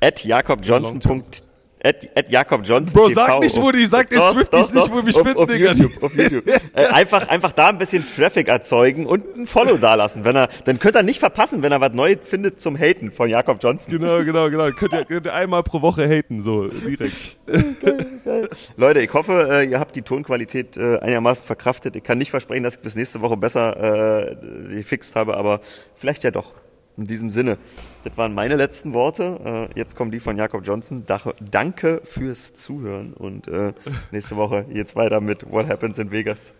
At 0.00 0.24
jakobjohnson.de 0.24 1.46
At, 1.86 2.08
at 2.16 2.30
Jakob 2.30 2.66
Johnson 2.66 2.92
Bro, 2.94 3.10
TV 3.10 3.14
sag 3.14 3.40
nicht, 3.40 3.62
wo 3.62 3.70
die, 3.70 3.86
sag 3.86 4.10
den 4.10 4.20
Swifties 4.20 4.74
nicht, 4.74 4.90
wo 4.90 5.02
mich 5.02 5.14
finden, 5.16 5.36
auf 5.36 5.54
YouTube, 5.54 6.02
auf 6.02 6.16
YouTube. 6.16 6.44
äh, 6.74 6.86
einfach, 6.86 7.28
einfach 7.28 7.52
da 7.52 7.68
ein 7.68 7.78
bisschen 7.78 8.04
Traffic 8.04 8.48
erzeugen 8.48 9.06
und 9.06 9.36
ein 9.36 9.46
Follow 9.46 9.76
dalassen. 9.76 10.24
Wenn 10.24 10.34
er, 10.34 10.48
dann 10.64 10.80
könnt 10.80 10.96
ihr 10.96 11.04
nicht 11.04 11.20
verpassen, 11.20 11.62
wenn 11.62 11.70
er 11.70 11.80
was 11.80 11.92
Neues 11.92 12.18
findet 12.22 12.60
zum 12.60 12.76
Haten 12.76 13.12
von 13.12 13.28
Jakob 13.28 13.62
Johnson. 13.62 13.92
Genau, 13.92 14.24
genau, 14.24 14.50
genau. 14.50 14.68
Könnt 14.72 14.94
ihr, 14.94 15.04
könnt 15.04 15.26
ihr 15.26 15.34
einmal 15.34 15.62
pro 15.62 15.80
Woche 15.80 16.08
haten, 16.08 16.42
so 16.42 16.66
direkt. 16.66 17.36
geil, 17.46 18.06
geil. 18.24 18.50
Leute, 18.76 19.00
ich 19.00 19.14
hoffe, 19.14 19.48
äh, 19.48 19.70
ihr 19.70 19.78
habt 19.78 19.94
die 19.94 20.02
Tonqualität 20.02 20.76
äh, 20.76 20.98
einigermaßen 20.98 21.46
verkraftet. 21.46 21.94
Ich 21.94 22.02
kann 22.02 22.18
nicht 22.18 22.32
versprechen, 22.32 22.64
dass 22.64 22.74
ich 22.74 22.82
bis 22.82 22.96
nächste 22.96 23.20
Woche 23.20 23.36
besser 23.36 24.32
äh, 24.32 24.36
gefixt 24.74 25.14
habe, 25.14 25.36
aber 25.36 25.60
vielleicht 25.94 26.24
ja 26.24 26.32
doch. 26.32 26.52
In 26.96 27.06
diesem 27.06 27.28
Sinne, 27.30 27.58
das 28.04 28.16
waren 28.16 28.32
meine 28.32 28.56
letzten 28.56 28.94
Worte. 28.94 29.68
Äh, 29.74 29.78
jetzt 29.78 29.96
kommen 29.96 30.10
die 30.10 30.20
von 30.20 30.36
Jakob 30.36 30.66
Johnson. 30.66 31.04
Danke 31.50 32.00
fürs 32.04 32.54
Zuhören 32.54 33.12
und 33.12 33.48
äh, 33.48 33.74
nächste 34.12 34.36
Woche 34.36 34.64
geht's 34.64 34.96
weiter 34.96 35.20
mit 35.20 35.50
What 35.50 35.68
Happens 35.68 35.98
in 35.98 36.10
Vegas. 36.10 36.54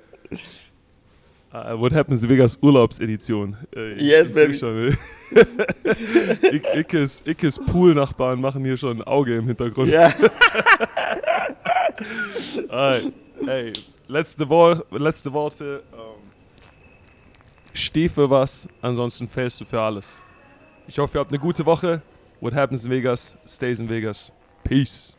Uh, 1.54 1.78
What 1.80 1.94
Happens 1.94 2.22
in 2.22 2.28
Vegas 2.28 2.58
Urlaubsedition. 2.60 3.56
Yes, 3.96 4.28
ich, 4.28 4.34
baby. 4.34 4.54
Schon, 4.58 4.98
Ickes, 6.74 7.22
Ickes 7.24 7.58
Pool-Nachbarn 7.58 8.38
machen 8.38 8.62
hier 8.62 8.76
schon 8.76 8.98
ein 8.98 9.02
Auge 9.04 9.36
im 9.36 9.46
Hintergrund. 9.46 9.90
Ja. 9.90 10.12
right. 12.68 13.10
Hey, 13.42 13.72
letzte, 14.06 14.50
Wo 14.50 14.74
letzte 14.90 15.32
Worte. 15.32 15.82
Um, 15.92 15.98
ähm, 15.98 16.04
steh 17.72 18.08
für 18.10 18.28
was, 18.28 18.68
ansonsten 18.82 19.28
fällst 19.28 19.60
du 19.60 19.64
für 19.64 19.80
alles. 19.80 20.25
Ich 20.88 20.98
hoffe, 21.00 21.18
ihr 21.18 21.20
habt 21.20 21.32
eine 21.32 21.40
gute 21.40 21.66
Woche. 21.66 22.00
What 22.40 22.54
happens 22.54 22.84
in 22.84 22.92
Vegas, 22.92 23.36
stays 23.44 23.80
in 23.80 23.88
Vegas. 23.88 24.32
Peace. 24.62 25.15